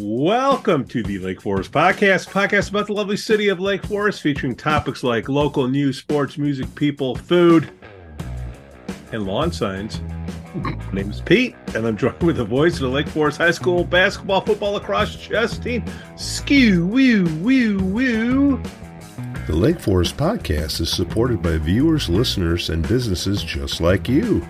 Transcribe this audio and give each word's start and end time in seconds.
Welcome 0.00 0.84
to 0.90 1.02
the 1.02 1.18
Lake 1.18 1.42
Forest 1.42 1.72
Podcast, 1.72 2.28
podcast 2.28 2.70
about 2.70 2.86
the 2.86 2.92
lovely 2.92 3.16
city 3.16 3.48
of 3.48 3.58
Lake 3.58 3.84
Forest, 3.84 4.22
featuring 4.22 4.54
topics 4.54 5.02
like 5.02 5.28
local 5.28 5.66
news, 5.66 5.98
sports, 5.98 6.38
music, 6.38 6.72
people, 6.76 7.16
food, 7.16 7.68
and 9.10 9.26
lawn 9.26 9.50
signs. 9.50 10.00
My 10.54 10.92
name 10.92 11.10
is 11.10 11.20
Pete, 11.20 11.56
and 11.74 11.84
I'm 11.84 11.96
joined 11.96 12.22
with 12.22 12.36
the 12.36 12.44
voice 12.44 12.74
of 12.74 12.82
the 12.82 12.88
Lake 12.90 13.08
Forest 13.08 13.38
High 13.38 13.50
School 13.50 13.82
basketball, 13.82 14.40
football, 14.40 14.74
lacrosse 14.74 15.16
chess 15.16 15.58
team. 15.58 15.84
Skew, 16.16 16.86
woo, 16.86 17.24
woo, 17.42 17.78
woo. 17.82 18.62
The 19.48 19.56
Lake 19.56 19.80
Forest 19.80 20.16
Podcast 20.16 20.80
is 20.80 20.92
supported 20.92 21.42
by 21.42 21.58
viewers, 21.58 22.08
listeners, 22.08 22.70
and 22.70 22.86
businesses 22.86 23.42
just 23.42 23.80
like 23.80 24.08
you. 24.08 24.46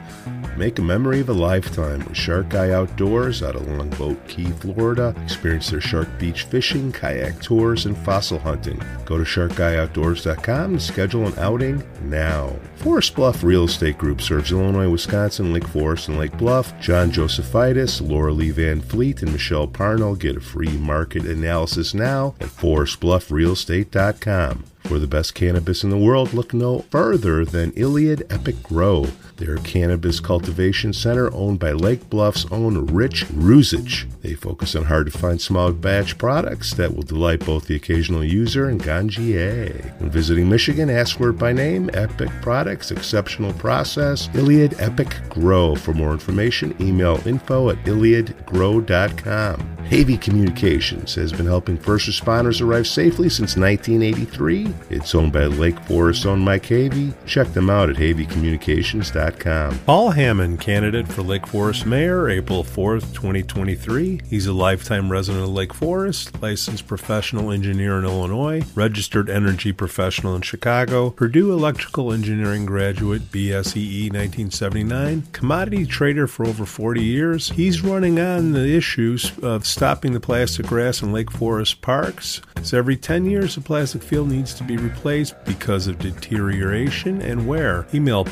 Make 0.58 0.78
a 0.80 0.82
memory 0.82 1.20
of 1.20 1.28
a 1.28 1.32
lifetime 1.32 2.00
with 2.00 2.16
Shark 2.16 2.52
Eye 2.52 2.72
Outdoors 2.72 3.44
out 3.44 3.54
of 3.54 3.68
Longboat 3.68 4.26
Key, 4.26 4.46
Florida. 4.46 5.14
Experience 5.22 5.70
their 5.70 5.80
shark 5.80 6.08
beach 6.18 6.42
fishing, 6.42 6.90
kayak 6.90 7.40
tours, 7.40 7.86
and 7.86 7.96
fossil 7.98 8.40
hunting. 8.40 8.82
Go 9.04 9.18
to 9.18 9.22
sharkeyeoutdoors.com 9.22 10.74
to 10.74 10.80
schedule 10.80 11.28
an 11.28 11.38
outing 11.38 11.84
now. 12.02 12.56
Forest 12.74 13.14
Bluff 13.14 13.44
Real 13.44 13.66
Estate 13.66 13.98
Group 13.98 14.20
serves 14.20 14.50
Illinois, 14.50 14.90
Wisconsin, 14.90 15.52
Lake 15.52 15.68
Forest, 15.68 16.08
and 16.08 16.18
Lake 16.18 16.36
Bluff. 16.36 16.76
John 16.80 17.12
Josephitis, 17.12 18.00
Laura 18.00 18.32
Lee 18.32 18.50
Van 18.50 18.80
Fleet, 18.80 19.22
and 19.22 19.30
Michelle 19.30 19.68
Parnell 19.68 20.16
get 20.16 20.38
a 20.38 20.40
free 20.40 20.76
market 20.76 21.24
analysis 21.24 21.94
now 21.94 22.34
at 22.40 22.48
forestbluffrealestate.com. 22.48 24.64
For 24.80 24.98
the 24.98 25.06
best 25.06 25.34
cannabis 25.34 25.84
in 25.84 25.90
the 25.90 25.98
world, 25.98 26.32
look 26.32 26.52
no 26.52 26.80
further 26.90 27.44
than 27.44 27.70
Iliad 27.72 28.26
Epic 28.28 28.60
Grow. 28.62 29.06
They're 29.38 29.54
a 29.54 29.60
cannabis 29.60 30.18
cultivation 30.18 30.92
center 30.92 31.32
owned 31.32 31.60
by 31.60 31.70
Lake 31.70 32.10
Bluff's 32.10 32.44
own 32.50 32.86
Rich 32.86 33.26
Ruzich. 33.26 34.06
They 34.20 34.34
focus 34.34 34.74
on 34.74 34.86
hard 34.86 35.10
to 35.10 35.16
find 35.16 35.40
small 35.40 35.70
batch 35.72 36.18
products 36.18 36.74
that 36.74 36.92
will 36.92 37.04
delight 37.04 37.46
both 37.46 37.68
the 37.68 37.76
occasional 37.76 38.24
user 38.24 38.68
and 38.68 38.82
ganjier. 38.82 39.96
When 40.00 40.10
visiting 40.10 40.48
Michigan, 40.48 40.90
ask 40.90 41.18
for 41.18 41.30
it 41.30 41.38
by 41.38 41.52
name 41.52 41.88
Epic 41.94 42.30
Products, 42.42 42.90
Exceptional 42.90 43.52
Process, 43.52 44.28
Iliad 44.34 44.74
Epic 44.80 45.16
Grow. 45.28 45.76
For 45.76 45.94
more 45.94 46.10
information, 46.10 46.74
email 46.80 47.22
info 47.24 47.70
at 47.70 47.76
iliadgrow.com. 47.84 49.78
Havey 49.88 50.20
Communications 50.20 51.14
has 51.14 51.32
been 51.32 51.46
helping 51.46 51.78
first 51.78 52.10
responders 52.10 52.60
arrive 52.60 52.86
safely 52.86 53.30
since 53.30 53.56
1983. 53.56 54.74
It's 54.90 55.14
owned 55.14 55.32
by 55.32 55.46
Lake 55.46 55.78
Forest 55.84 56.26
owned 56.26 56.42
Mike 56.42 56.64
Havey. 56.64 57.14
Check 57.24 57.48
them 57.54 57.70
out 57.70 57.88
at 57.88 57.96
haveycommunications.com. 59.32 59.78
Paul 59.80 60.10
Hammond, 60.10 60.60
candidate 60.60 61.08
for 61.08 61.22
Lake 61.22 61.46
Forest 61.46 61.86
Mayor, 61.86 62.28
April 62.28 62.64
4th, 62.64 63.14
2023. 63.14 64.20
He's 64.28 64.46
a 64.46 64.52
lifetime 64.52 65.10
resident 65.10 65.44
of 65.44 65.50
Lake 65.50 65.74
Forest, 65.74 66.40
licensed 66.42 66.86
professional 66.86 67.50
engineer 67.50 67.98
in 67.98 68.04
Illinois, 68.04 68.62
registered 68.74 69.30
energy 69.30 69.72
professional 69.72 70.34
in 70.34 70.42
Chicago, 70.42 71.10
Purdue 71.10 71.52
electrical 71.52 72.12
engineering 72.12 72.66
graduate, 72.66 73.30
BSEE 73.32 74.12
1979, 74.12 75.22
commodity 75.32 75.86
trader 75.86 76.26
for 76.26 76.46
over 76.46 76.64
40 76.66 77.02
years. 77.02 77.50
He's 77.50 77.82
running 77.82 78.18
on 78.20 78.52
the 78.52 78.76
issues 78.76 79.32
of 79.42 79.66
stopping 79.66 80.12
the 80.12 80.20
plastic 80.20 80.66
grass 80.66 81.02
in 81.02 81.12
Lake 81.12 81.30
Forest 81.30 81.80
parks. 81.80 82.40
So 82.62 82.78
every 82.78 82.96
10 82.96 83.26
years, 83.26 83.54
the 83.54 83.60
plastic 83.60 84.02
field 84.02 84.30
needs 84.30 84.54
to 84.54 84.64
be 84.64 84.76
replaced 84.76 85.34
because 85.44 85.86
of 85.86 85.98
deterioration 85.98 87.22
and 87.22 87.46
wear. 87.46 87.86
Email 87.94 88.24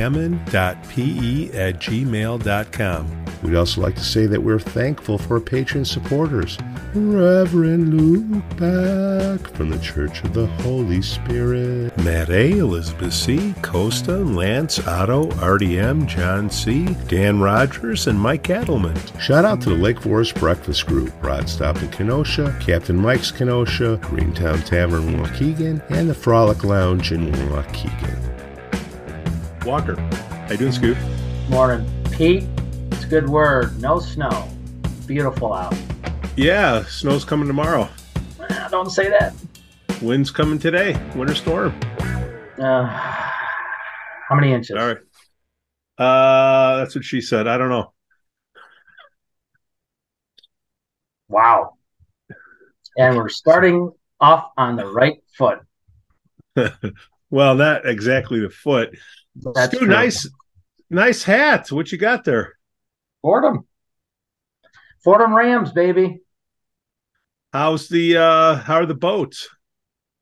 paul.hammond.pe 0.00 1.50
at 1.52 1.78
gmail.com. 1.80 3.24
We'd 3.42 3.56
also 3.56 3.80
like 3.80 3.94
to 3.94 4.04
say 4.04 4.26
that 4.26 4.42
we're 4.42 4.58
thankful 4.58 5.16
for 5.16 5.34
our 5.34 5.40
patron 5.40 5.84
supporters. 5.86 6.58
Reverend 6.94 7.94
Luke 7.94 8.44
Beck 8.58 9.40
from 9.54 9.70
the 9.70 9.78
Church 9.78 10.22
of 10.24 10.34
the 10.34 10.46
Holy 10.62 11.00
Spirit. 11.00 11.96
Matt 11.98 12.28
A., 12.28 12.58
Elizabeth 12.58 13.14
C., 13.14 13.54
Costa, 13.62 14.18
Lance, 14.18 14.86
Otto, 14.86 15.30
RDM, 15.30 16.06
John 16.06 16.50
C., 16.50 16.84
Dan 17.08 17.40
Rogers, 17.40 18.08
and 18.08 18.20
Mike 18.20 18.42
Adelman. 18.44 18.98
Shout 19.18 19.46
out 19.46 19.62
to 19.62 19.70
the 19.70 19.76
Lake 19.76 20.00
Forest 20.02 20.34
Breakfast 20.34 20.86
Group, 20.86 21.10
Rod 21.22 21.48
Stop 21.48 21.80
in 21.80 21.88
Kenosha, 21.88 22.54
Captain 22.60 22.96
Mike's 22.96 23.30
Kenosha, 23.30 23.98
Greentown 24.02 24.60
Tavern 24.62 25.08
in 25.08 25.20
Waukegan, 25.20 25.82
and 25.90 26.10
the 26.10 26.14
Frolic 26.14 26.62
Lounge 26.62 27.12
in 27.12 27.32
Waukegan. 27.32 28.49
Walker, 29.64 29.94
how 29.96 30.48
you 30.50 30.56
doing, 30.56 30.72
Scoot? 30.72 30.96
Morning, 31.50 31.86
Pete. 32.10 32.44
It's 32.92 33.04
a 33.04 33.06
good 33.06 33.28
word. 33.28 33.80
No 33.80 34.00
snow. 34.00 34.48
Beautiful 35.06 35.52
out. 35.52 35.74
Yeah, 36.34 36.84
snow's 36.84 37.24
coming 37.26 37.46
tomorrow. 37.46 37.88
Ah, 38.40 38.68
don't 38.70 38.90
say 38.90 39.10
that. 39.10 39.34
Wind's 40.00 40.30
coming 40.30 40.58
today. 40.58 40.98
Winter 41.14 41.34
storm. 41.34 41.78
Uh, 42.58 42.86
how 42.86 44.34
many 44.34 44.52
inches? 44.52 44.76
All 44.76 44.86
right. 44.86 44.96
Uh, 45.98 46.78
that's 46.78 46.94
what 46.94 47.04
she 47.04 47.20
said. 47.20 47.46
I 47.46 47.58
don't 47.58 47.68
know. 47.68 47.92
Wow. 51.28 51.74
And 52.96 53.16
we're 53.16 53.28
starting 53.28 53.92
off 54.20 54.52
on 54.56 54.76
the 54.76 54.86
right 54.86 55.22
foot. 55.36 55.60
well, 57.30 57.54
not 57.54 57.86
exactly 57.86 58.40
the 58.40 58.50
foot. 58.50 58.96
That's 59.36 59.74
Scoot, 59.74 59.88
nice, 59.88 60.28
nice 60.88 61.22
hat. 61.22 61.70
What 61.70 61.92
you 61.92 61.98
got 61.98 62.24
there? 62.24 62.54
Fordham. 63.22 63.66
Fordham 65.02 65.34
Rams, 65.34 65.72
baby. 65.72 66.20
How's 67.52 67.88
the 67.88 68.16
uh 68.16 68.54
how 68.56 68.76
are 68.76 68.86
the 68.86 68.94
boats? 68.94 69.48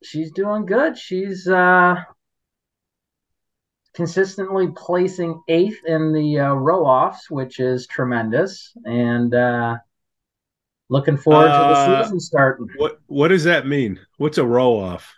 She's 0.03 0.31
doing 0.33 0.67
good. 0.67 0.97
She's 0.97 1.49
uh 1.49 1.97
consistently 3.95 4.69
placing 4.77 5.43
eighth 5.49 5.85
in 5.85 6.13
the 6.13 6.39
uh, 6.39 6.53
row 6.55 6.85
offs, 6.87 7.31
which 7.31 7.59
is 7.59 7.87
tremendous. 7.87 8.73
And 8.85 9.35
uh 9.35 9.77
looking 10.89 11.17
forward 11.17 11.49
to 11.49 11.53
Uh, 11.53 11.69
the 11.69 12.05
season 12.05 12.21
starting. 12.21 12.69
What 12.77 13.01
what 13.07 13.29
does 13.29 13.45
that 13.45 13.67
mean? 13.67 13.99
What's 14.17 14.39
a 14.39 14.47
row 14.47 14.79
off? 14.79 15.15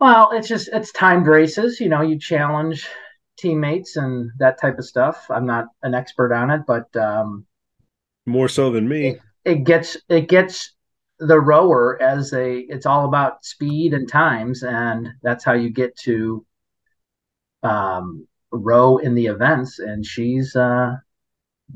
Well, 0.00 0.30
it's 0.32 0.48
just 0.48 0.68
it's 0.72 0.90
timed 0.92 1.26
races. 1.26 1.78
You 1.78 1.88
know, 1.90 2.00
you 2.00 2.18
challenge 2.18 2.88
teammates 3.42 3.96
and 3.96 4.30
that 4.38 4.60
type 4.60 4.78
of 4.78 4.86
stuff. 4.86 5.26
I'm 5.28 5.44
not 5.46 5.66
an 5.82 5.94
expert 5.94 6.32
on 6.32 6.50
it, 6.50 6.62
but 6.66 6.94
um, 6.96 7.44
More 8.24 8.48
so 8.48 8.70
than 8.70 8.88
me. 8.88 9.16
it 9.44 9.64
gets 9.64 9.96
it 10.08 10.28
gets 10.28 10.72
the 11.18 11.40
rower 11.40 12.00
as 12.00 12.32
a. 12.32 12.58
It's 12.60 12.86
all 12.86 13.04
about 13.04 13.44
speed 13.44 13.92
and 13.92 14.08
times, 14.08 14.62
and 14.62 15.08
that's 15.22 15.44
how 15.44 15.52
you 15.52 15.70
get 15.70 15.96
to 16.04 16.46
um, 17.62 18.26
row 18.50 18.98
in 18.98 19.14
the 19.14 19.26
events. 19.26 19.78
And 19.78 20.06
she's 20.06 20.54
uh, 20.56 20.96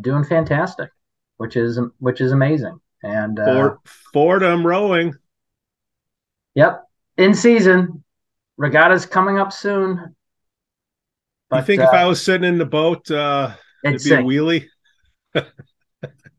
doing 0.00 0.24
fantastic, 0.24 0.90
which 1.36 1.56
is 1.56 1.78
which 1.98 2.20
is 2.20 2.32
amazing. 2.32 2.80
And 3.02 3.38
uh, 3.38 3.44
Ford, 3.44 3.78
Fordham 4.12 4.66
rowing. 4.66 5.14
yep, 6.54 6.84
in 7.16 7.34
season. 7.34 8.02
Regatta's 8.58 9.04
coming 9.04 9.38
up 9.38 9.52
soon. 9.52 10.16
I 11.50 11.62
think 11.62 11.80
if 11.82 11.90
I 11.90 12.06
was 12.06 12.22
sitting 12.22 12.48
in 12.48 12.58
the 12.58 12.66
boat, 12.66 13.10
uh 13.10 13.54
it'd 13.84 14.02
be 14.02 14.12
a 14.12 14.18
wheelie. 14.18 14.66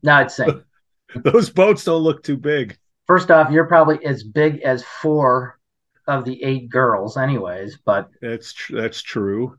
No, 0.02 0.18
it's 0.20 0.36
sink. 0.36 0.62
Those 1.24 1.50
boats 1.50 1.84
don't 1.84 2.02
look 2.02 2.22
too 2.22 2.36
big. 2.36 2.76
First 3.06 3.30
off, 3.30 3.50
you're 3.50 3.66
probably 3.66 4.04
as 4.04 4.22
big 4.22 4.60
as 4.60 4.84
four 4.84 5.58
of 6.06 6.24
the 6.24 6.42
eight 6.44 6.68
girls, 6.70 7.16
anyways. 7.16 7.78
But 7.84 8.10
That's 8.22 8.52
tr- 8.52 8.76
that's 8.76 9.02
true. 9.02 9.58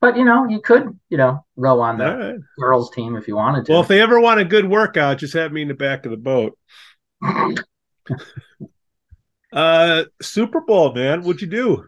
but 0.00 0.16
you 0.16 0.24
know, 0.24 0.46
you 0.48 0.60
could 0.60 0.98
you 1.08 1.16
know 1.16 1.44
row 1.56 1.80
on 1.80 1.96
the 1.98 2.04
right. 2.04 2.34
girls 2.58 2.90
team 2.90 3.16
if 3.16 3.26
you 3.28 3.36
wanted 3.36 3.64
to. 3.66 3.72
Well, 3.72 3.80
if 3.82 3.88
they 3.88 4.00
ever 4.00 4.20
want 4.20 4.40
a 4.40 4.44
good 4.44 4.68
workout, 4.68 5.18
just 5.18 5.34
have 5.34 5.52
me 5.52 5.62
in 5.62 5.68
the 5.68 5.74
back 5.74 6.04
of 6.04 6.10
the 6.10 6.16
boat. 6.18 6.58
Uh 9.52 10.04
Super 10.22 10.60
Bowl, 10.62 10.94
man. 10.94 11.22
What'd 11.22 11.42
you 11.42 11.46
do? 11.48 11.84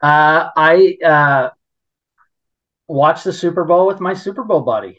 Uh, 0.00 0.50
I 0.56 0.96
uh, 1.04 1.50
watched 2.88 3.24
the 3.24 3.32
Super 3.32 3.64
Bowl 3.64 3.86
with 3.86 4.00
my 4.00 4.14
Super 4.14 4.44
Bowl 4.44 4.60
buddy, 4.62 4.98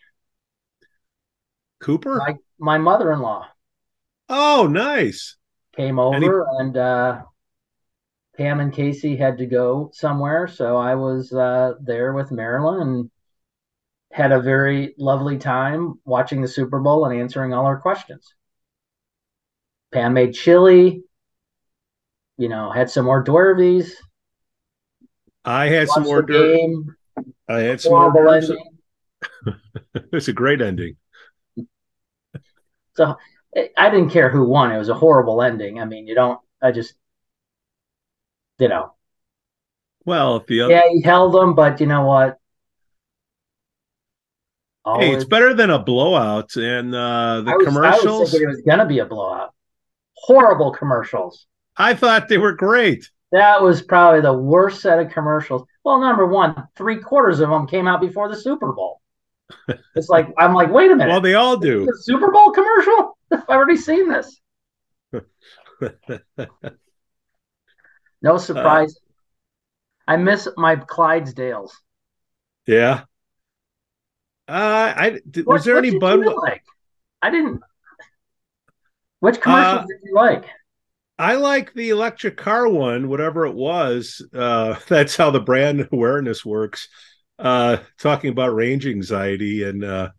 Cooper? 1.80 2.18
my 2.18 2.36
my 2.59 2.77
mother-in-law 2.77 3.47
Oh, 4.30 4.68
nice. 4.68 5.36
came 5.75 6.00
Any- 6.12 6.27
over 6.27 6.45
and 6.59 6.75
uh, 6.77 7.24
Pam 8.38 8.59
and 8.59 8.71
Casey 8.71 9.15
had 9.18 9.38
to 9.39 9.45
go 9.45 9.89
somewhere, 9.94 10.47
so 10.47 10.77
I 10.77 10.95
was 10.95 11.33
uh, 11.33 11.74
there 11.81 12.13
with 12.13 12.31
Marilyn 12.31 12.81
and 12.81 13.12
had 14.12 14.31
a 14.31 14.39
very 14.42 14.95
lovely 14.97 15.38
time 15.38 16.00
watching 16.06 16.42
the 16.42 16.47
Super 16.47 16.80
Bowl 16.80 17.06
and 17.06 17.19
answering 17.19 17.53
all 17.53 17.65
her 17.68 17.77
questions. 17.77 18.33
Pam 19.92 20.13
made 20.13 20.33
chili, 20.33 21.03
you 22.38 22.50
know, 22.50 22.71
had 22.71 22.89
some 22.89 23.07
hors 23.07 23.24
d'oeuvres, 23.24 23.95
I 25.45 25.68
had 25.68 25.88
some 25.89 26.03
more 26.03 26.21
dirt. 26.21 26.57
game, 26.57 26.95
I 27.47 27.59
had 27.59 27.81
some 27.81 27.92
more 27.92 28.12
dirt. 28.12 28.57
It's 30.12 30.27
a 30.27 30.33
great 30.33 30.62
ending. 30.62 30.97
So 32.95 33.15
I 33.77 33.89
didn't 33.89 34.09
care 34.09 34.30
who 34.30 34.47
won. 34.47 34.71
It 34.71 34.77
was 34.77 34.89
a 34.89 34.94
horrible 34.94 35.42
ending. 35.42 35.80
I 35.80 35.86
mean, 35.86 36.07
you 36.07 36.15
don't. 36.15 36.39
I 36.62 36.71
just, 36.71 36.94
you 38.59 38.68
know. 38.68 38.94
Well, 40.06 40.38
if 40.38 40.47
the 40.47 40.62
other, 40.62 40.74
Yeah, 40.74 40.81
he 40.92 41.01
held 41.01 41.33
them, 41.33 41.56
but 41.56 41.80
you 41.80 41.88
know 41.88 42.06
what? 42.06 42.38
hey, 45.00 45.13
it's 45.13 45.25
better 45.25 45.53
than 45.53 45.69
a 45.69 45.80
blowout. 45.80 46.56
And 46.56 46.94
uh, 46.94 47.42
the 47.42 47.51
I 47.51 47.56
was, 47.56 47.68
I 47.68 47.69
was 47.69 47.75
commercials, 47.75 48.31
thinking 48.31 48.50
it 48.50 48.51
was 48.51 48.62
gonna 48.62 48.86
be 48.86 49.00
a 49.00 49.06
blowout. 49.06 49.53
Horrible 50.15 50.71
commercials. 50.71 51.47
I 51.77 51.94
thought 51.94 52.30
they 52.30 52.38
were 52.38 52.53
great. 52.53 53.09
That 53.35 53.61
was 53.61 53.81
probably 53.81 54.21
the 54.21 54.31
worst 54.31 54.81
set 54.81 54.97
of 54.99 55.11
commercials. 55.11 55.63
Well, 55.83 55.99
number 55.99 56.25
one, 56.25 56.67
three 56.77 56.99
quarters 57.01 57.41
of 57.41 57.49
them 57.49 57.67
came 57.67 57.85
out 57.85 57.99
before 57.99 58.29
the 58.29 58.37
Super 58.37 58.71
Bowl. 58.71 59.01
It's 59.95 60.07
like 60.07 60.29
I'm 60.37 60.53
like, 60.53 60.71
wait 60.71 60.89
a 60.89 60.95
minute, 60.95 61.11
Well, 61.11 61.19
they 61.19 61.33
all 61.35 61.57
do. 61.57 61.85
the 61.85 61.97
Super 62.01 62.31
Bowl 62.31 62.51
commercial? 62.51 63.17
I've 63.31 63.43
already 63.49 63.75
seen 63.75 64.07
this. 64.09 64.39
No 68.21 68.37
surprise. 68.49 68.95
I 70.07 70.15
miss 70.17 70.47
my 70.55 70.77
Clydesdales. 70.77 71.71
yeah. 72.65 73.01
Uh, 74.47 74.93
I 74.95 75.19
did, 75.29 75.45
What- 75.45 75.55
was 75.55 75.65
there 75.65 75.77
any 75.77 75.97
Bud? 75.97 76.23
like? 76.25 76.63
I 77.21 77.31
didn't. 77.31 77.61
Which 79.19 79.41
commercials 79.41 79.83
Uh, 79.83 79.87
did 79.87 79.97
you 80.03 80.13
like? 80.13 80.45
I 81.17 81.35
like 81.35 81.73
the 81.73 81.89
electric 81.91 82.38
car 82.38 82.67
one, 82.67 83.07
whatever 83.09 83.45
it 83.45 83.56
was. 83.56 84.25
Uh, 84.33 84.75
that's 84.88 85.15
how 85.15 85.31
the 85.31 85.39
brand 85.39 85.88
awareness 85.91 86.45
works. 86.45 86.88
Uh, 87.38 87.77
talking 88.00 88.29
about 88.29 88.56
range 88.56 88.88
anxiety 88.88 89.63
and 89.63 89.83
uh, 89.83 90.09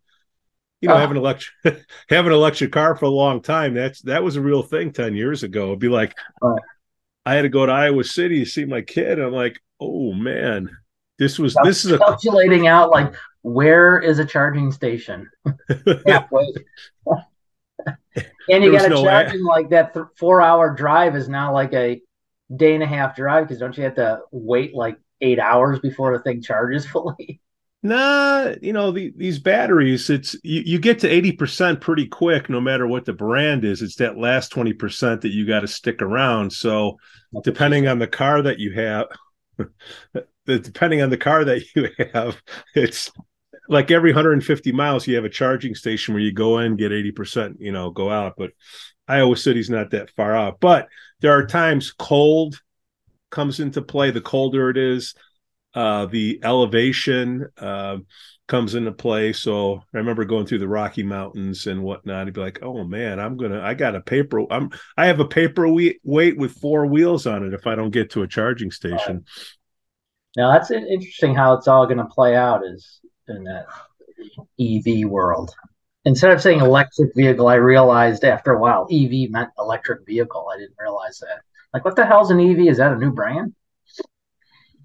you 0.83 0.89
know 0.89 0.95
Oh. 0.95 0.99
having 0.99 1.17
electric 1.17 1.55
having 2.09 2.31
an 2.33 2.37
electric 2.37 2.73
car 2.73 2.95
for 2.97 3.07
a 3.07 3.11
long 3.11 3.41
time. 3.41 3.75
That's 3.75 4.03
that 4.03 4.23
was 4.23 4.37
a 4.37 4.41
real 4.43 4.63
thing 4.63 4.93
ten 4.93 5.15
years 5.15 5.43
ago. 5.43 5.69
It'd 5.69 5.79
be 5.79 5.89
like 5.89 6.15
Right. 6.43 6.61
I 7.25 7.35
had 7.35 7.43
to 7.43 7.49
go 7.49 7.67
to 7.67 7.73
Iowa 7.73 8.05
City 8.05 8.45
to 8.45 8.51
see 8.51 8.65
my 8.67 8.83
kid. 8.83 9.19
I'm 9.19 9.33
like, 9.33 9.59
oh 9.81 10.13
man, 10.13 10.71
this 11.19 11.39
was 11.39 11.55
this 11.65 11.85
is 11.85 11.93
a 11.93 11.99
Calculating 11.99 12.67
out 12.67 12.91
like 12.91 13.15
where 13.43 13.99
is 13.99 14.19
a 14.19 14.25
charging 14.25 14.71
station? 14.71 15.31
and 18.49 18.65
you 18.65 18.73
got 18.73 18.83
to 18.83 18.89
no 18.89 19.03
charge 19.03 19.33
in 19.33 19.45
like 19.45 19.71
that 19.71 19.95
th- 19.95 20.07
four 20.17 20.41
hour 20.41 20.75
drive 20.75 21.17
is 21.17 21.29
now 21.29 21.53
like 21.53 21.73
a 21.73 22.01
day 22.55 22.75
and 22.75 22.83
a 22.83 22.87
half 22.87 23.17
drive 23.17 23.45
because 23.45 23.59
don't 23.59 23.77
you 23.77 23.85
have 23.85 23.97
to 23.97 24.21
wait 24.31 24.75
like 24.75 24.99
eight 25.21 25.39
hours 25.39 25.81
before 25.81 26.17
the 26.17 26.23
thing 26.23 26.43
charges 26.43 26.87
fully? 26.91 27.41
Nah, 27.83 28.55
you 28.63 28.73
know, 28.73 28.91
the, 28.91 29.13
these 29.17 29.39
batteries, 29.39 30.11
it's 30.11 30.35
you, 30.43 30.63
you 30.65 30.79
get 30.81 30.99
to 31.01 31.09
80% 31.09 31.81
pretty 31.81 32.09
quick, 32.09 32.51
no 32.51 32.61
matter 32.61 32.87
what 32.87 33.05
the 33.05 33.13
brand 33.13 33.65
is. 33.65 33.81
It's 33.81 33.97
that 33.97 34.19
last 34.19 34.53
20% 34.53 35.21
that 35.21 35.29
you 35.29 35.47
got 35.47 35.61
to 35.61 35.69
stick 35.69 36.03
around. 36.03 36.53
So 36.53 36.97
depending 37.45 37.87
on 37.87 38.01
the 38.01 38.09
car 38.09 38.43
that 38.43 38.59
you 38.59 38.73
have, 38.73 39.07
depending 40.47 41.03
on 41.03 41.11
the 41.11 41.17
car 41.17 41.45
that 41.45 41.63
you 41.77 41.89
have, 42.13 42.43
it's 42.75 43.13
like 43.69 43.91
every 43.91 44.11
150 44.11 44.73
miles, 44.73 45.07
you 45.07 45.17
have 45.17 45.25
a 45.25 45.31
charging 45.31 45.75
station 45.75 46.15
where 46.15 46.23
you 46.23 46.33
go 46.33 46.59
in, 46.59 46.77
get 46.77 46.93
80%, 46.93 47.57
you 47.59 47.73
know, 47.73 47.91
go 47.91 48.11
out. 48.11 48.35
But 48.37 48.53
Iowa 49.09 49.37
City's 49.37 49.71
not 49.71 49.91
that 49.91 50.11
far 50.11 50.35
out. 50.37 50.61
But 50.61 50.89
there 51.21 51.33
are 51.33 51.47
times 51.47 51.93
cold 51.93 52.61
comes 53.31 53.61
into 53.61 53.83
play. 53.83 54.11
The 54.11 54.21
colder 54.21 54.71
it 54.71 54.77
is, 54.77 55.15
uh, 55.75 56.07
the 56.07 56.41
elevation 56.43 57.47
uh, 57.59 57.99
comes 58.49 58.75
into 58.75 58.93
play. 58.93 59.33
So 59.33 59.83
I 59.95 59.99
remember 59.99 60.25
going 60.25 60.47
through 60.47 60.61
the 60.61 60.69
Rocky 60.69 61.03
Mountains 61.03 61.67
and 61.67 61.83
whatnot. 61.83 62.27
I'd 62.27 62.35
be 62.35 62.41
like, 62.41 62.61
"Oh 62.63 62.85
man, 62.85 63.21
I'm 63.21 63.37
gonna, 63.37 63.61
I 63.61 63.75
got 63.75 63.95
a 63.95 64.01
paper, 64.01 64.45
I'm, 64.51 64.71
I 64.97 65.07
have 65.07 65.21
a 65.21 65.29
paper 65.29 65.69
we- 65.69 66.01
weight 66.03 66.39
with 66.39 66.53
four 66.53 66.87
wheels 66.87 67.27
on 67.27 67.45
it 67.45 67.53
if 67.53 67.67
I 67.67 67.75
don't 67.75 67.91
get 67.91 68.11
to 68.11 68.23
a 68.23 68.29
charging 68.29 68.71
station." 68.71 69.25
Now 70.37 70.53
that's 70.53 70.71
interesting 70.71 71.35
how 71.35 71.55
it's 71.55 71.67
all 71.67 71.87
going 71.87 71.99
to 71.99 72.05
play 72.05 72.37
out 72.37 72.63
is 72.65 73.01
in 73.29 73.45
that 73.45 73.67
EV 74.61 75.09
world. 75.09 75.55
Instead 76.05 76.31
of 76.31 76.41
saying 76.41 76.61
electric 76.61 77.15
vehicle, 77.15 77.49
I 77.49 77.55
realized 77.55 78.25
after 78.25 78.53
a 78.53 78.61
while 78.61 78.87
EV 78.91 79.31
meant 79.31 79.51
electric 79.59 80.07
vehicle. 80.07 80.49
I 80.53 80.59
didn't 80.59 80.77
realize 80.81 81.19
that. 81.19 81.43
Like, 81.75 81.85
what 81.85 81.97
the 81.97 82.07
hell's 82.07 82.31
an 82.31 82.41
EV? 82.41 82.69
Is 82.69 82.79
that 82.79 82.93
a 82.93 82.97
new 82.97 83.11
brand? 83.11 83.55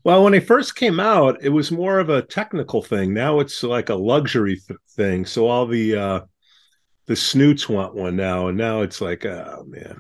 Well, 0.04 0.24
when 0.24 0.32
they 0.34 0.40
first 0.40 0.76
came 0.76 1.00
out, 1.00 1.44
it 1.44 1.50
was 1.50 1.72
more 1.72 2.00
of 2.00 2.10
a 2.10 2.24
technical 2.24 2.82
thing. 2.82 3.14
Now 3.14 3.40
it's 3.40 3.62
like 3.62 3.90
a 3.90 3.96
luxury 3.96 4.60
th- 4.68 4.80
thing. 4.96 5.26
So 5.26 5.48
all 5.48 5.68
the 5.68 5.96
uh 5.96 6.22
the 7.06 7.16
snoots 7.16 7.70
want 7.70 7.94
one 7.94 8.16
now, 8.16 8.48
and 8.48 8.58
now 8.58 8.82
it's 8.82 9.00
like, 9.00 9.26
oh 9.26 9.64
man. 9.68 10.00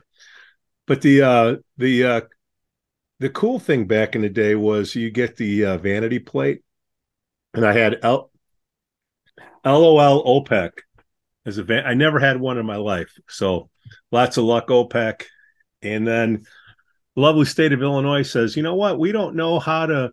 But 0.87 1.01
the 1.01 1.21
uh 1.21 1.55
the 1.77 2.03
uh 2.03 2.21
the 3.19 3.29
cool 3.29 3.59
thing 3.59 3.85
back 3.85 4.15
in 4.15 4.23
the 4.23 4.29
day 4.29 4.55
was 4.55 4.95
you 4.95 5.11
get 5.11 5.37
the 5.37 5.65
uh, 5.65 5.77
vanity 5.77 6.17
plate, 6.17 6.63
and 7.53 7.63
I 7.63 7.73
had 7.73 7.99
LOL 9.65 10.23
OPEC 10.25 10.71
as 11.45 11.57
a 11.57 11.63
van. 11.63 11.85
I 11.85 11.93
never 11.93 12.19
had 12.19 12.39
one 12.39 12.57
in 12.57 12.65
my 12.65 12.77
life, 12.77 13.11
so 13.27 13.69
lots 14.11 14.37
of 14.37 14.43
luck 14.43 14.67
OPEC. 14.67 15.23
And 15.81 16.07
then 16.07 16.45
lovely 17.15 17.45
state 17.45 17.73
of 17.73 17.81
Illinois 17.81 18.21
says, 18.23 18.55
you 18.55 18.63
know 18.63 18.75
what? 18.75 18.99
We 18.99 19.11
don't 19.11 19.35
know 19.35 19.59
how 19.59 19.85
to 19.87 20.11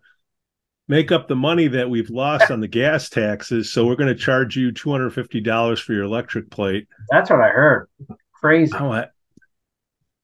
make 0.87 1.11
up 1.11 1.27
the 1.27 1.35
money 1.35 1.67
that 1.67 1.89
we've 1.89 2.09
lost 2.09 2.49
on 2.49 2.61
the 2.61 2.67
gas 2.67 3.09
taxes, 3.09 3.71
so 3.71 3.85
we're 3.85 3.95
going 3.95 4.13
to 4.13 4.19
charge 4.19 4.57
you 4.57 4.71
two 4.71 4.91
hundred 4.91 5.11
fifty 5.11 5.39
dollars 5.39 5.79
for 5.79 5.93
your 5.93 6.03
electric 6.03 6.49
plate. 6.49 6.87
That's 7.11 7.29
what 7.29 7.41
I 7.41 7.49
heard. 7.49 7.87
Crazy. 8.33 8.73
Oh, 8.79 8.91
I, 8.91 9.07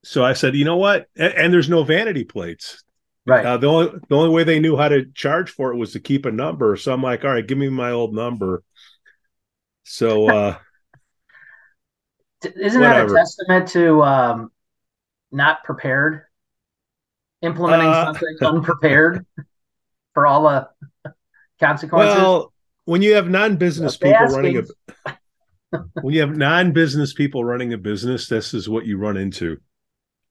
so 0.04 0.26
I 0.26 0.34
said, 0.34 0.56
you 0.56 0.66
know 0.66 0.78
what? 0.78 1.08
And, 1.16 1.34
and 1.34 1.54
there's 1.54 1.70
no 1.70 1.84
vanity 1.84 2.24
plates. 2.24 2.84
Right. 3.28 3.46
Uh, 3.46 3.58
the 3.58 3.68
only 3.68 4.00
the 4.08 4.16
only 4.16 4.30
way 4.30 4.44
they 4.44 4.60
knew 4.60 4.76
how 4.78 4.88
to 4.88 5.06
charge 5.14 5.50
for 5.52 5.72
it 5.72 5.78
was 5.78 5.94
to 5.94 6.00
keep 6.00 6.26
a 6.26 6.32
number. 6.32 6.76
So 6.78 6.94
I'm 6.94 7.02
like, 7.02 7.26
all 7.26 7.32
right, 7.32 7.46
give 7.46 7.58
me 7.58 7.70
my 7.70 7.92
old 7.92 8.14
number. 8.14 8.64
So 9.86 10.28
uh, 10.30 10.58
Isn't 12.44 12.82
that 12.82 13.10
a 13.10 13.14
testament 13.14 13.70
to 13.70 14.04
um, 14.04 14.52
not 15.32 15.64
prepared? 15.64 16.24
Implementing 17.42 17.88
Uh, 17.88 18.06
something 18.06 18.38
unprepared 18.42 19.26
for 20.14 20.28
all 20.28 20.44
the 20.44 20.70
consequences? 21.60 22.16
well, 22.16 22.54
when 22.86 23.02
you 23.02 23.16
have 23.16 23.30
non-business 23.30 23.98
people 23.98 24.26
running 24.28 24.58
a 24.58 24.64
when 26.02 26.14
you 26.14 26.22
have 26.22 26.36
non-business 26.38 27.14
people 27.14 27.44
running 27.44 27.74
a 27.74 27.78
business, 27.78 28.28
this 28.28 28.54
is 28.54 28.70
what 28.70 28.86
you 28.86 28.98
run 28.98 29.18
into. 29.18 29.58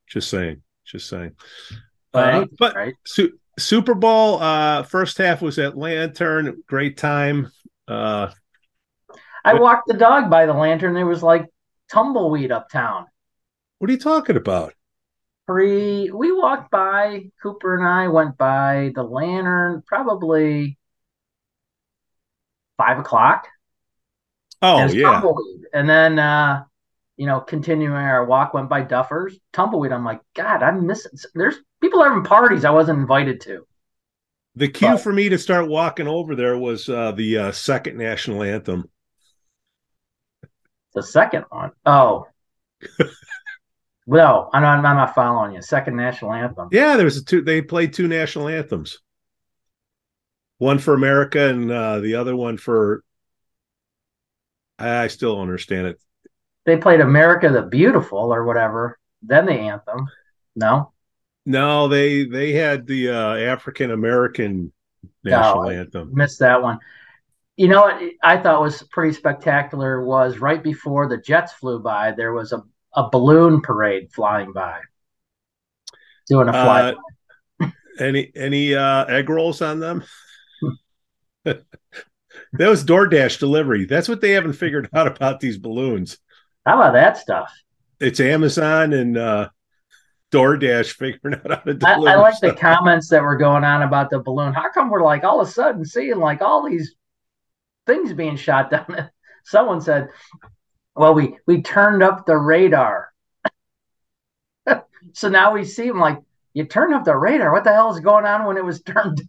Just 0.09 0.31
saying. 0.31 0.63
Just 0.85 1.09
saying. 1.09 1.33
Right, 2.15 2.43
Uh, 2.43 2.47
but 2.59 2.75
right. 2.75 2.95
Su- 3.07 3.39
Super 3.59 3.95
Bowl 3.95 4.41
uh, 4.43 4.83
first 4.85 5.19
half 5.19 5.43
was 5.43 5.59
at 5.59 5.77
Lantern, 5.77 6.63
great 6.67 6.97
time. 6.97 7.51
Uh, 7.87 8.31
I 9.45 9.55
walked 9.55 9.87
the 9.87 9.95
dog 9.95 10.31
by 10.31 10.47
the 10.47 10.55
lantern. 10.55 10.95
There 10.95 11.07
was 11.07 11.23
like 11.23 11.47
tumbleweed 11.91 12.51
uptown. 12.51 13.07
what 13.79 13.91
are 13.91 13.93
you 13.93 13.99
talking 13.99 14.37
about? 14.37 14.75
Pre, 15.47 16.11
we 16.11 16.33
walked 16.33 16.71
by. 16.71 17.31
Cooper 17.43 17.77
and 17.77 17.87
I 17.87 18.09
went 18.09 18.39
by 18.39 18.93
the 18.95 19.03
lantern 19.03 19.83
probably 19.87 20.79
five 22.79 22.99
o'clock. 22.99 23.47
Oh 24.63 24.87
yeah, 24.87 25.11
tumbleweed. 25.11 25.67
And 25.75 25.87
then, 25.89 26.19
uh, 26.19 26.65
you 27.19 27.27
know, 27.27 27.41
continuing 27.41 27.93
our 27.93 28.25
walk, 28.25 28.55
went 28.55 28.71
by 28.71 28.83
Duffers, 28.83 29.35
tumbleweed. 29.53 29.93
I'm 29.93 30.07
like, 30.07 30.21
God, 30.35 30.63
I'm 30.63 30.87
missing. 30.87 31.13
There's 31.35 31.57
people 31.83 32.03
having 32.03 32.25
parties 32.25 32.65
I 32.65 32.71
wasn't 32.71 33.01
invited 33.01 33.43
to. 33.43 33.67
the 34.57 34.69
cue 34.69 34.89
but- 34.89 35.03
for 35.03 35.13
me 35.13 35.29
to 35.29 35.39
start 35.39 35.69
walking 35.69 36.09
over 36.09 36.35
there 36.35 36.57
was 36.57 36.89
uh, 36.89 37.13
the 37.13 37.37
uh, 37.39 37.53
second 37.53 37.99
national 37.99 38.43
anthem. 38.43 38.89
The 40.95 41.03
second 41.03 41.45
one, 41.49 41.73
oh, 41.87 42.27
no, 44.07 44.51
I'm 44.53 44.63
not, 44.63 44.85
I'm 44.85 44.97
not 44.97 45.15
following 45.15 45.55
you. 45.55 45.63
Second 45.63 45.97
national 45.97 46.33
anthem. 46.33 46.69
Yeah, 46.71 46.97
there 46.97 47.05
was 47.05 47.17
a 47.17 47.25
two. 47.25 47.43
They 47.43 47.63
played 47.63 47.93
two 47.93 48.07
national 48.09 48.49
anthems. 48.49 48.99
One 50.59 50.79
for 50.79 50.95
America 50.95 51.49
and 51.49 51.71
uh, 51.71 52.01
the 52.01 52.15
other 52.15 52.37
one 52.37 52.57
for. 52.59 53.03
I 54.79 55.05
I 55.05 55.07
still 55.09 55.35
don't 55.35 55.43
understand 55.43 55.89
it. 55.89 56.01
They 56.67 56.77
played 56.77 57.01
America 57.01 57.51
the 57.51 57.63
Beautiful 57.63 58.33
or 58.33 58.45
whatever. 58.45 58.99
Then 59.23 59.47
the 59.47 59.53
anthem. 59.53 60.07
No, 60.57 60.93
No, 61.47 61.89
they 61.89 62.25
they 62.25 62.53
had 62.53 62.87
the 62.87 63.11
uh, 63.11 63.35
African 63.37 63.91
American 63.91 64.73
national 65.25 65.65
No, 65.65 65.69
I- 65.71 65.75
anthem. 65.75 66.11
missed 66.15 66.39
that 66.41 66.63
one. 66.63 66.79
You 67.57 67.69
know 67.69 67.83
what 67.83 68.03
I 68.23 68.37
thought 68.39 68.61
was 68.61 68.83
pretty 68.91 69.15
spectacular 69.15 70.05
was 70.05 70.39
right 70.39 70.63
before 70.63 71.09
the 71.09 71.19
jets 71.19 71.53
flew 71.53 71.79
by, 71.79 72.13
there 72.13 72.33
was 72.33 72.53
a, 72.53 72.63
a 72.95 73.09
balloon 73.11 73.61
parade 73.61 74.13
flying 74.13 74.53
by. 74.53 74.81
Doing 76.27 76.49
a 76.49 76.53
fly. 76.53 76.97
Uh, 77.61 77.71
any 78.01 78.33
any 78.35 78.75
uh, 78.75 79.05
egg 79.05 79.29
rolls 79.29 79.63
on 79.63 79.79
them? 79.79 80.05
that 81.45 81.63
was 82.59 82.85
DoorDash 82.85 83.39
delivery. 83.39 83.85
That's 83.85 84.09
what 84.09 84.21
they 84.21 84.31
haven't 84.31 84.55
figured 84.55 84.89
out 84.95 85.07
about 85.07 85.41
these 85.41 85.59
balloons. 85.59 86.19
How 86.67 86.81
about 86.81 86.95
that 86.95 87.19
stuff? 87.19 87.53
it's 88.01 88.21
Amazon 88.21 88.93
and 88.93 89.17
uh, 89.17 89.49
DoorDash 90.33 90.93
figuring 90.93 91.37
out 91.37 91.51
how 91.51 91.57
to 91.57 91.75
deliver. 91.75 92.09
I, 92.09 92.13
I 92.13 92.17
like 92.17 92.35
stuff. 92.35 92.55
the 92.55 92.61
comments 92.61 93.09
that 93.09 93.23
were 93.23 93.37
going 93.37 93.65
on 93.65 93.83
about 93.83 94.11
the 94.11 94.19
balloon. 94.21 94.53
How 94.53 94.71
come 94.71 94.91
we're 94.91 95.03
like 95.03 95.25
all 95.25 95.41
of 95.41 95.49
a 95.49 95.51
sudden 95.51 95.85
seeing 95.85 96.19
like 96.19 96.43
all 96.43 96.69
these 96.69 96.95
things 97.87 98.13
being 98.13 98.37
shot 98.37 98.71
down? 98.71 99.11
Someone 99.45 99.81
said, 99.81 100.09
"Well, 100.95 101.15
we 101.15 101.37
we 101.47 101.63
turned 101.63 102.03
up 102.03 102.27
the 102.27 102.37
radar, 102.37 103.13
so 105.13 105.29
now 105.29 105.53
we 105.53 105.65
see 105.65 105.87
them 105.87 106.01
like 106.01 106.19
you 106.55 106.65
turned 106.65 106.95
up 106.95 107.05
the 107.05 107.17
radar. 107.17 107.53
What 107.53 107.65
the 107.65 107.73
hell 107.73 107.93
is 107.93 108.01
going 108.01 108.25
on 108.25 108.47
when 108.47 108.57
it 108.57 108.65
was 108.65 108.83
turned?" 108.85 109.23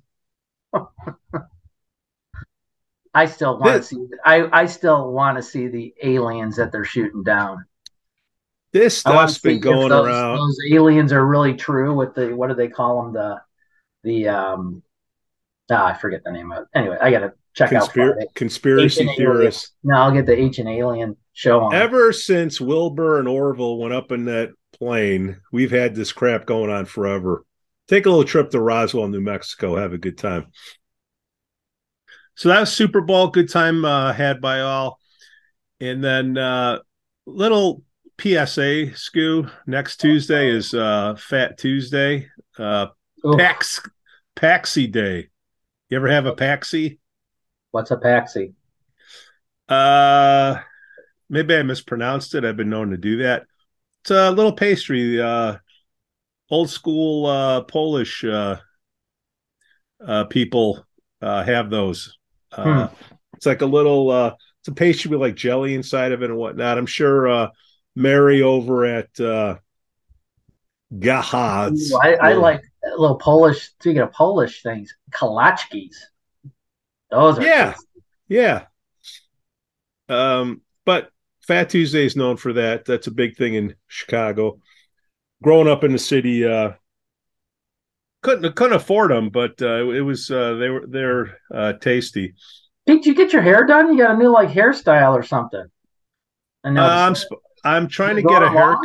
I 3.14 3.28
still 3.28 3.58
want 3.58 3.82
to 3.82 3.84
see. 3.84 4.08
I 4.26 4.48
I 4.52 4.66
still 4.66 5.12
want 5.12 5.38
to 5.38 5.44
see 5.44 5.68
the 5.68 5.94
aliens 6.04 6.58
that 6.58 6.72
they're 6.72 6.84
shooting 6.84 7.24
down. 7.24 7.66
This 8.74 9.06
I 9.06 9.16
want 9.16 9.30
to 9.30 9.36
stuff's 9.36 9.44
been 9.44 9.62
going 9.62 9.90
those, 9.90 10.06
around. 10.06 10.38
Those 10.38 10.58
aliens 10.70 11.14
are 11.14 11.26
really 11.26 11.54
true. 11.54 11.96
With 11.96 12.14
the 12.14 12.36
what 12.36 12.50
do 12.50 12.56
they 12.56 12.68
call 12.68 13.04
them? 13.04 13.14
The 13.14 13.42
the 14.04 14.28
um. 14.28 14.84
Ah, 15.72 15.88
I 15.88 15.94
forget 15.94 16.24
the 16.26 16.32
name 16.32 16.52
of 16.52 16.64
it. 16.64 16.68
Anyway, 16.76 16.98
I 17.00 17.10
gotta 17.10 17.34
check 17.56 17.74
out 17.74 17.90
Conspir- 17.90 18.14
Friday. 18.14 18.28
conspiracy 18.36 19.14
theorists. 19.18 19.72
No, 19.84 19.96
I'll 19.96 20.12
get 20.12 20.26
the 20.26 20.38
ancient 20.38 20.68
alien 20.70 21.18
show 21.34 21.62
on. 21.62 21.74
Ever 21.74 22.14
since 22.14 22.62
Wilbur 22.62 23.20
and 23.20 23.28
Orville 23.28 23.78
went 23.78 23.94
up 23.94 24.12
in 24.12 24.26
that 24.26 24.52
plane, 24.74 25.40
we've 25.52 25.72
had 25.72 25.96
this 25.96 26.12
crap 26.12 26.46
going 26.46 26.70
on 26.70 26.86
forever. 26.86 27.46
Take 27.88 28.06
a 28.06 28.10
little 28.10 28.26
trip 28.26 28.50
to 28.52 28.60
Roswell, 28.60 29.08
New 29.08 29.22
Mexico. 29.22 29.76
Have 29.76 29.94
a 29.94 29.98
good 29.98 30.18
time. 30.18 30.48
So 32.36 32.50
that 32.50 32.60
was 32.60 32.74
Super 32.74 33.02
Bowl. 33.02 33.28
Good 33.30 33.50
time 33.50 33.86
uh, 33.86 34.12
had 34.12 34.42
by 34.42 34.62
all. 34.62 35.00
And 35.80 36.04
then 36.04 36.38
uh, 36.38 36.80
little 37.26 37.84
PSA, 38.20 38.92
Scoo. 38.94 39.50
Next 39.68 39.98
Tuesday 39.98 40.50
is 40.50 40.74
uh, 40.74 41.16
Fat 41.16 41.58
Tuesday. 41.58 42.28
Uh, 42.58 42.88
Pax 43.38 43.82
Paxi 44.36 44.92
Day. 44.92 45.28
You 45.90 45.98
ever 45.98 46.10
have 46.10 46.26
a 46.26 46.34
Paxi? 46.34 47.00
What's 47.76 47.92
a 47.92 47.98
paxi? 47.98 48.54
Uh, 49.68 50.62
maybe 51.30 51.54
I 51.58 51.64
mispronounced 51.64 52.34
it. 52.34 52.46
I've 52.46 52.56
been 52.56 52.70
known 52.70 52.92
to 52.92 52.98
do 52.98 53.18
that. 53.18 53.48
It's 54.02 54.12
a 54.12 54.32
little 54.32 54.54
pastry, 54.54 55.20
uh, 55.20 55.58
old 56.50 56.70
school 56.70 57.26
uh, 57.26 57.64
Polish 57.64 58.24
uh, 58.24 58.56
uh, 60.08 60.24
people 60.24 60.86
uh, 61.22 61.44
have 61.44 61.70
those. 61.70 62.18
Uh, 62.54 62.88
It's 63.36 63.46
like 63.46 63.62
a 63.62 63.66
little. 63.66 64.10
Uh, 64.10 64.36
it's 64.62 64.70
a 64.70 64.74
pastry 64.74 65.12
with 65.12 65.20
like 65.20 65.36
jelly 65.36 65.76
inside 65.76 66.14
of 66.14 66.24
it 66.24 66.30
and 66.30 66.40
whatnot. 66.40 66.78
I'm 66.78 66.86
sure 66.86 67.28
uh, 67.28 67.50
Mary 67.94 68.42
over 68.42 68.86
at 68.86 69.20
uh, 69.20 69.58
Gerhard's. 70.98 71.92
I, 71.92 72.14
I 72.14 72.34
like 72.36 72.64
a 72.86 72.98
little 72.98 73.18
Polish. 73.18 73.66
Speaking 73.82 74.00
of 74.02 74.14
Polish 74.14 74.64
things, 74.64 74.96
kalachkis. 75.12 75.96
Those 77.12 77.40
are 77.40 77.44
Yeah. 77.44 77.76
Yeah. 78.28 78.66
Um, 80.10 80.62
but 80.86 81.10
Fat 81.48 81.70
Tuesday 81.70 82.06
is 82.06 82.16
known 82.16 82.38
for 82.38 82.54
that. 82.54 82.86
That's 82.86 83.08
a 83.08 83.12
big 83.12 83.36
thing 83.36 83.54
in 83.54 83.76
Chicago. 83.88 84.60
Growing 85.44 85.68
up 85.68 85.84
in 85.84 85.92
the 85.92 86.00
city, 86.00 86.46
uh, 86.46 86.72
couldn't 88.24 88.56
couldn't 88.56 88.76
afford 88.76 89.12
them, 89.12 89.30
but 89.30 89.62
uh, 89.62 89.90
it 89.92 90.02
was 90.02 90.32
uh, 90.32 90.56
they 90.56 90.70
were 90.70 90.86
they're 90.88 91.38
uh, 91.54 91.74
tasty. 91.74 92.34
Did 92.88 93.06
you 93.06 93.14
get 93.14 93.34
your 93.34 93.42
hair 93.42 93.66
done? 93.66 93.92
You 93.92 94.04
got 94.04 94.16
a 94.16 94.18
new 94.18 94.30
like 94.30 94.50
hairstyle 94.50 95.14
or 95.14 95.24
something? 95.24 95.66
I 96.64 96.70
know. 96.72 96.84
I'm 96.84 97.14
sp- 97.14 97.44
I'm 97.64 97.88
trying 97.88 98.16
to 98.16 98.24
get 98.24 98.42
a 98.42 98.50
hair. 98.50 98.78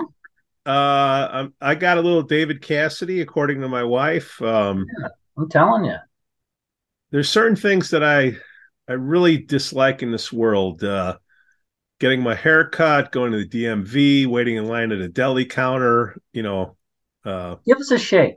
Uh, 0.66 1.28
I'm, 1.32 1.54
I 1.60 1.74
got 1.74 1.96
a 1.96 2.02
little 2.02 2.22
David 2.22 2.60
Cassidy, 2.60 3.22
according 3.22 3.62
to 3.62 3.68
my 3.68 3.82
wife. 3.82 4.40
Um, 4.42 4.86
I'm 5.38 5.48
telling 5.48 5.86
you. 5.86 5.96
There's 7.10 7.28
certain 7.28 7.56
things 7.56 7.90
that 7.90 8.02
I 8.04 8.36
I 8.88 8.94
really 8.94 9.36
dislike 9.38 10.02
in 10.02 10.10
this 10.12 10.32
world. 10.32 10.82
Uh, 10.84 11.16
getting 12.00 12.22
my 12.22 12.34
hair 12.34 12.68
cut, 12.68 13.12
going 13.12 13.32
to 13.32 13.44
the 13.44 13.48
DMV, 13.48 14.26
waiting 14.26 14.56
in 14.56 14.66
line 14.66 14.90
at 14.92 15.00
a 15.00 15.08
deli 15.08 15.44
counter. 15.44 16.20
You 16.32 16.42
know, 16.42 16.76
uh, 17.24 17.56
Give 17.66 17.78
us 17.78 17.90
a 17.90 17.98
shake. 17.98 18.36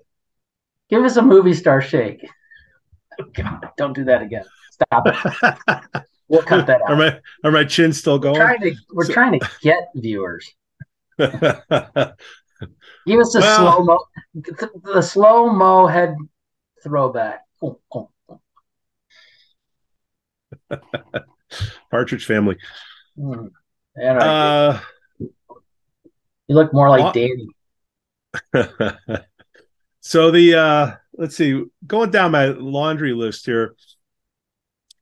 Give 0.90 1.04
us 1.04 1.16
a 1.18 1.22
movie 1.22 1.54
star 1.54 1.82
shake. 1.82 2.26
God, 3.34 3.70
don't 3.78 3.94
do 3.96 4.04
that 4.06 4.22
again. 4.22 4.44
Stop 4.72 5.08
it. 5.08 6.04
We'll 6.30 6.42
cut 6.42 6.66
that 6.68 6.82
out. 6.82 6.90
are 6.90 6.96
my 6.96 7.20
are 7.44 7.52
my 7.52 7.64
chins 7.66 8.00
still 8.00 8.14
We're 8.16 8.34
going? 8.34 8.36
trying 8.38 8.62
to 8.62 8.76
we're 8.92 9.06
So- 9.06 9.14
trying 9.14 9.40
to 9.40 9.50
get 9.62 9.90
viewers. 9.94 10.50
Give 11.20 11.30
us 13.20 13.36
a 13.36 13.40
Well- 13.40 13.58
slow 13.76 13.84
mo, 13.84 14.00
the, 14.34 14.70
the 14.96 15.02
slow 15.02 15.50
mo 15.52 15.86
head 15.86 16.16
throwback. 16.84 17.42
Boom, 17.62 17.76
boom. 17.92 18.08
Partridge 21.92 22.26
Family. 22.26 22.58
Mm. 23.18 23.52
Uh, 24.02 24.80
you 26.48 26.56
look 26.56 26.74
more 26.74 26.90
like 26.90 27.04
what- 27.04 27.14
Danny. 27.14 27.48
so 30.02 30.32
the 30.32 30.56
uh 30.56 30.92
let's 31.18 31.36
see 31.36 31.64
going 31.86 32.10
down 32.10 32.32
my 32.32 32.48
laundry 32.48 33.14
list 33.14 33.46
here 33.46 33.76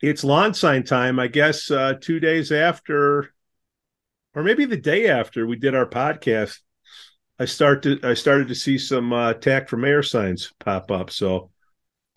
it's 0.01 0.23
lawn 0.23 0.53
sign 0.53 0.83
time 0.83 1.17
i 1.17 1.27
guess 1.27 1.71
uh 1.71 1.93
two 2.01 2.19
days 2.19 2.51
after 2.51 3.33
or 4.35 4.43
maybe 4.43 4.65
the 4.65 4.75
day 4.75 5.07
after 5.07 5.47
we 5.47 5.55
did 5.55 5.73
our 5.73 5.85
podcast 5.85 6.59
i 7.39 7.45
start 7.45 7.83
to 7.83 7.97
i 8.03 8.13
started 8.13 8.49
to 8.49 8.55
see 8.55 8.77
some 8.77 9.13
uh 9.13 9.29
attack 9.29 9.69
for 9.69 9.77
mayor 9.77 10.03
signs 10.03 10.51
pop 10.59 10.91
up 10.91 11.09
so 11.09 11.49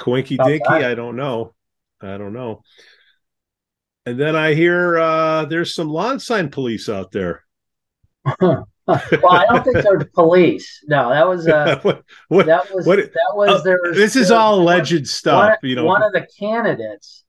coinky 0.00 0.37
dinky 0.44 0.68
i 0.68 0.94
don't 0.94 1.16
know 1.16 1.54
i 2.00 2.18
don't 2.18 2.32
know 2.32 2.61
and 4.06 4.18
then 4.18 4.37
i 4.37 4.54
hear 4.54 4.99
uh 4.99 5.44
there's 5.46 5.75
some 5.75 5.88
lawn 5.88 6.18
sign 6.20 6.49
police 6.49 6.88
out 6.88 7.12
there 7.12 7.44
well, 8.40 8.66
I 8.87 9.46
don't 9.49 9.64
think 9.64 9.82
they're 9.82 9.99
police. 10.14 10.82
No, 10.87 11.11
that 11.11 11.26
was 11.26 11.49
uh, 11.49 11.78
what, 11.82 12.04
what, 12.28 12.46
that 12.46 12.73
was 12.75 12.87
what- 12.87 12.99
that 12.99 13.32
was 13.34 13.61
oh, 13.61 13.62
there. 13.62 13.78
was- 13.82 13.96
this 13.96 14.16
is 14.16 14.28
there 14.28 14.38
all 14.38 14.64
one- 14.64 14.76
alleged 14.76 15.06
stuff 15.08 15.58
one, 15.62 15.70
you 15.70 15.76
know 15.76 15.84
one 15.84 16.02
of 16.02 16.12
the 16.12 16.26
candidates 16.38 17.25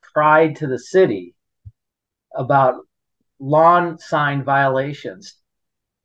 cried 0.00 0.56
to 0.56 0.66
the 0.66 0.78
city 0.78 1.34
about 2.34 2.76
lawn 3.38 3.98
sign 3.98 4.42
violations. 4.44 5.36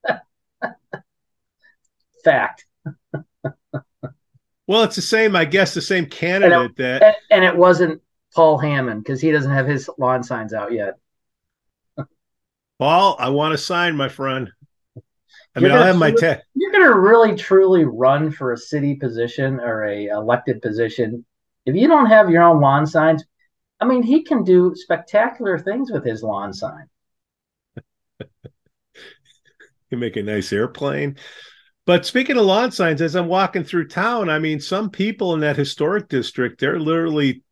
Fact. 2.24 2.66
Well, 4.66 4.84
it's 4.84 4.96
the 4.96 5.02
same, 5.02 5.36
I 5.36 5.44
guess, 5.46 5.74
the 5.74 5.82
same 5.82 6.06
candidate 6.06 6.78
that. 6.78 7.04
And, 7.04 7.16
and 7.32 7.44
it 7.44 7.56
wasn't 7.56 8.02
Paul 8.36 8.58
Hammond 8.58 9.04
because 9.04 9.22
he 9.22 9.32
doesn't 9.32 9.52
have 9.52 9.68
his 9.68 9.90
lawn 9.98 10.24
signs 10.24 10.54
out 10.54 10.72
yet. 10.72 10.96
Paul, 12.80 13.16
I 13.20 13.30
want 13.30 13.54
to 13.54 13.58
sign, 13.58 13.96
my 13.96 14.10
friend. 14.10 14.52
I 15.56 15.60
You're 15.60 15.70
mean, 15.70 15.78
I'll 15.78 15.86
have 15.86 15.98
my 15.98 16.12
ta- 16.12 16.42
You're 16.56 16.72
going 16.72 16.92
to 16.92 17.00
really 17.00 17.36
truly 17.36 17.86
run 17.86 18.32
for 18.32 18.52
a 18.52 18.58
city 18.58 18.96
position 18.96 19.60
or 19.60 19.86
a 19.86 20.08
elected 20.08 20.62
position 20.62 21.26
if 21.66 21.76
you 21.76 21.88
don't 21.88 22.08
have 22.08 22.30
your 22.30 22.44
own 22.44 22.60
lawn 22.60 22.86
signs. 22.88 23.24
I 23.80 23.86
mean, 23.86 24.04
he 24.04 24.24
can 24.24 24.44
do 24.44 24.74
spectacular 24.76 25.60
things 25.60 25.92
with 25.92 26.06
his 26.06 26.24
lawn 26.24 26.54
sign. 26.54 26.88
you 29.90 29.98
make 29.98 30.16
a 30.16 30.24
nice 30.24 30.52
airplane. 30.52 31.18
But 31.86 32.06
speaking 32.06 32.38
of 32.38 32.46
lawn 32.46 32.72
signs, 32.72 33.02
as 33.02 33.16
I'm 33.16 33.28
walking 33.28 33.64
through 33.64 33.90
town, 33.90 34.30
I 34.30 34.40
mean, 34.40 34.60
some 34.60 34.90
people 34.90 35.34
in 35.34 35.42
that 35.42 35.58
historic 35.58 36.08
district, 36.08 36.60
they're 36.60 36.80
literally 36.80 37.44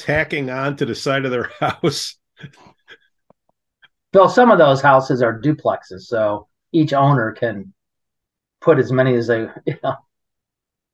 tacking 0.00 0.50
on 0.50 0.76
to 0.76 0.86
the 0.86 0.94
side 0.94 1.24
of 1.24 1.30
their 1.30 1.50
house. 1.60 2.16
Bill, 4.12 4.28
some 4.28 4.50
of 4.50 4.58
those 4.58 4.80
houses 4.82 5.22
are 5.22 5.40
duplexes, 5.40 6.02
so 6.02 6.48
each 6.72 6.92
owner 6.92 7.32
can 7.32 7.72
put 8.60 8.78
as 8.78 8.90
many 8.92 9.14
as 9.14 9.26
they. 9.28 9.46
You 9.66 9.76
know, 9.84 9.96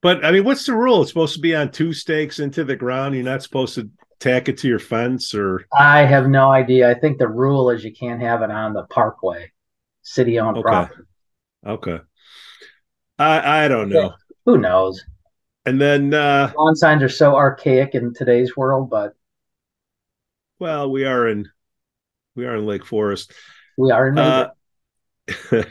But 0.03 0.25
I 0.25 0.31
mean, 0.33 0.45
what's 0.45 0.67
the 0.67 0.75
rule? 0.75 1.03
It's 1.03 1.11
supposed 1.11 1.35
to 1.35 1.41
be 1.41 1.55
on 1.55 1.71
two 1.71 1.93
stakes 1.93 2.39
into 2.41 2.65
the 2.65 2.77
ground. 2.77 3.15
You're 3.15 3.25
not 3.25 3.43
supposed 3.43 3.75
to 3.77 3.89
tack 4.21 4.49
it 4.49 4.59
to 4.59 4.69
your 4.69 4.79
fence 4.79 5.35
or 5.35 5.67
I 5.77 6.01
have 6.05 6.29
no 6.29 6.51
idea. 6.51 6.91
I 6.91 6.95
think 6.95 7.19
the 7.19 7.29
rule 7.29 7.71
is 7.71 7.85
you 7.85 7.93
can't 7.93 8.21
have 8.23 8.43
it 8.43 8.51
on 8.51 8.73
the 8.73 8.85
parkway, 8.85 9.53
city-owned 10.03 10.57
Okay. 10.59 10.69
property. 10.69 11.03
okay. 11.67 11.99
I 13.19 13.65
I 13.65 13.69
don't 13.69 13.89
know. 13.89 14.15
Who 14.45 14.59
knows? 14.59 15.03
And 15.67 15.81
then 15.81 16.15
uh 16.15 16.53
Lawn 16.57 16.77
signs 16.77 17.03
are 17.03 17.09
so 17.09 17.35
archaic 17.35 17.95
in 17.97 18.15
today's 18.15 18.57
world, 18.57 18.89
but 18.89 19.15
well, 20.61 20.91
we 20.91 21.05
are 21.05 21.29
in 21.29 21.49
we 22.37 22.47
are 22.47 22.57
in 22.57 22.67
Lake 22.67 22.87
Forest. 22.87 23.33
we 23.77 23.91
are 23.91 24.09
in 24.09 24.17
Uh, 24.17 24.51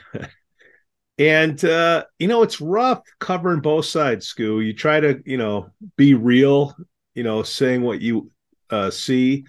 and 1.18 1.64
uh, 1.64 2.04
you 2.20 2.28
know, 2.28 2.44
it's 2.44 2.60
rough 2.60 3.02
covering 3.20 3.62
both 3.62 3.86
sides, 3.86 4.32
Scoo. 4.32 4.64
You 4.64 4.74
try 4.74 5.00
to, 5.00 5.22
you 5.26 5.38
know, 5.38 5.70
be 5.96 6.14
real, 6.14 6.76
you 7.14 7.24
know, 7.24 7.44
saying 7.44 7.82
what 7.82 8.02
you 8.02 8.32
uh 8.70 8.92
see, 8.92 9.46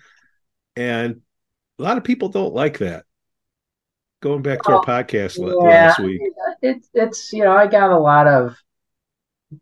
and 0.76 1.22
a 1.78 1.82
lot 1.82 1.98
of 1.98 2.04
people 2.04 2.28
don't 2.28 2.54
like 2.54 2.78
that. 2.78 3.04
Going 4.22 4.42
back 4.42 4.62
to 4.62 4.70
well, 4.70 4.78
our 4.78 4.84
podcast 4.84 5.38
yeah, 5.38 5.86
last 5.86 5.98
week. 5.98 6.20
It's 6.62 6.88
it's 6.94 7.32
you 7.32 7.42
know, 7.42 7.52
I 7.52 7.66
got 7.66 7.90
a 7.90 7.98
lot 7.98 8.28
of 8.28 8.56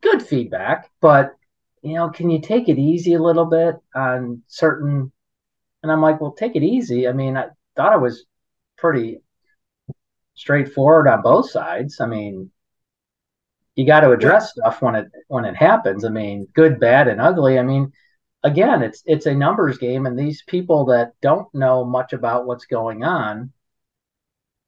good 0.00 0.22
feedback, 0.22 0.90
but 1.00 1.36
you 1.82 1.94
know, 1.94 2.08
can 2.08 2.30
you 2.30 2.40
take 2.40 2.68
it 2.68 2.78
easy 2.78 3.14
a 3.14 3.22
little 3.22 3.44
bit 3.44 3.76
on 3.94 4.42
certain 4.46 5.12
and 5.84 5.92
I'm 5.92 6.00
like, 6.00 6.18
well, 6.18 6.32
take 6.32 6.56
it 6.56 6.62
easy. 6.62 7.06
I 7.06 7.12
mean, 7.12 7.36
I 7.36 7.48
thought 7.76 7.92
I 7.92 7.96
was 7.96 8.24
pretty 8.78 9.20
straightforward 10.32 11.06
on 11.06 11.20
both 11.20 11.50
sides. 11.50 12.00
I 12.00 12.06
mean, 12.06 12.50
you 13.76 13.86
got 13.86 14.00
to 14.00 14.12
address 14.12 14.52
stuff 14.52 14.80
when 14.80 14.94
it 14.94 15.08
when 15.28 15.44
it 15.44 15.54
happens. 15.54 16.06
I 16.06 16.08
mean, 16.08 16.48
good, 16.54 16.80
bad, 16.80 17.06
and 17.06 17.20
ugly. 17.20 17.58
I 17.58 17.62
mean, 17.62 17.92
again, 18.42 18.82
it's 18.82 19.02
it's 19.04 19.26
a 19.26 19.34
numbers 19.34 19.76
game, 19.76 20.06
and 20.06 20.18
these 20.18 20.42
people 20.46 20.86
that 20.86 21.12
don't 21.20 21.54
know 21.54 21.84
much 21.84 22.14
about 22.14 22.46
what's 22.46 22.64
going 22.64 23.04
on, 23.04 23.52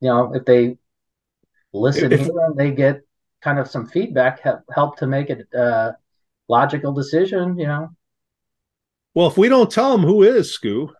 you 0.00 0.10
know, 0.10 0.34
if 0.34 0.44
they 0.44 0.76
listen 1.72 2.12
if, 2.12 2.20
here 2.20 2.30
and 2.46 2.58
they 2.58 2.72
get 2.72 3.05
kind 3.46 3.60
of 3.60 3.68
some 3.68 3.86
feedback, 3.86 4.40
help, 4.40 4.60
help 4.74 4.98
to 4.98 5.06
make 5.06 5.30
a 5.30 5.58
uh, 5.58 5.92
logical 6.48 6.92
decision. 6.92 7.56
You 7.56 7.68
know. 7.68 7.90
Well, 9.14 9.28
if 9.28 9.38
we 9.38 9.48
don't 9.48 9.70
tell 9.70 9.92
them 9.92 10.04
who 10.04 10.24
is 10.24 10.58
Scoo, 10.58 10.90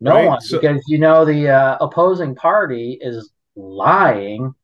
no 0.00 0.10
right? 0.10 0.26
one, 0.26 0.40
so, 0.42 0.60
because 0.60 0.82
you 0.86 0.98
know 0.98 1.24
the 1.24 1.48
uh, 1.48 1.78
opposing 1.80 2.34
party 2.34 2.98
is 3.00 3.30
lying 3.56 4.54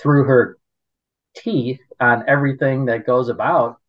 through 0.00 0.24
her 0.24 0.58
teeth 1.36 1.80
on 2.00 2.24
everything 2.26 2.86
that 2.86 3.06
goes 3.06 3.28
about. 3.28 3.80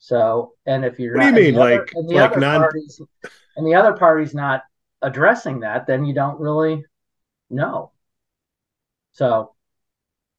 So, 0.00 0.52
and 0.66 0.84
if 0.84 0.98
you're 0.98 1.14
what 1.14 1.24
not, 1.24 1.34
do 1.34 1.40
you 1.40 1.52
mean, 1.52 1.54
like 1.58 1.90
like 1.94 2.36
non 2.36 2.60
parties, 2.60 3.00
and 3.56 3.66
the 3.66 3.74
other 3.74 3.94
party's 3.94 4.34
not 4.34 4.64
addressing 5.00 5.60
that, 5.60 5.86
then 5.86 6.04
you 6.04 6.12
don't 6.12 6.38
really 6.38 6.84
know. 7.48 7.90
So, 9.12 9.54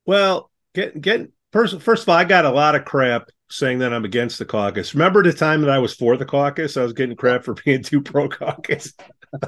well, 0.05 0.51
get 0.75 1.01
get 1.01 1.32
first. 1.51 1.82
First 1.82 2.03
of 2.03 2.10
all, 2.10 2.15
I 2.15 2.25
got 2.25 2.46
a 2.46 2.51
lot 2.51 2.75
of 2.75 2.86
crap 2.86 3.29
saying 3.50 3.79
that 3.79 3.94
I'm 3.94 4.05
against 4.05 4.38
the 4.38 4.46
caucus. 4.46 4.94
Remember 4.94 5.24
the 5.24 5.34
time 5.34 5.62
that 5.62 5.70
I 5.70 5.79
was 5.79 5.96
for 5.96 6.17
the 6.17 6.25
caucus? 6.25 6.77
I 6.77 6.84
was 6.84 6.94
getting 6.94 7.15
crap 7.15 7.44
for 7.44 7.53
being 7.65 7.82
too 7.82 8.01
pro 8.01 8.29
caucus. 8.29 8.94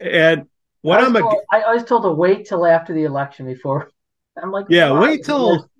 and 0.00 0.46
what 0.82 1.00
I 1.00 1.06
I'm, 1.06 1.14
told, 1.14 1.34
a, 1.52 1.56
I 1.56 1.74
was 1.74 1.84
told 1.84 2.02
to 2.02 2.12
wait 2.12 2.46
till 2.46 2.66
after 2.66 2.92
the 2.92 3.04
election 3.04 3.46
before 3.46 3.90
I'm 4.42 4.52
like, 4.52 4.66
yeah, 4.68 4.98
wait 4.98 5.24
till. 5.24 5.70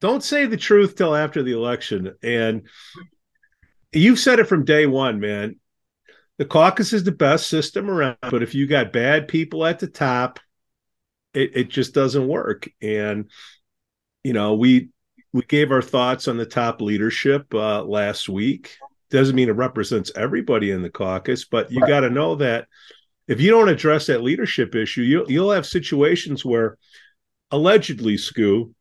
Don't 0.00 0.24
say 0.24 0.46
the 0.46 0.56
truth 0.56 0.96
till 0.96 1.14
after 1.14 1.44
the 1.44 1.52
election. 1.52 2.16
And 2.24 2.62
you've 3.92 4.18
said 4.18 4.40
it 4.40 4.48
from 4.48 4.64
day 4.64 4.86
one, 4.86 5.20
man. 5.20 5.60
The 6.38 6.44
caucus 6.44 6.92
is 6.92 7.04
the 7.04 7.12
best 7.12 7.46
system 7.46 7.88
around, 7.88 8.16
but 8.20 8.42
if 8.42 8.52
you 8.52 8.66
got 8.66 8.92
bad 8.92 9.28
people 9.28 9.64
at 9.64 9.78
the 9.78 9.86
top, 9.86 10.40
it, 11.34 11.56
it 11.56 11.68
just 11.68 11.94
doesn't 11.94 12.26
work. 12.26 12.68
And 12.80 13.30
you 14.24 14.32
know, 14.32 14.54
we 14.54 14.90
we 15.32 15.42
gave 15.42 15.72
our 15.72 15.82
thoughts 15.82 16.28
on 16.28 16.36
the 16.36 16.46
top 16.46 16.80
leadership 16.80 17.52
uh, 17.54 17.82
last 17.82 18.28
week. 18.28 18.76
Doesn't 19.10 19.36
mean 19.36 19.48
it 19.48 19.52
represents 19.52 20.12
everybody 20.14 20.70
in 20.70 20.82
the 20.82 20.90
caucus, 20.90 21.44
but 21.44 21.70
you 21.70 21.80
right. 21.80 21.88
got 21.88 22.00
to 22.00 22.10
know 22.10 22.36
that 22.36 22.66
if 23.28 23.40
you 23.40 23.50
don't 23.50 23.68
address 23.68 24.06
that 24.06 24.22
leadership 24.22 24.74
issue, 24.74 25.02
you'll 25.02 25.30
you'll 25.30 25.52
have 25.52 25.66
situations 25.66 26.44
where 26.44 26.78
allegedly, 27.50 28.14
Scoo, 28.14 28.72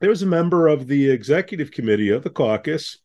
there 0.00 0.10
was 0.10 0.22
a 0.22 0.26
member 0.26 0.68
of 0.68 0.86
the 0.86 1.10
executive 1.10 1.70
committee 1.70 2.10
of 2.10 2.22
the 2.22 2.30
caucus 2.30 2.98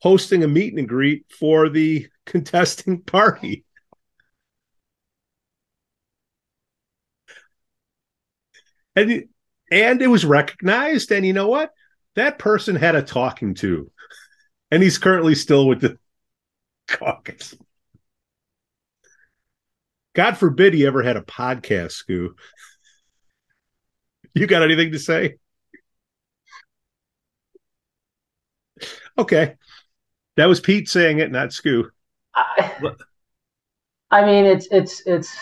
hosting 0.00 0.42
a 0.42 0.48
meet 0.48 0.74
and 0.74 0.88
greet 0.88 1.26
for 1.30 1.68
the 1.68 2.08
contesting 2.26 3.02
party. 3.02 3.64
And, 8.96 9.24
and 9.70 10.02
it 10.02 10.08
was 10.08 10.24
recognized. 10.24 11.12
And 11.12 11.24
you 11.24 11.32
know 11.32 11.48
what? 11.48 11.72
That 12.16 12.38
person 12.38 12.76
had 12.76 12.94
a 12.96 13.02
talking 13.02 13.54
to, 13.56 13.90
and 14.70 14.82
he's 14.82 14.98
currently 14.98 15.34
still 15.34 15.66
with 15.68 15.80
the 15.80 15.98
caucus. 16.88 17.54
God 20.14 20.36
forbid 20.36 20.74
he 20.74 20.86
ever 20.86 21.02
had 21.02 21.16
a 21.16 21.22
podcast, 21.22 22.02
Scoo. 22.04 22.30
You 24.32 24.46
got 24.46 24.62
anything 24.62 24.92
to 24.92 24.98
say? 25.00 25.38
Okay. 29.18 29.56
That 30.36 30.46
was 30.46 30.60
Pete 30.60 30.88
saying 30.88 31.18
it, 31.18 31.32
not 31.32 31.48
Scoo. 31.48 31.86
I, 32.32 32.94
I 34.10 34.24
mean, 34.24 34.44
it's 34.44 34.68
it's 34.70 35.02
it's. 35.06 35.36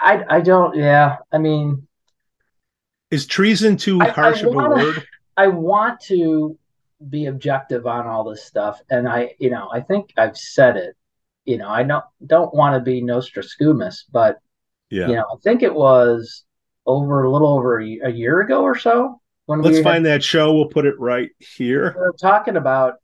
I 0.00 0.24
I 0.28 0.40
don't. 0.40 0.76
Yeah. 0.76 1.16
I 1.32 1.38
mean, 1.38 1.86
is 3.10 3.26
treason 3.26 3.76
too 3.76 4.00
harsh 4.00 4.42
I, 4.42 4.46
I 4.46 4.50
wanna, 4.50 4.74
of 4.74 4.80
a 4.80 4.84
word? 4.84 5.08
I 5.36 5.46
want 5.48 6.00
to 6.02 6.58
be 7.10 7.26
objective 7.26 7.86
on 7.86 8.06
all 8.06 8.24
this 8.24 8.44
stuff, 8.44 8.80
and 8.90 9.08
I, 9.08 9.34
you 9.38 9.50
know, 9.50 9.68
I 9.72 9.80
think 9.80 10.12
I've 10.16 10.36
said 10.36 10.76
it. 10.76 10.96
You 11.44 11.58
know, 11.58 11.68
I 11.68 11.82
don't 11.82 12.04
don't 12.26 12.54
want 12.54 12.74
to 12.74 12.80
be 12.80 13.02
Nostradamus, 13.02 14.04
but 14.10 14.40
yeah. 14.90 15.08
You 15.08 15.14
know, 15.16 15.26
I 15.32 15.36
think 15.42 15.62
it 15.62 15.74
was 15.74 16.44
over 16.86 17.24
a 17.24 17.30
little 17.30 17.48
over 17.48 17.80
a, 17.80 17.98
a 18.04 18.10
year 18.10 18.40
ago 18.40 18.62
or 18.62 18.78
so. 18.78 19.20
When 19.46 19.62
Let's 19.62 19.78
we 19.78 19.82
find 19.82 20.06
that 20.06 20.22
show. 20.22 20.54
We'll 20.54 20.66
put 20.66 20.86
it 20.86 20.98
right 20.98 21.30
here. 21.38 21.94
We 21.96 22.02
are 22.02 22.14
talking 22.20 22.56
about, 22.56 22.94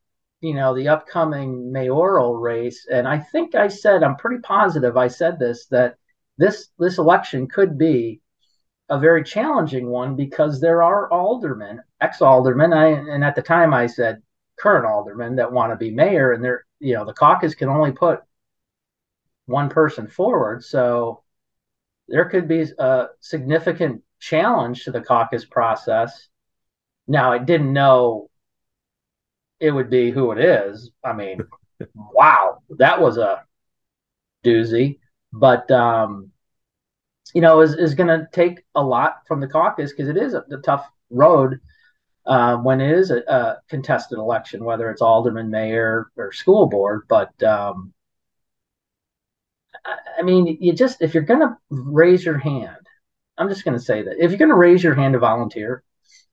you 0.40 0.54
know, 0.54 0.74
the 0.74 0.88
upcoming 0.88 1.72
mayoral 1.72 2.36
race. 2.36 2.86
And 2.90 3.06
I 3.06 3.18
think 3.18 3.54
I 3.54 3.68
said, 3.68 4.02
I'm 4.02 4.16
pretty 4.16 4.40
positive 4.42 4.96
I 4.96 5.08
said 5.08 5.38
this, 5.38 5.66
that 5.66 5.96
this 6.38 6.68
this 6.78 6.98
election 6.98 7.46
could 7.46 7.78
be 7.78 8.20
a 8.88 8.98
very 8.98 9.24
challenging 9.24 9.88
one 9.88 10.16
because 10.16 10.60
there 10.60 10.82
are 10.82 11.10
aldermen, 11.10 11.82
ex-aldermen, 12.00 12.72
and 12.72 13.24
at 13.24 13.34
the 13.34 13.42
time 13.42 13.72
I 13.72 13.86
said 13.86 14.22
current 14.58 14.86
aldermen 14.86 15.36
that 15.36 15.52
want 15.52 15.72
to 15.72 15.76
be 15.76 15.90
mayor, 15.90 16.32
and 16.32 16.44
they're 16.44 16.64
you 16.78 16.94
know 16.94 17.04
the 17.04 17.14
caucus 17.14 17.54
can 17.54 17.68
only 17.68 17.92
put 17.92 18.20
one 19.46 19.68
person 19.68 20.08
forward. 20.08 20.64
So 20.64 21.22
there 22.08 22.28
could 22.28 22.48
be 22.48 22.66
a 22.78 23.06
significant 23.20 24.02
challenge 24.20 24.84
to 24.84 24.90
the 24.90 25.00
caucus 25.00 25.44
process. 25.44 26.28
Now, 27.06 27.32
I 27.32 27.38
didn't 27.38 27.72
know 27.72 28.30
it 29.60 29.70
would 29.70 29.90
be 29.90 30.10
who 30.10 30.32
it 30.32 30.38
is. 30.38 30.90
I 31.04 31.12
mean, 31.12 31.40
wow, 31.94 32.62
that 32.78 33.00
was 33.00 33.18
a 33.18 33.44
doozy. 34.44 34.98
But, 35.32 35.70
um, 35.70 36.30
you 37.34 37.40
know, 37.40 37.60
is, 37.60 37.74
is 37.74 37.94
going 37.94 38.08
to 38.08 38.28
take 38.32 38.62
a 38.74 38.82
lot 38.82 39.26
from 39.26 39.40
the 39.40 39.48
caucus 39.48 39.92
because 39.92 40.08
it 40.08 40.16
is 40.16 40.34
a, 40.34 40.44
a, 40.50 40.58
tough 40.58 40.86
road 41.08 41.60
uh, 42.26 42.56
when 42.56 42.80
it 42.80 42.90
is 42.90 43.10
a, 43.10 43.18
a, 43.20 43.58
contested 43.68 44.18
election, 44.18 44.64
whether 44.64 44.90
it's 44.90 45.00
alderman, 45.00 45.50
mayor, 45.50 46.10
or 46.16 46.32
school 46.32 46.66
board. 46.66 47.02
But 47.08 47.42
um, 47.42 47.94
I 50.18 50.22
mean, 50.22 50.58
you 50.60 50.72
just 50.72 51.02
if 51.02 51.14
you're 51.14 51.22
going 51.22 51.40
to 51.40 51.56
raise 51.70 52.24
your 52.24 52.38
hand, 52.38 52.86
I'm 53.38 53.48
just 53.48 53.64
going 53.64 53.76
to 53.76 53.84
say 53.84 54.02
that 54.02 54.16
if 54.18 54.30
you're 54.30 54.38
going 54.38 54.50
to 54.50 54.54
raise 54.54 54.82
your 54.82 54.94
hand 54.94 55.14
to 55.14 55.18
volunteer, 55.18 55.82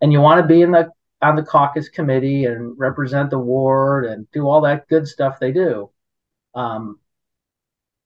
and 0.01 0.11
you 0.11 0.21
want 0.21 0.41
to 0.41 0.47
be 0.47 0.61
in 0.61 0.71
the 0.71 0.91
on 1.21 1.35
the 1.35 1.43
caucus 1.43 1.89
committee 1.89 2.45
and 2.45 2.77
represent 2.77 3.29
the 3.29 3.39
ward 3.39 4.05
and 4.05 4.29
do 4.31 4.47
all 4.47 4.61
that 4.61 4.87
good 4.87 5.07
stuff 5.07 5.39
they 5.39 5.51
do, 5.51 5.89
um, 6.55 6.99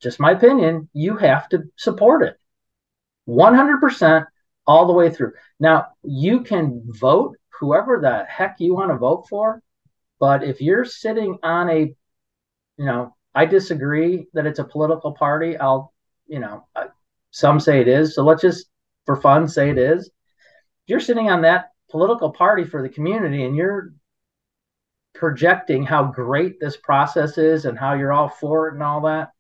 just 0.04 0.20
my 0.20 0.32
opinion, 0.32 0.90
you 0.94 1.18
have 1.18 1.50
to 1.50 1.64
support 1.78 2.24
it 2.24 2.38
100% 3.28 4.26
all 4.68 4.86
the 4.86 4.94
way 4.94 5.10
through. 5.10 5.34
Now, 5.60 5.88
you 6.04 6.42
can 6.42 6.84
vote 6.86 7.38
whoever 7.60 8.00
the 8.00 8.26
heck 8.26 8.58
you 8.60 8.74
want 8.74 8.92
to 8.92 8.98
vote 8.98 9.28
for, 9.30 9.62
but 10.20 10.44
if 10.44 10.62
you're 10.62 10.86
sitting 10.86 11.38
on 11.44 11.70
a, 11.70 11.96
you 12.78 12.86
know, 12.86 13.16
I 13.36 13.46
disagree 13.46 14.28
that 14.34 14.46
it's 14.46 14.60
a 14.60 14.64
political 14.64 15.14
party. 15.14 15.58
I'll, 15.58 15.94
you 16.28 16.40
know, 16.40 16.68
some 17.32 17.60
say 17.60 17.82
it 17.82 17.88
is. 17.88 18.16
So 18.16 18.24
let's 18.24 18.42
just, 18.42 18.68
for 19.06 19.16
fun, 19.16 19.48
say 19.48 19.70
it 19.70 19.78
is. 19.78 20.10
You're 20.86 21.00
sitting 21.00 21.30
on 21.30 21.42
that 21.42 21.72
political 21.90 22.32
party 22.32 22.64
for 22.64 22.82
the 22.82 22.90
community 22.90 23.44
and 23.44 23.56
you're 23.56 23.94
projecting 25.14 25.84
how 25.84 26.06
great 26.06 26.60
this 26.60 26.78
process 26.78 27.38
is 27.38 27.66
and 27.66 27.78
how 27.78 27.94
you're 27.94 28.14
all 28.14 28.30
for 28.30 28.68
it 28.68 28.74
and 28.74 28.84
all 28.84 29.02
that, 29.02 29.32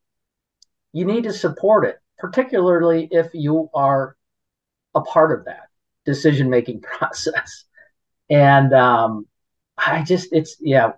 you 0.93 1.05
need 1.05 1.23
to 1.23 1.33
support 1.33 1.85
it, 1.85 1.99
particularly 2.17 3.07
if 3.11 3.33
you 3.33 3.69
are 3.73 4.15
a 4.95 5.01
part 5.01 5.37
of 5.37 5.45
that 5.45 5.67
decision 6.05 6.49
making 6.49 6.81
process. 6.81 7.65
And 8.29 8.73
um, 8.73 9.27
I 9.77 10.03
just, 10.03 10.29
it's, 10.31 10.55
yeah, 10.59 10.93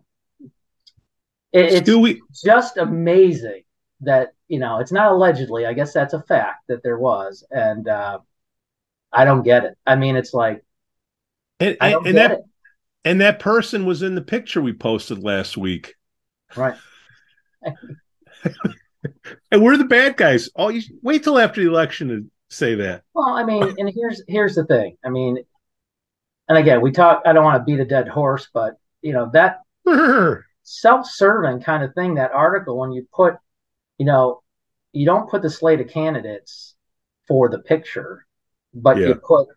it, 1.51 1.73
it's 1.73 1.89
we... 1.89 2.21
just 2.43 2.77
amazing 2.77 3.63
that 4.01 4.33
you 4.47 4.59
know 4.59 4.79
it's 4.79 4.91
not 4.91 5.11
allegedly. 5.11 5.65
I 5.65 5.73
guess 5.73 5.93
that's 5.93 6.13
a 6.13 6.21
fact 6.21 6.67
that 6.67 6.83
there 6.83 6.99
was, 6.99 7.45
and 7.49 7.87
uh, 7.87 8.19
I 9.11 9.25
don't 9.25 9.43
get 9.43 9.63
it. 9.63 9.77
I 9.85 9.95
mean, 9.95 10.17
it's 10.17 10.33
like, 10.33 10.63
and, 11.59 11.77
and, 11.79 12.07
and 12.07 12.17
that 12.17 12.31
it. 12.31 12.39
and 13.05 13.21
that 13.21 13.39
person 13.39 13.85
was 13.85 14.03
in 14.03 14.15
the 14.15 14.21
picture 14.21 14.61
we 14.61 14.73
posted 14.73 15.23
last 15.23 15.55
week, 15.55 15.95
right? 16.55 16.75
And 19.51 19.63
we're 19.63 19.77
the 19.77 19.85
bad 19.85 20.17
guys. 20.17 20.49
Oh, 20.55 20.69
you 20.69 20.81
wait 21.01 21.23
till 21.23 21.39
after 21.39 21.61
the 21.61 21.69
election 21.69 22.07
to 22.09 22.25
say 22.49 22.75
that. 22.75 23.03
Well, 23.13 23.29
I 23.29 23.43
mean, 23.43 23.63
and 23.77 23.91
here's 23.93 24.21
here's 24.27 24.55
the 24.55 24.65
thing. 24.65 24.97
I 25.05 25.09
mean, 25.09 25.37
and 26.49 26.57
again, 26.57 26.81
we 26.81 26.91
talk. 26.91 27.21
I 27.25 27.33
don't 27.33 27.43
want 27.43 27.59
to 27.59 27.63
beat 27.63 27.79
a 27.79 27.85
dead 27.85 28.07
horse, 28.07 28.47
but 28.53 28.73
you 29.01 29.13
know 29.13 29.29
that 29.33 29.61
self-serving 30.63 31.61
kind 31.61 31.83
of 31.83 31.93
thing. 31.93 32.15
That 32.15 32.31
article, 32.31 32.77
when 32.77 32.91
you 32.91 33.07
put, 33.13 33.35
you 33.97 34.05
know, 34.05 34.41
you 34.91 35.05
don't 35.05 35.29
put 35.29 35.41
the 35.41 35.49
slate 35.49 35.79
of 35.79 35.89
candidates 35.89 36.75
for 37.27 37.49
the 37.49 37.59
picture, 37.59 38.25
but 38.73 38.97
yeah. 38.97 39.07
you 39.07 39.15
put, 39.15 39.47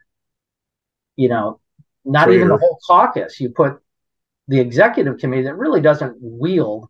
you 1.17 1.29
know, 1.29 1.61
not 2.05 2.25
Traitor. 2.25 2.39
even 2.39 2.49
the 2.49 2.59
whole 2.59 2.79
caucus. 2.87 3.41
You 3.41 3.51
put 3.51 3.81
the 4.49 4.61
executive 4.61 5.19
committee 5.19 5.43
that 5.43 5.57
really 5.57 5.81
doesn't 5.81 6.17
wield 6.21 6.89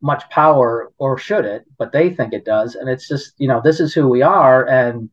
much 0.00 0.28
power 0.30 0.92
or 0.98 1.18
should 1.18 1.44
it 1.44 1.64
but 1.76 1.92
they 1.92 2.10
think 2.10 2.32
it 2.32 2.44
does. 2.44 2.74
And 2.74 2.88
it's 2.88 3.08
just 3.08 3.34
you 3.38 3.48
know 3.48 3.60
this 3.62 3.80
is 3.80 3.92
who 3.92 4.08
we 4.08 4.22
are. 4.22 4.66
And 4.66 5.10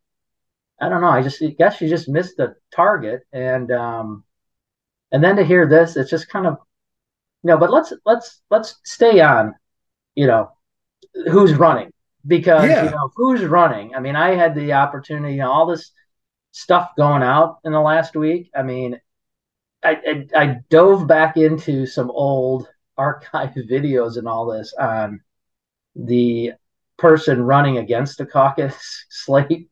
i 0.80 0.90
don't 0.90 1.02
know. 1.02 1.08
I 1.08 1.22
just 1.22 1.42
I 1.42 1.48
guess 1.48 1.82
you 1.82 1.90
just 1.90 2.10
missed 2.10 2.38
the 2.38 2.56
target. 2.74 3.24
And 3.34 3.72
um 3.72 4.24
and 5.12 5.24
then 5.24 5.38
to 5.38 5.44
hear 5.44 5.68
this 5.68 5.96
it's 5.96 6.10
just 6.10 6.30
kind 6.30 6.48
of 6.48 6.58
you 7.44 7.50
know 7.50 7.58
but 7.58 7.72
let's 7.72 7.94
let's 8.06 8.42
let's 8.50 8.80
stay 8.84 9.22
on 9.22 9.56
you 10.16 10.28
know 10.28 10.52
who's 11.32 11.54
running. 11.54 11.92
Because 12.28 12.68
yeah. 12.70 12.86
you 12.86 12.90
know 12.90 13.12
who's 13.16 13.44
running? 13.44 13.96
I 13.96 14.00
mean 14.00 14.16
i 14.16 14.36
had 14.36 14.56
the 14.56 14.74
opportunity 14.74 15.36
you 15.36 15.42
know 15.42 15.52
all 15.52 15.66
this 15.66 15.92
stuff 16.52 16.92
going 16.96 17.24
out 17.24 17.58
in 17.66 17.72
the 17.72 17.82
last 17.82 18.16
week. 18.16 18.52
I 18.56 18.64
mean 18.64 19.00
I, 19.84 20.26
I, 20.36 20.42
I 20.44 20.56
dove 20.70 21.08
back 21.08 21.38
into 21.38 21.86
some 21.86 22.10
old 22.10 22.68
archive 22.98 23.50
videos 23.70 24.18
and 24.18 24.28
all 24.28 24.46
this 24.48 24.74
on 24.80 25.22
the 25.96 26.54
person 26.98 27.42
running 27.42 27.78
against 27.78 28.18
the 28.18 28.26
caucus 28.26 29.06
slate. 29.10 29.70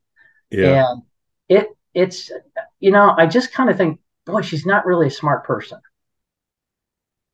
Yeah. 0.51 0.91
And 0.91 1.01
it 1.49 1.67
it's 1.93 2.31
you 2.79 2.91
know, 2.91 3.13
I 3.17 3.27
just 3.27 3.53
kind 3.53 3.69
of 3.69 3.77
think, 3.77 3.99
boy, 4.25 4.41
she's 4.41 4.65
not 4.65 4.85
really 4.85 5.07
a 5.07 5.11
smart 5.11 5.45
person. 5.45 5.79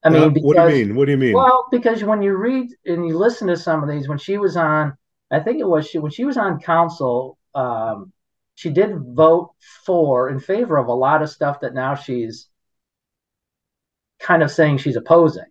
I 0.04 0.10
mean, 0.10 0.24
uh, 0.24 0.30
because, 0.30 0.46
what 0.46 0.70
do 0.70 0.78
you 0.78 0.86
mean? 0.86 0.96
What 0.96 1.06
do 1.06 1.12
you 1.12 1.18
mean? 1.18 1.34
Well, 1.34 1.68
because 1.72 2.04
when 2.04 2.22
you 2.22 2.36
read 2.36 2.70
and 2.86 3.08
you 3.08 3.18
listen 3.18 3.48
to 3.48 3.58
some 3.58 3.84
of 3.84 3.90
these, 3.90 4.08
when 4.08 4.18
she 4.18 4.38
was 4.38 4.56
on, 4.56 4.98
I 5.30 5.40
think 5.40 5.60
it 5.60 5.68
was 5.68 5.88
she 5.88 6.00
when 6.00 6.12
she 6.12 6.24
was 6.24 6.38
on 6.38 6.62
council, 6.62 7.38
um, 7.54 8.14
she 8.56 8.70
did 8.70 8.98
vote 8.98 9.52
for 9.86 10.30
in 10.30 10.40
favor 10.40 10.78
of 10.78 10.88
a 10.88 10.94
lot 10.94 11.22
of 11.22 11.30
stuff 11.30 11.62
that 11.62 11.74
now 11.74 11.96
she's 11.96 12.48
kind 14.20 14.44
of 14.44 14.52
saying 14.52 14.78
she's 14.78 14.96
opposing. 14.96 15.46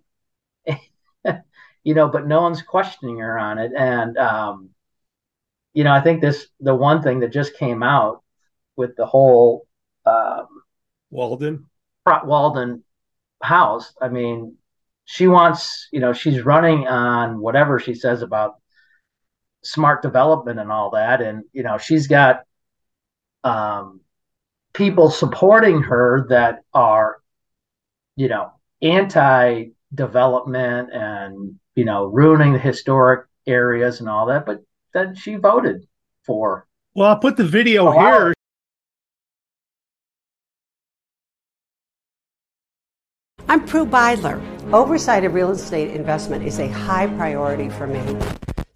You 1.89 1.95
know, 1.95 2.07
but 2.07 2.27
no 2.27 2.43
one's 2.43 2.61
questioning 2.61 3.17
her 3.17 3.39
on 3.39 3.57
it. 3.57 3.73
And, 3.75 4.19
um, 4.19 4.69
you 5.73 5.85
know, 5.85 5.93
I 5.93 6.03
think 6.03 6.21
this, 6.21 6.49
the 6.61 6.75
one 6.75 7.03
thing 7.03 7.21
that 7.21 7.33
just 7.33 7.57
came 7.57 7.83
out 7.83 8.23
with 8.77 8.95
the 8.95 9.07
whole 9.07 9.67
um, 10.05 10.49
Walden, 11.09 11.65
Walden 12.05 12.85
house, 13.43 13.95
I 14.03 14.09
mean, 14.09 14.57
she 15.07 15.29
wants, 15.29 15.89
you 15.91 16.01
know, 16.01 16.13
she's 16.13 16.43
running 16.43 16.87
on 16.87 17.41
whatever 17.41 17.81
she 17.81 17.95
says 17.95 18.21
about 18.21 18.57
smart 19.65 20.03
development 20.03 20.61
and 20.61 20.71
all 20.71 20.91
that. 20.91 21.23
And, 21.23 21.45
you 21.55 21.63
know, 21.63 21.79
she's 21.79 22.07
got 22.07 22.43
um, 23.45 24.03
people 24.75 25.09
supporting 25.09 25.81
her 25.85 26.27
that 26.29 26.65
are, 26.75 27.17
you 28.15 28.29
know, 28.29 28.53
anti 28.83 29.69
development 29.95 30.91
and 30.93 31.59
you 31.75 31.85
know 31.85 32.05
ruining 32.07 32.53
the 32.53 32.59
historic 32.59 33.27
areas 33.47 34.01
and 34.01 34.09
all 34.09 34.27
that 34.27 34.45
but 34.45 34.63
that 34.93 35.17
she 35.17 35.37
voted 35.37 35.87
for 36.25 36.67
well 36.95 37.09
i'll 37.09 37.19
put 37.19 37.37
the 37.37 37.45
video 37.45 37.89
oh, 37.89 37.93
here 37.93 38.35
i'm 43.49 43.65
prue 43.65 43.87
beidler 43.87 44.43
oversight 44.73 45.25
of 45.25 45.33
real 45.33 45.51
estate 45.51 45.91
investment 45.95 46.45
is 46.45 46.59
a 46.59 46.69
high 46.69 47.07
priority 47.07 47.71
for 47.71 47.87
me 47.87 48.03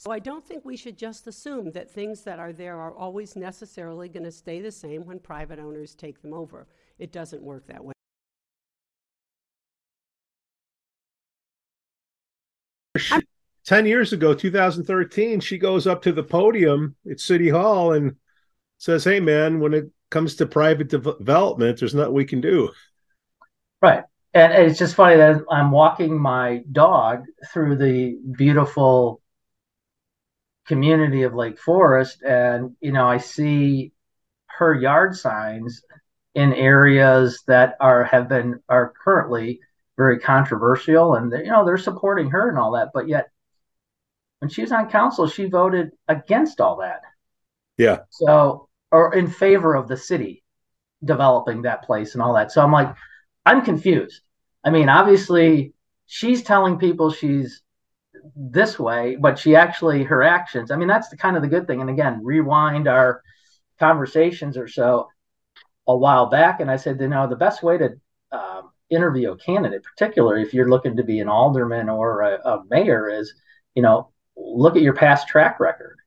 so 0.02 0.10
I 0.10 0.18
don't 0.18 0.44
think 0.44 0.64
we 0.64 0.76
should 0.76 0.98
just 0.98 1.28
assume 1.28 1.70
that 1.70 1.88
things 1.88 2.22
that 2.22 2.40
are 2.40 2.52
there 2.52 2.76
are 2.76 2.92
always 2.92 3.36
necessarily 3.36 4.08
going 4.08 4.24
to 4.24 4.32
stay 4.32 4.60
the 4.60 4.72
same 4.72 5.06
when 5.06 5.20
private 5.20 5.60
owners 5.60 5.94
take 5.94 6.20
them 6.22 6.34
over. 6.34 6.66
It 6.98 7.12
doesn't 7.12 7.40
work 7.40 7.68
that 7.68 7.84
way. 7.84 7.92
10 13.64 13.86
years 13.86 14.12
ago 14.12 14.34
2013 14.34 15.40
she 15.40 15.56
goes 15.56 15.86
up 15.86 16.02
to 16.02 16.12
the 16.12 16.22
podium 16.22 16.94
at 17.10 17.20
city 17.20 17.48
hall 17.48 17.92
and 17.92 18.16
says 18.78 19.04
hey 19.04 19.20
man 19.20 19.60
when 19.60 19.72
it 19.72 19.90
comes 20.10 20.36
to 20.36 20.46
private 20.46 20.88
de- 20.88 20.98
development 20.98 21.78
there's 21.78 21.94
nothing 21.94 22.12
we 22.12 22.24
can 22.24 22.40
do. 22.40 22.70
Right. 23.80 24.04
And 24.34 24.52
it's 24.52 24.78
just 24.78 24.94
funny 24.94 25.16
that 25.16 25.42
i'm 25.50 25.70
walking 25.70 26.18
my 26.18 26.62
dog 26.70 27.24
through 27.52 27.76
the 27.76 28.18
beautiful 28.36 29.20
community 30.66 31.22
of 31.22 31.34
lake 31.34 31.58
forest 31.58 32.22
and 32.22 32.76
you 32.80 32.92
know 32.92 33.08
i 33.08 33.16
see 33.16 33.92
her 34.46 34.74
yard 34.74 35.16
signs 35.16 35.82
in 36.34 36.52
areas 36.52 37.42
that 37.46 37.76
are 37.80 38.04
have 38.04 38.28
been 38.28 38.60
are 38.68 38.92
currently 39.02 39.60
very 39.96 40.18
controversial 40.18 41.14
and 41.14 41.30
you 41.32 41.50
know 41.50 41.64
they're 41.64 41.76
supporting 41.76 42.30
her 42.30 42.48
and 42.48 42.58
all 42.58 42.72
that 42.72 42.88
but 42.94 43.08
yet 43.08 43.28
when 44.42 44.48
she 44.48 44.62
was 44.62 44.72
on 44.72 44.90
council 44.90 45.28
she 45.28 45.44
voted 45.44 45.92
against 46.08 46.60
all 46.60 46.78
that. 46.78 47.02
Yeah. 47.78 47.98
So 48.10 48.68
or 48.90 49.14
in 49.14 49.28
favor 49.28 49.76
of 49.76 49.86
the 49.86 49.96
city 49.96 50.42
developing 51.04 51.62
that 51.62 51.84
place 51.84 52.14
and 52.14 52.22
all 52.22 52.34
that. 52.34 52.50
So 52.50 52.60
i'm 52.60 52.72
like 52.72 52.94
i'm 53.46 53.64
confused. 53.64 54.20
I 54.64 54.70
mean 54.70 54.88
obviously 54.88 55.74
she's 56.06 56.42
telling 56.42 56.78
people 56.78 57.12
she's 57.12 57.62
this 58.34 58.78
way 58.78 59.16
but 59.16 59.38
she 59.38 59.56
actually 59.56 60.04
her 60.04 60.22
actions 60.22 60.70
i 60.70 60.76
mean 60.76 60.88
that's 60.88 61.08
the 61.08 61.16
kind 61.16 61.36
of 61.36 61.42
the 61.42 61.48
good 61.48 61.66
thing. 61.66 61.80
And 61.80 61.90
again 61.90 62.20
rewind 62.24 62.88
our 62.88 63.22
conversations 63.78 64.56
or 64.56 64.66
so 64.66 65.08
a 65.86 65.96
while 65.96 66.26
back 66.26 66.60
and 66.60 66.70
i 66.70 66.76
said 66.76 67.00
you 67.00 67.08
know 67.08 67.28
the 67.28 67.36
best 67.36 67.62
way 67.62 67.78
to 67.78 67.90
um, 68.32 68.71
interview 68.92 69.32
a 69.32 69.36
candidate, 69.36 69.82
particularly 69.82 70.42
if 70.42 70.54
you're 70.54 70.68
looking 70.70 70.96
to 70.96 71.04
be 71.04 71.20
an 71.20 71.28
alderman 71.28 71.88
or 71.88 72.20
a, 72.20 72.40
a 72.44 72.62
mayor, 72.70 73.08
is 73.08 73.34
you 73.74 73.82
know 73.82 74.10
look 74.36 74.76
at 74.76 74.82
your 74.82 74.94
past 74.94 75.28
track 75.28 75.60
record. 75.60 75.98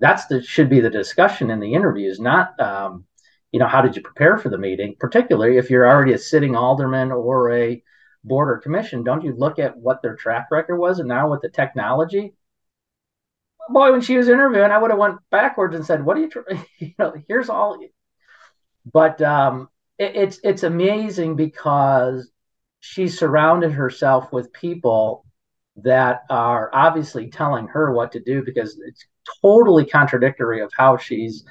That's 0.00 0.26
the 0.26 0.42
should 0.42 0.68
be 0.70 0.80
the 0.80 0.90
discussion 0.90 1.50
in 1.50 1.60
the 1.60 1.74
interviews, 1.74 2.20
not 2.20 2.58
um, 2.60 3.04
you 3.52 3.60
know 3.60 3.68
how 3.68 3.82
did 3.82 3.96
you 3.96 4.02
prepare 4.02 4.38
for 4.38 4.48
the 4.48 4.58
meeting. 4.58 4.96
Particularly 4.98 5.58
if 5.58 5.70
you're 5.70 5.88
already 5.88 6.12
a 6.12 6.18
sitting 6.18 6.56
alderman 6.56 7.12
or 7.12 7.52
a 7.52 7.82
board 8.24 8.50
or 8.50 8.58
commission, 8.58 9.04
don't 9.04 9.24
you 9.24 9.34
look 9.34 9.58
at 9.58 9.76
what 9.76 10.02
their 10.02 10.16
track 10.16 10.48
record 10.50 10.76
was? 10.76 10.98
And 10.98 11.08
now 11.08 11.30
with 11.30 11.42
the 11.42 11.50
technology, 11.50 12.34
boy, 13.68 13.92
when 13.92 14.00
she 14.00 14.16
was 14.16 14.28
interviewing, 14.28 14.70
I 14.70 14.78
would 14.78 14.90
have 14.90 14.98
went 14.98 15.18
backwards 15.30 15.74
and 15.74 15.84
said, 15.84 16.04
"What 16.04 16.16
are 16.16 16.20
you? 16.20 16.30
Tr-? 16.30 16.40
you 16.78 16.94
know, 16.98 17.14
here's 17.28 17.48
all." 17.48 17.78
But 18.90 19.20
um, 19.22 19.68
it, 19.98 20.16
it's 20.16 20.38
it's 20.42 20.62
amazing 20.62 21.36
because 21.36 22.30
she 22.86 23.08
surrounded 23.08 23.72
herself 23.72 24.30
with 24.30 24.52
people 24.52 25.24
that 25.76 26.20
are 26.28 26.68
obviously 26.74 27.30
telling 27.30 27.66
her 27.66 27.90
what 27.94 28.12
to 28.12 28.20
do 28.20 28.44
because 28.44 28.78
it's 28.86 29.06
totally 29.40 29.86
contradictory 29.86 30.60
of 30.60 30.70
how 30.76 30.98
she's 30.98 31.44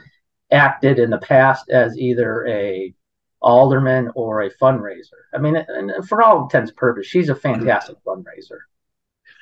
acted 0.52 1.00
in 1.00 1.10
the 1.10 1.18
past 1.18 1.72
as 1.72 1.98
either 1.98 2.46
a 2.48 2.94
alderman 3.42 4.12
or 4.14 4.44
a 4.44 4.52
fundraiser. 4.62 5.24
I 5.34 5.40
mean, 5.40 5.56
and 5.56 6.08
for 6.08 6.22
all 6.22 6.44
intents 6.44 6.70
and 6.70 6.78
purposes, 6.78 7.10
she's 7.10 7.30
a 7.30 7.36
fantastic 7.36 7.96
fundraiser. 8.06 8.60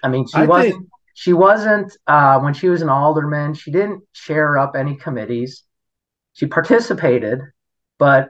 I 0.01 0.07
mean, 0.07 0.25
she 0.25 0.37
I 0.37 0.45
wasn't. 0.45 0.73
Think... 0.75 0.89
She 1.13 1.33
wasn't 1.33 1.97
uh, 2.07 2.39
when 2.39 2.53
she 2.53 2.69
was 2.69 2.81
an 2.81 2.89
alderman. 2.89 3.53
She 3.53 3.69
didn't 3.69 4.01
chair 4.13 4.57
up 4.57 4.77
any 4.77 4.95
committees. 4.95 5.63
She 6.31 6.47
participated, 6.47 7.41
but 7.99 8.29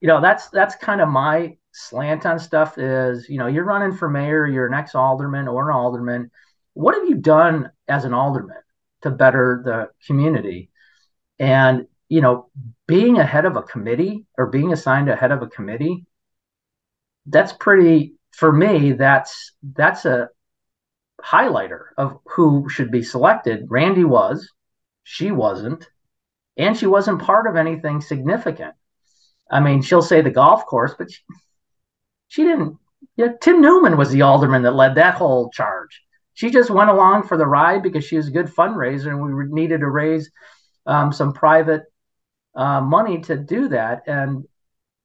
you 0.00 0.08
know 0.08 0.22
that's 0.22 0.48
that's 0.48 0.74
kind 0.76 1.02
of 1.02 1.10
my 1.10 1.58
slant 1.72 2.26
on 2.26 2.38
stuff 2.38 2.78
is, 2.78 3.28
you 3.28 3.38
know, 3.38 3.46
you're 3.46 3.64
running 3.64 3.96
for 3.96 4.08
mayor, 4.08 4.46
you're 4.46 4.66
an 4.66 4.74
ex 4.74 4.94
alderman 4.94 5.48
or 5.48 5.70
an 5.70 5.76
alderman. 5.76 6.30
What 6.74 6.94
have 6.94 7.08
you 7.08 7.16
done 7.16 7.70
as 7.88 8.04
an 8.04 8.14
alderman 8.14 8.56
to 9.02 9.10
better 9.10 9.62
the 9.64 9.88
community? 10.06 10.70
And, 11.38 11.86
you 12.08 12.20
know, 12.20 12.50
being 12.86 13.18
ahead 13.18 13.44
of 13.44 13.56
a 13.56 13.62
committee 13.62 14.26
or 14.36 14.46
being 14.46 14.72
assigned 14.72 15.08
ahead 15.08 15.32
of 15.32 15.42
a 15.42 15.46
committee, 15.48 16.06
that's 17.26 17.52
pretty, 17.52 18.14
for 18.32 18.52
me, 18.52 18.92
that's, 18.92 19.52
that's 19.62 20.04
a 20.04 20.28
highlighter 21.22 21.86
of 21.96 22.18
who 22.24 22.68
should 22.68 22.90
be 22.90 23.02
selected. 23.02 23.66
Randy 23.68 24.04
was, 24.04 24.50
she 25.04 25.30
wasn't, 25.30 25.88
and 26.56 26.76
she 26.76 26.86
wasn't 26.86 27.22
part 27.22 27.46
of 27.46 27.56
anything 27.56 28.00
significant. 28.00 28.74
I 29.50 29.60
mean, 29.60 29.82
she'll 29.82 30.02
say 30.02 30.20
the 30.20 30.30
golf 30.30 30.66
course, 30.66 30.94
but 30.96 31.10
she, 31.10 31.20
she 32.30 32.44
didn't. 32.44 32.78
Yeah, 33.16 33.32
Tim 33.40 33.60
Newman 33.60 33.96
was 33.96 34.10
the 34.10 34.22
alderman 34.22 34.62
that 34.62 34.74
led 34.74 34.94
that 34.94 35.16
whole 35.16 35.50
charge. 35.50 36.00
she 36.32 36.50
just 36.50 36.70
went 36.70 36.88
along 36.88 37.24
for 37.24 37.36
the 37.36 37.46
ride 37.46 37.82
because 37.82 38.04
she 38.04 38.16
was 38.16 38.28
a 38.28 38.30
good 38.30 38.46
fundraiser 38.46 39.08
and 39.08 39.20
we 39.20 39.44
needed 39.46 39.80
to 39.80 39.88
raise 39.88 40.30
um, 40.86 41.12
some 41.12 41.32
private 41.32 41.82
uh, 42.54 42.80
money 42.80 43.20
to 43.22 43.36
do 43.36 43.68
that. 43.68 44.02
And 44.06 44.44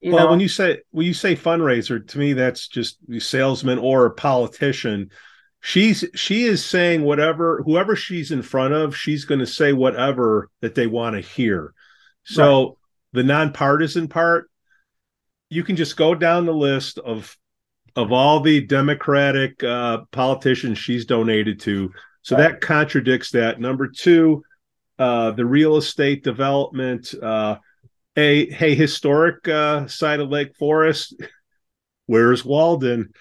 you 0.02 0.14
well, 0.14 0.26
know, 0.26 0.32
when 0.32 0.40
you 0.40 0.48
say 0.48 0.82
when 0.92 1.08
you 1.08 1.14
say 1.14 1.36
fundraiser, 1.36 2.08
to 2.08 2.20
me 2.20 2.34
that's 2.34 2.68
just 2.68 2.98
a 3.12 3.20
salesman 3.20 3.80
or 3.80 4.06
a 4.06 4.12
politician. 4.12 5.10
She's 5.62 6.06
she 6.14 6.44
is 6.44 6.64
saying 6.64 7.02
whatever 7.02 7.64
whoever 7.66 7.96
she's 7.96 8.32
in 8.32 8.44
front 8.44 8.76
of, 8.76 8.96
she's 8.96 9.26
going 9.26 9.40
to 9.40 9.48
say 9.48 9.74
whatever 9.74 10.52
that 10.62 10.76
they 10.76 10.86
want 10.86 11.16
to 11.16 11.22
hear. 11.22 11.74
So 12.24 12.68
right. 12.68 12.76
the 13.14 13.24
nonpartisan 13.24 14.08
part, 14.08 14.50
you 15.50 15.64
can 15.64 15.76
just 15.76 15.98
go 15.98 16.16
down 16.16 16.46
the 16.46 16.54
list 16.54 16.98
of 17.00 17.36
of 17.96 18.12
all 18.12 18.42
the 18.42 18.62
Democratic 18.62 19.64
uh, 19.64 20.00
politicians 20.12 20.78
she's 20.78 21.06
donated 21.06 21.60
to. 21.62 21.92
So 22.24 22.36
that 22.36 22.60
contradicts 22.60 23.32
that. 23.32 23.60
Number 23.60 23.88
two, 23.88 24.44
uh, 25.00 25.32
the 25.32 25.46
real 25.46 25.78
estate 25.78 26.24
development, 26.24 27.14
uh, 27.22 27.58
a 28.18 28.50
hey 28.50 28.76
historic 28.76 29.48
uh, 29.48 29.88
side 29.88 30.20
of 30.20 30.30
Lake 30.30 30.56
Forest. 30.58 31.16
Where's 32.08 32.46
Walden? 32.46 33.14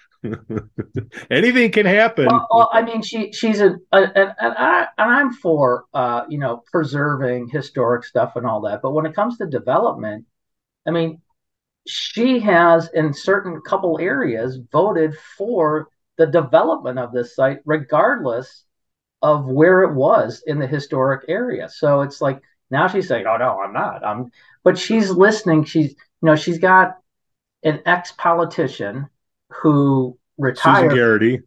Anything 1.31 1.71
can 1.71 1.85
happen. 1.85 2.25
Well, 2.25 2.47
well, 2.51 2.69
I 2.73 2.81
mean, 2.81 3.01
she 3.01 3.31
she's 3.31 3.61
a, 3.61 3.75
a, 3.91 4.01
a 4.01 4.35
and 4.39 4.53
I 4.57 4.87
and 4.97 5.11
I'm 5.11 5.33
for 5.33 5.85
uh, 5.93 6.23
you 6.29 6.37
know 6.37 6.63
preserving 6.71 7.49
historic 7.49 8.05
stuff 8.05 8.35
and 8.35 8.45
all 8.45 8.61
that. 8.61 8.81
But 8.81 8.91
when 8.91 9.05
it 9.05 9.13
comes 9.13 9.37
to 9.37 9.45
development, 9.45 10.25
I 10.87 10.91
mean, 10.91 11.21
she 11.87 12.39
has 12.39 12.89
in 12.93 13.13
certain 13.13 13.61
couple 13.61 13.99
areas 13.99 14.59
voted 14.71 15.15
for 15.37 15.89
the 16.17 16.25
development 16.25 16.99
of 16.99 17.11
this 17.11 17.35
site, 17.35 17.59
regardless 17.65 18.63
of 19.21 19.45
where 19.45 19.83
it 19.83 19.93
was 19.93 20.43
in 20.45 20.59
the 20.59 20.67
historic 20.67 21.25
area. 21.27 21.69
So 21.69 22.01
it's 22.01 22.21
like 22.21 22.41
now 22.71 22.87
she's 22.87 23.07
saying, 23.07 23.25
"Oh 23.27 23.37
no, 23.37 23.59
I'm 23.61 23.73
not." 23.73 24.03
I'm, 24.03 24.31
but 24.63 24.77
she's 24.77 25.09
listening. 25.09 25.63
She's 25.63 25.91
you 25.91 26.25
know 26.27 26.35
she's 26.35 26.59
got 26.59 26.97
an 27.63 27.81
ex 27.85 28.11
politician 28.13 29.07
who 29.51 30.17
retired. 30.37 30.91
Susan 30.91 30.97
Garrity. 30.97 31.41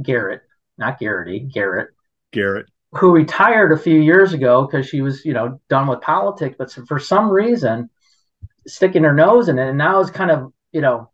Garrett, 0.00 0.42
not 0.78 0.98
Garrity, 0.98 1.40
Garrett. 1.40 1.90
Garrett. 2.32 2.66
Who 2.92 3.12
retired 3.12 3.72
a 3.72 3.78
few 3.78 4.00
years 4.00 4.32
ago 4.32 4.66
because 4.66 4.86
she 4.86 5.00
was, 5.00 5.24
you 5.24 5.32
know, 5.32 5.60
done 5.68 5.86
with 5.86 6.00
politics, 6.02 6.56
but 6.58 6.70
for 6.86 6.98
some 6.98 7.30
reason, 7.30 7.88
sticking 8.66 9.04
her 9.04 9.14
nose 9.14 9.48
in 9.48 9.58
it, 9.58 9.68
and 9.68 9.78
now 9.78 10.00
it's 10.00 10.10
kind 10.10 10.30
of, 10.30 10.52
you 10.72 10.80
know, 10.80 11.10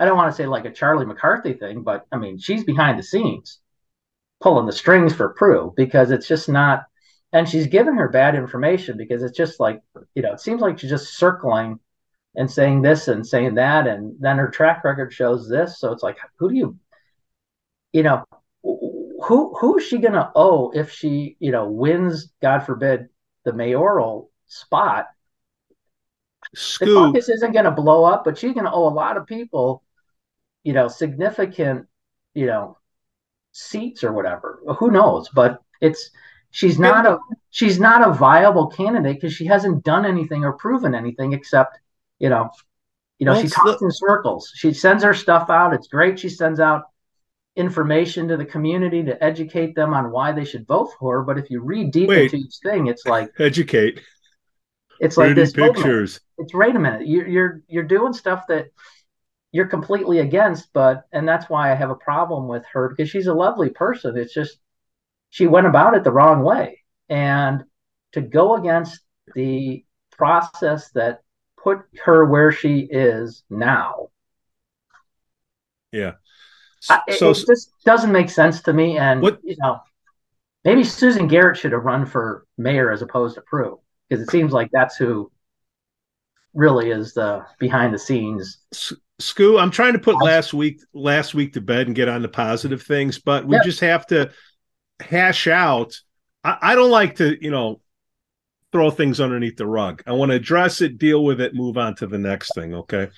I 0.00 0.04
don't 0.04 0.16
want 0.16 0.30
to 0.30 0.36
say 0.36 0.46
like 0.46 0.64
a 0.64 0.72
Charlie 0.72 1.06
McCarthy 1.06 1.54
thing, 1.54 1.82
but 1.82 2.06
I 2.12 2.16
mean, 2.18 2.38
she's 2.38 2.64
behind 2.64 2.98
the 2.98 3.02
scenes 3.02 3.60
pulling 4.40 4.66
the 4.66 4.72
strings 4.72 5.14
for 5.14 5.30
Prue 5.30 5.72
because 5.76 6.10
it's 6.10 6.28
just 6.28 6.48
not, 6.48 6.84
and 7.32 7.48
she's 7.48 7.66
given 7.66 7.96
her 7.96 8.08
bad 8.08 8.34
information 8.34 8.96
because 8.96 9.22
it's 9.22 9.36
just 9.36 9.58
like, 9.60 9.82
you 10.14 10.22
know, 10.22 10.32
it 10.32 10.40
seems 10.40 10.60
like 10.60 10.78
she's 10.78 10.90
just 10.90 11.16
circling 11.16 11.80
and 12.36 12.50
saying 12.50 12.82
this 12.82 13.08
and 13.08 13.26
saying 13.26 13.54
that, 13.54 13.86
and 13.86 14.14
then 14.20 14.38
her 14.38 14.48
track 14.48 14.84
record 14.84 15.12
shows 15.12 15.48
this. 15.48 15.80
So 15.80 15.92
it's 15.92 16.02
like, 16.02 16.18
who 16.38 16.48
do 16.48 16.54
you, 16.54 16.76
you 17.92 18.02
know, 18.04 18.24
who 18.62 19.54
who 19.58 19.78
is 19.78 19.84
she 19.84 19.98
gonna 19.98 20.30
owe 20.36 20.70
if 20.70 20.92
she, 20.92 21.36
you 21.40 21.50
know, 21.50 21.68
wins, 21.68 22.32
God 22.40 22.60
forbid, 22.60 23.08
the 23.44 23.52
mayoral 23.52 24.30
spot? 24.46 25.06
Scoop. 26.54 26.88
The 26.88 26.94
caucus 26.94 27.28
isn't 27.28 27.52
gonna 27.52 27.70
blow 27.70 28.04
up, 28.04 28.24
but 28.24 28.38
she's 28.38 28.54
gonna 28.54 28.72
owe 28.72 28.88
a 28.88 28.94
lot 28.94 29.16
of 29.16 29.26
people, 29.26 29.82
you 30.62 30.72
know, 30.72 30.88
significant, 30.88 31.86
you 32.34 32.46
know, 32.46 32.78
seats 33.52 34.04
or 34.04 34.12
whatever. 34.12 34.60
Who 34.78 34.90
knows? 34.90 35.28
But 35.28 35.62
it's 35.80 36.10
she's 36.50 36.78
not 36.78 37.06
a 37.06 37.18
she's 37.50 37.78
not 37.78 38.06
a 38.06 38.12
viable 38.12 38.68
candidate 38.68 39.16
because 39.16 39.34
she 39.34 39.46
hasn't 39.46 39.84
done 39.84 40.04
anything 40.04 40.44
or 40.44 40.52
proven 40.54 40.94
anything 40.94 41.32
except 41.32 41.78
you 42.18 42.28
know, 42.28 42.50
you 43.18 43.26
know, 43.26 43.32
well, 43.32 43.42
she 43.42 43.48
talks 43.48 43.82
in 43.82 43.90
circles. 43.90 44.52
She 44.54 44.72
sends 44.72 45.02
her 45.02 45.14
stuff 45.14 45.50
out. 45.50 45.72
It's 45.72 45.88
great. 45.88 46.18
She 46.18 46.28
sends 46.28 46.60
out 46.60 46.84
information 47.56 48.28
to 48.28 48.36
the 48.36 48.44
community 48.44 49.02
to 49.04 49.22
educate 49.22 49.74
them 49.74 49.92
on 49.92 50.10
why 50.10 50.32
they 50.32 50.44
should 50.44 50.66
vote 50.66 50.90
for 50.98 51.18
her. 51.18 51.22
But 51.22 51.38
if 51.38 51.50
you 51.50 51.60
read 51.60 51.90
deep 51.90 52.08
Wait, 52.08 52.32
into 52.32 52.36
each 52.36 52.56
thing, 52.62 52.86
it's 52.86 53.06
like 53.06 53.30
educate. 53.38 54.00
It's 55.00 55.16
like 55.16 55.34
this 55.34 55.52
pictures. 55.52 56.20
It's 56.38 56.54
wait 56.54 56.76
a 56.76 56.78
minute. 56.78 57.06
You're 57.06 57.26
you're 57.26 57.62
you're 57.68 57.82
doing 57.84 58.12
stuff 58.12 58.44
that 58.48 58.68
you're 59.52 59.66
completely 59.66 60.18
against, 60.18 60.72
but 60.72 61.04
and 61.12 61.26
that's 61.26 61.48
why 61.48 61.72
I 61.72 61.74
have 61.74 61.90
a 61.90 61.96
problem 61.96 62.48
with 62.48 62.64
her 62.72 62.88
because 62.88 63.10
she's 63.10 63.26
a 63.26 63.34
lovely 63.34 63.70
person. 63.70 64.16
It's 64.16 64.34
just 64.34 64.58
she 65.30 65.46
went 65.46 65.66
about 65.66 65.94
it 65.94 66.04
the 66.04 66.12
wrong 66.12 66.42
way. 66.42 66.84
And 67.08 67.64
to 68.12 68.20
go 68.20 68.56
against 68.56 69.00
the 69.34 69.84
process 70.12 70.90
that 70.90 71.20
put 71.62 71.80
her 72.04 72.24
where 72.24 72.52
she 72.52 72.80
is 72.80 73.44
now. 73.50 74.08
Yeah. 75.92 76.12
So, 76.80 76.96
it, 77.08 77.20
it 77.22 77.46
just 77.46 77.72
doesn't 77.84 78.12
make 78.12 78.30
sense 78.30 78.62
to 78.62 78.72
me. 78.72 78.98
And 78.98 79.20
what, 79.20 79.40
you 79.42 79.56
know, 79.58 79.80
maybe 80.64 80.84
Susan 80.84 81.26
Garrett 81.26 81.56
should 81.56 81.72
have 81.72 81.84
run 81.84 82.06
for 82.06 82.46
mayor 82.56 82.92
as 82.92 83.02
opposed 83.02 83.34
to 83.34 83.42
Prue 83.42 83.80
because 84.08 84.22
it 84.22 84.30
seems 84.30 84.52
like 84.52 84.70
that's 84.72 84.96
who 84.96 85.30
really 86.54 86.90
is 86.90 87.14
the 87.14 87.44
behind 87.58 87.94
the 87.94 87.98
scenes. 87.98 88.58
Scoo, 89.20 89.60
I'm 89.60 89.70
trying 89.70 89.94
to 89.94 89.98
put 89.98 90.22
last 90.22 90.54
week 90.54 90.80
last 90.94 91.34
week 91.34 91.54
to 91.54 91.60
bed 91.60 91.86
and 91.86 91.96
get 91.96 92.08
on 92.08 92.22
the 92.22 92.28
positive 92.28 92.82
things, 92.82 93.18
but 93.18 93.46
we 93.46 93.56
yeah. 93.56 93.62
just 93.64 93.80
have 93.80 94.06
to 94.08 94.30
hash 95.00 95.46
out. 95.46 95.98
I, 96.44 96.58
I 96.60 96.74
don't 96.74 96.90
like 96.90 97.16
to, 97.16 97.36
you 97.42 97.50
know, 97.50 97.80
throw 98.72 98.90
things 98.90 99.20
underneath 99.20 99.56
the 99.56 99.66
rug. 99.66 100.02
I 100.06 100.12
want 100.12 100.30
to 100.30 100.36
address 100.36 100.80
it, 100.80 100.98
deal 100.98 101.24
with 101.24 101.40
it, 101.40 101.54
move 101.54 101.78
on 101.78 101.96
to 101.96 102.06
the 102.06 102.18
next 102.18 102.54
thing. 102.54 102.74
Okay. 102.74 103.08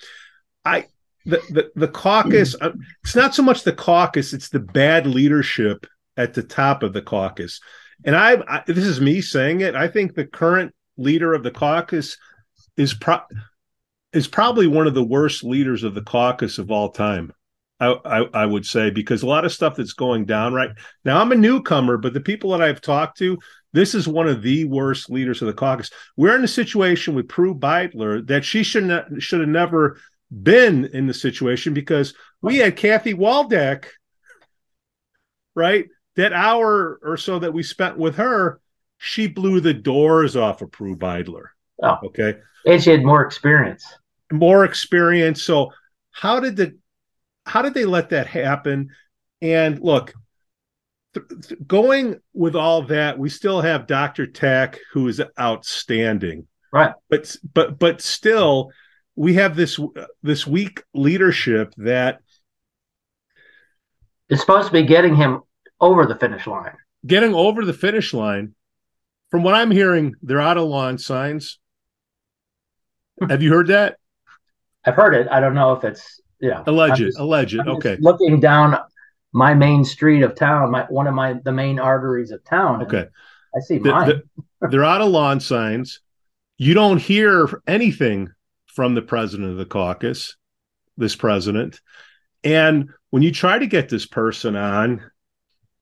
I 0.65 0.87
the 1.27 1.43
the, 1.51 1.71
the 1.75 1.89
caucus. 1.89 2.55
Uh, 2.61 2.73
it's 3.05 3.17
not 3.17 3.35
so 3.35 3.43
much 3.43 3.63
the 3.63 3.73
caucus; 3.73 4.33
it's 4.33 4.49
the 4.49 4.61
bad 4.61 5.07
leadership 5.07 5.87
at 6.17 6.35
the 6.35 6.43
top 6.43 6.83
of 6.83 6.93
the 6.93 7.03
caucus. 7.03 7.61
And 8.05 8.17
I, 8.17 8.43
I 8.49 8.63
this 8.67 8.85
is 8.85 9.01
me 9.01 9.21
saying 9.21 9.61
it. 9.61 9.75
I 9.75 9.89
think 9.89 10.15
the 10.15 10.27
current 10.27 10.75
leader 10.97 11.35
of 11.35 11.43
the 11.43 11.51
caucus 11.51 12.17
is 12.81 12.95
pro- 12.95 13.21
is 14.13 14.27
probably 14.27 14.67
one 14.67 14.87
of 14.87 14.95
the 14.95 15.05
worst 15.05 15.45
leaders 15.45 15.85
of 15.85 15.95
the 15.95 16.03
caucus 16.03 16.59
of 16.59 16.71
all 16.71 16.89
time. 16.89 17.33
I, 17.79 17.95
I, 18.05 18.19
I 18.43 18.47
would 18.47 18.67
say 18.67 18.91
because 18.91 19.23
a 19.23 19.27
lot 19.27 19.45
of 19.45 19.53
stuff 19.53 19.77
that's 19.77 19.93
going 19.93 20.25
down 20.25 20.53
right 20.55 20.71
now. 21.05 21.21
I'm 21.21 21.33
a 21.33 21.37
newcomer, 21.37 21.99
but 21.99 22.15
the 22.15 22.21
people 22.21 22.51
that 22.51 22.63
I've 22.63 22.81
talked 22.81 23.19
to, 23.19 23.39
this 23.73 23.95
is 23.95 24.09
one 24.09 24.29
of 24.29 24.43
the 24.43 24.65
worst 24.65 25.11
leaders 25.11 25.43
of 25.43 25.47
the 25.47 25.55
caucus. 25.55 25.91
We're 26.17 26.37
in 26.37 26.45
a 26.45 26.49
situation 26.49 27.15
with 27.15 27.29
Prue 27.29 27.55
Beidler 27.55 28.27
that 28.27 28.45
she 28.45 28.63
should 28.63 28.85
not, 28.85 29.07
should 29.19 29.41
have 29.41 29.49
never 29.49 29.99
been 30.31 30.87
in 30.87 31.07
the 31.07 31.15
situation 31.15 31.75
because 31.75 32.15
we 32.43 32.59
had 32.59 32.77
Kathy 32.77 33.15
Waldeck, 33.15 33.87
right? 35.55 35.87
That 36.17 36.33
hour 36.33 36.99
or 37.03 37.17
so 37.17 37.39
that 37.39 37.55
we 37.55 37.63
spent 37.63 37.99
with 37.99 38.17
her, 38.17 38.61
she 38.99 39.27
blew 39.27 39.61
the 39.61 39.75
doors 39.75 40.37
off 40.37 40.63
of 40.63 40.73
Prue 40.73 40.97
Beidler. 40.97 41.49
Oh, 41.83 41.99
okay. 42.07 42.37
And 42.67 42.83
she 42.83 42.91
had 42.91 43.05
more 43.05 43.25
experience. 43.25 43.85
More 44.33 44.65
experience. 44.65 45.43
So 45.43 45.73
how 46.13 46.41
did 46.41 46.57
the 46.57 46.77
how 47.47 47.63
did 47.63 47.75
they 47.75 47.85
let 47.85 48.11
that 48.11 48.27
happen? 48.27 48.91
And 49.41 49.81
look, 49.81 50.13
going 51.67 52.21
with 52.35 52.55
all 52.55 52.83
that, 52.83 53.19
we 53.19 53.29
still 53.29 53.61
have 53.61 53.87
Dr. 53.87 54.27
Tack, 54.27 54.79
who 54.93 55.09
is 55.09 55.23
outstanding. 55.39 56.47
Right. 56.73 56.93
But 57.09 57.37
but 57.53 57.79
but 57.79 58.01
still, 58.01 58.71
we 59.17 59.35
have 59.35 59.57
this 59.57 59.81
this 60.23 60.47
weak 60.47 60.83
leadership 60.95 61.75
that 61.79 62.21
is 64.29 64.41
supposed 64.41 64.69
to 64.69 64.73
be 64.73 64.85
getting 64.85 65.17
him 65.17 65.41
over 65.81 66.07
the 66.07 66.15
finish 66.15 66.47
line. 66.47 66.77
Getting 67.07 67.35
over 67.35 67.65
the 67.65 67.73
finish 67.73 68.15
line. 68.15 68.55
From 69.31 69.43
what 69.43 69.55
I'm 69.55 69.71
hearing, 69.71 70.15
they're 70.23 70.41
out 70.41 70.59
of 70.59 70.69
lawn 70.69 70.99
signs. 70.99 71.59
Have 73.29 73.43
you 73.43 73.53
heard 73.53 73.69
that? 73.69 73.97
I've 74.85 74.97
heard 74.97 75.15
it. 75.15 75.29
I 75.31 75.41
don't 75.41 75.55
know 75.55 75.73
if 75.73 75.85
it's 75.85 76.21
yeah. 76.41 76.63
Alleged. 76.67 77.17
alleged. 77.19 77.59
okay. 77.59 77.99
Looking 78.01 78.41
down 78.41 78.79
my 79.33 79.55
main 79.55 79.85
street 79.85 80.23
of 80.23 80.35
town, 80.35 80.71
my 80.71 80.87
one 80.89 81.07
of 81.07 81.15
my 81.15 81.35
the 81.35 81.53
main 81.53 81.79
arteries 81.79 82.31
of 82.31 82.43
town. 82.45 82.83
Okay. 82.83 83.07
I 83.55 83.61
see 83.61 83.79
mine. 83.79 84.09
The, 84.09 84.23
the, 84.61 84.69
they're 84.69 84.85
out 84.85 85.01
of 85.01 85.09
lawn 85.09 85.41
signs. 85.41 86.01
You 86.57 86.75
don't 86.75 86.99
hear 86.99 87.63
anything 87.67 88.31
from 88.67 88.95
the 88.95 89.03
president 89.03 89.51
of 89.51 89.57
the 89.57 89.67
caucus, 89.67 90.37
this 90.97 91.17
president. 91.17 91.81
And 92.45 92.91
when 93.11 93.23
you 93.23 93.33
try 93.33 93.59
to 93.59 93.67
get 93.67 93.89
this 93.89 94.07
person 94.07 94.57
on, 94.57 95.03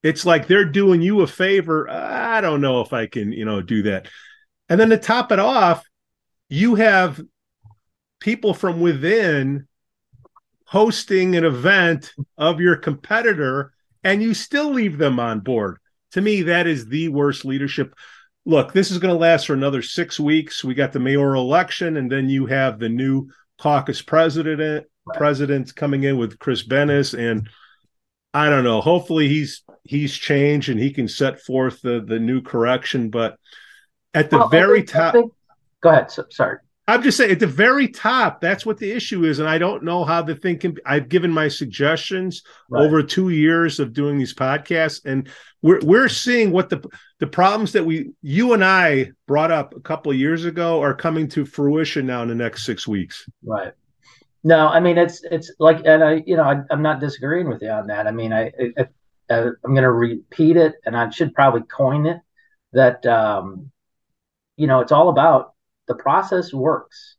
it's 0.03 0.25
like 0.25 0.47
they're 0.47 0.65
doing 0.65 1.03
you 1.03 1.21
a 1.21 1.27
favor. 1.27 1.89
I 1.91 2.41
don't 2.41 2.61
know 2.61 2.81
if 2.81 2.93
I 2.93 3.07
can, 3.07 3.33
you 3.33 3.45
know, 3.45 3.61
do 3.61 3.83
that. 3.83 4.09
And 4.69 4.79
then 4.79 4.91
to 4.91 4.99
top 4.99 5.33
it 5.33 5.39
off, 5.39 5.85
you 6.49 6.75
have 6.77 7.21
people 8.21 8.55
from 8.55 8.81
within 8.81 9.67
hosting 10.65 11.37
an 11.37 11.45
event 11.45 12.13
of 12.37 12.61
your 12.61 12.77
competitor 12.77 13.73
and 14.05 14.23
you 14.23 14.35
still 14.35 14.71
leave 14.71 14.99
them 14.99 15.19
on 15.19 15.41
board. 15.41 15.79
To 16.13 16.21
me, 16.21 16.43
that 16.43 16.67
is 16.67 16.87
the 16.87 17.09
worst 17.09 17.45
leadership. 17.45 17.95
Look, 18.45 18.73
this 18.73 18.91
is 18.91 18.99
going 18.99 19.13
to 19.13 19.19
last 19.19 19.47
for 19.47 19.55
another 19.55 19.83
six 19.83 20.19
weeks. 20.19 20.65
We 20.65 20.75
got 20.75 20.93
the 20.93 21.01
mayoral 21.01 21.43
election, 21.43 21.99
and 21.99 22.11
then 22.11 22.29
you 22.29 22.47
have 22.47 22.79
the 22.79 22.89
new 22.89 23.29
caucus 23.59 24.01
president 24.01 24.87
president 25.15 25.75
coming 25.75 26.05
in 26.05 26.19
with 26.19 26.39
Chris 26.39 26.67
Bennis, 26.67 27.19
and 27.19 27.49
I 28.33 28.49
don't 28.49 28.65
know. 28.65 28.81
Hopefully, 28.81 29.29
he's 29.29 29.63
he's 29.85 30.15
changed 30.15 30.69
and 30.69 30.79
he 30.79 30.93
can 30.93 31.09
set 31.09 31.41
forth 31.41 31.81
the 31.83 32.01
the 32.07 32.19
new 32.19 32.41
correction. 32.41 33.11
But 33.11 33.37
at 34.15 34.31
the 34.31 34.39
well, 34.39 34.49
very 34.49 34.83
top, 34.83 35.15
go 35.83 35.91
ahead. 35.91 36.11
So, 36.11 36.25
sorry. 36.31 36.59
I'm 36.89 37.03
just 37.03 37.19
saying 37.19 37.31
at 37.31 37.39
the 37.39 37.47
very 37.47 37.87
top, 37.87 38.41
that's 38.41 38.65
what 38.65 38.79
the 38.79 38.91
issue 38.91 39.25
is. 39.25 39.41
And 39.41 39.49
I 39.49 39.59
don't 39.59 39.85
know 39.85 40.05
how 40.05 40.23
the 40.23 40.35
thing 40.35 40.59
can 40.59 40.79
I've 40.87 41.11
given 41.11 41.31
my 41.31 41.47
suggestions 41.49 42.43
right. 42.71 42.83
over 42.83 43.03
two 43.03 43.29
years 43.29 43.79
of 43.79 43.93
doing 43.93 44.17
these 44.17 44.35
podcasts, 44.35 45.05
and 45.05 45.29
we're 45.61 45.81
we're 45.83 46.09
seeing 46.09 46.51
what 46.51 46.71
the 46.71 46.83
the 47.19 47.27
problems 47.27 47.73
that 47.73 47.85
we 47.85 48.13
you 48.23 48.55
and 48.55 48.65
I 48.65 49.11
brought 49.27 49.51
up 49.51 49.75
a 49.77 49.81
couple 49.81 50.11
of 50.11 50.17
years 50.17 50.47
ago 50.47 50.81
are 50.81 50.95
coming 50.95 51.29
to 51.29 51.45
fruition 51.45 52.07
now 52.07 52.23
in 52.23 52.29
the 52.29 52.35
next 52.35 52.65
six 52.65 52.89
weeks. 52.89 53.29
Right. 53.45 53.75
No, 54.43 54.69
I 54.69 54.81
mean 54.81 54.97
it's 54.97 55.23
it's 55.31 55.53
like, 55.59 55.83
and 55.85 56.03
I 56.03 56.23
you 56.27 56.37
know 56.37 56.45
I, 56.45 56.63
am 56.73 56.81
not 56.81 57.01
disagreeing 57.01 57.51
with 57.51 57.61
you 57.61 57.69
on 57.69 57.89
that. 57.89 58.07
I 58.07 58.13
mean 58.13 58.33
I, 58.33 58.51
I, 58.79 58.87
I 59.29 59.39
am 59.39 59.57
going 59.63 59.83
to 59.83 59.93
repeat 59.93 60.57
it, 60.57 60.77
and 60.87 60.97
I 60.97 61.11
should 61.11 61.35
probably 61.35 61.63
coin 61.63 62.07
it 62.07 62.19
that 62.73 63.05
um, 63.05 63.71
you 64.57 64.67
know 64.67 64.81
it's 64.81 64.93
all 64.93 65.11
about 65.11 65.53
the 65.89 65.95
process 65.95 66.53
works. 66.53 67.17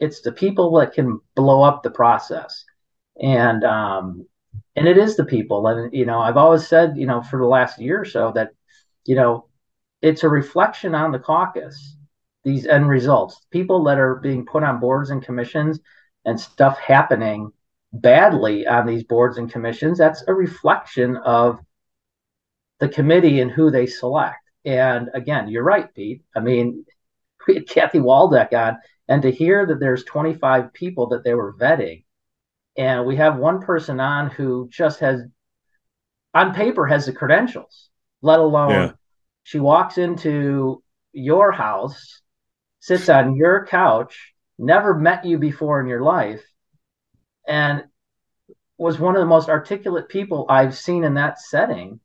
It's 0.00 0.22
the 0.22 0.32
people 0.32 0.78
that 0.78 0.94
can 0.94 1.20
blow 1.34 1.62
up 1.62 1.82
the 1.82 1.90
process, 1.90 2.64
and 3.20 3.62
um, 3.64 4.26
and 4.74 4.88
it 4.88 4.98
is 4.98 5.16
the 5.16 5.24
people. 5.24 5.66
And 5.66 5.92
you 5.92 6.06
know, 6.06 6.20
I've 6.20 6.36
always 6.36 6.66
said, 6.66 6.96
you 6.96 7.06
know, 7.06 7.22
for 7.22 7.38
the 7.38 7.46
last 7.46 7.78
year 7.78 8.00
or 8.00 8.04
so 8.04 8.32
that, 8.34 8.50
you 9.04 9.14
know, 9.14 9.46
it's 10.00 10.24
a 10.24 10.28
reflection 10.28 10.94
on 10.94 11.12
the 11.12 11.18
caucus. 11.18 11.96
These 12.44 12.66
end 12.66 12.88
results, 12.88 13.40
people 13.52 13.84
that 13.84 13.98
are 13.98 14.16
being 14.16 14.44
put 14.44 14.64
on 14.64 14.80
boards 14.80 15.10
and 15.10 15.22
commissions, 15.22 15.78
and 16.24 16.40
stuff 16.40 16.78
happening 16.78 17.52
badly 17.92 18.66
on 18.66 18.86
these 18.86 19.04
boards 19.04 19.38
and 19.38 19.52
commissions. 19.52 19.98
That's 19.98 20.24
a 20.26 20.34
reflection 20.34 21.16
of 21.18 21.60
the 22.80 22.88
committee 22.88 23.40
and 23.40 23.50
who 23.50 23.70
they 23.70 23.86
select. 23.86 24.38
And 24.64 25.10
again, 25.14 25.48
you're 25.48 25.62
right, 25.62 25.92
Pete. 25.94 26.22
I 26.34 26.40
mean, 26.40 26.84
we 27.46 27.54
had 27.54 27.68
Kathy 27.68 27.98
Waldeck 27.98 28.52
on, 28.52 28.78
and 29.08 29.22
to 29.22 29.30
hear 29.30 29.66
that 29.66 29.80
there's 29.80 30.04
25 30.04 30.72
people 30.72 31.08
that 31.08 31.24
they 31.24 31.34
were 31.34 31.54
vetting, 31.54 32.04
and 32.76 33.06
we 33.06 33.16
have 33.16 33.36
one 33.36 33.60
person 33.60 34.00
on 34.00 34.30
who 34.30 34.68
just 34.70 35.00
has, 35.00 35.20
on 36.34 36.54
paper, 36.54 36.86
has 36.86 37.06
the 37.06 37.12
credentials, 37.12 37.90
let 38.22 38.40
alone 38.40 38.70
yeah. 38.70 38.92
she 39.42 39.58
walks 39.58 39.98
into 39.98 40.82
your 41.12 41.52
house, 41.52 42.22
sits 42.80 43.08
on 43.08 43.36
your 43.36 43.66
couch, 43.66 44.32
never 44.58 44.94
met 44.94 45.24
you 45.24 45.38
before 45.38 45.80
in 45.80 45.86
your 45.86 46.02
life, 46.02 46.42
and 47.46 47.84
was 48.78 48.98
one 48.98 49.14
of 49.14 49.20
the 49.20 49.26
most 49.26 49.48
articulate 49.48 50.08
people 50.08 50.46
I've 50.48 50.76
seen 50.76 51.04
in 51.04 51.14
that 51.14 51.40
setting 51.40 52.00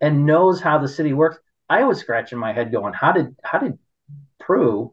and 0.00 0.24
knows 0.26 0.60
how 0.60 0.78
the 0.78 0.88
city 0.88 1.12
works. 1.12 1.38
I 1.68 1.84
was 1.84 2.00
scratching 2.00 2.38
my 2.38 2.52
head 2.52 2.72
going, 2.72 2.94
how 2.94 3.12
did 3.12 3.36
how 3.42 3.58
did 3.58 3.78
Prue 4.44 4.92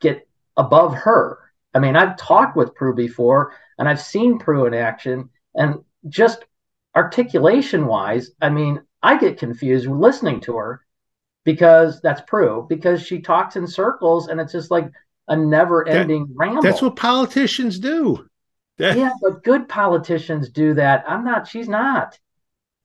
get 0.00 0.28
above 0.56 0.94
her. 0.94 1.38
I 1.74 1.78
mean, 1.78 1.96
I've 1.96 2.16
talked 2.16 2.56
with 2.56 2.74
Prue 2.74 2.94
before 2.94 3.52
and 3.78 3.88
I've 3.88 4.00
seen 4.00 4.38
Prue 4.38 4.66
in 4.66 4.74
action 4.74 5.30
and 5.54 5.82
just 6.08 6.44
articulation 6.94 7.86
wise, 7.86 8.30
I 8.40 8.50
mean, 8.50 8.80
I 9.02 9.18
get 9.18 9.38
confused 9.38 9.86
listening 9.86 10.40
to 10.42 10.56
her 10.56 10.84
because 11.44 12.00
that's 12.00 12.22
Prue 12.26 12.66
because 12.68 13.04
she 13.04 13.20
talks 13.20 13.56
in 13.56 13.66
circles 13.66 14.28
and 14.28 14.40
it's 14.40 14.52
just 14.52 14.70
like 14.70 14.90
a 15.28 15.36
never 15.36 15.86
ending 15.88 16.26
that, 16.26 16.34
ramble. 16.36 16.62
That's 16.62 16.82
what 16.82 16.96
politicians 16.96 17.78
do. 17.78 18.26
yeah, 18.78 19.12
but 19.22 19.44
good 19.44 19.68
politicians 19.68 20.48
do 20.48 20.74
that. 20.74 21.04
I'm 21.06 21.24
not, 21.24 21.46
she's 21.48 21.68
not. 21.68 22.18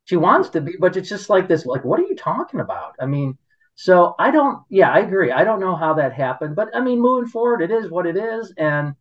She 0.06 0.16
wants 0.16 0.50
to 0.50 0.62
be, 0.62 0.74
but 0.80 0.98
it's 0.98 1.10
just 1.10 1.30
like 1.30 1.48
this, 1.48 1.66
like, 1.66 1.84
what 1.84 2.00
are 2.00 2.04
you 2.04 2.16
talking 2.16 2.60
about? 2.60 2.96
I 3.00 3.06
mean, 3.06 3.38
so 3.82 4.14
I 4.20 4.30
don't, 4.30 4.62
yeah, 4.68 4.92
I 4.92 5.00
agree. 5.00 5.32
I 5.32 5.46
don't 5.46 5.62
know 5.62 5.74
how 5.74 5.94
that 5.94 6.12
happened, 6.12 6.54
but 6.54 6.68
I 6.76 6.82
mean, 6.82 7.00
moving 7.00 7.30
forward, 7.30 7.62
it 7.62 7.72
is 7.72 7.90
what 7.90 8.06
it 8.06 8.18
is, 8.18 8.54
and 8.58 8.94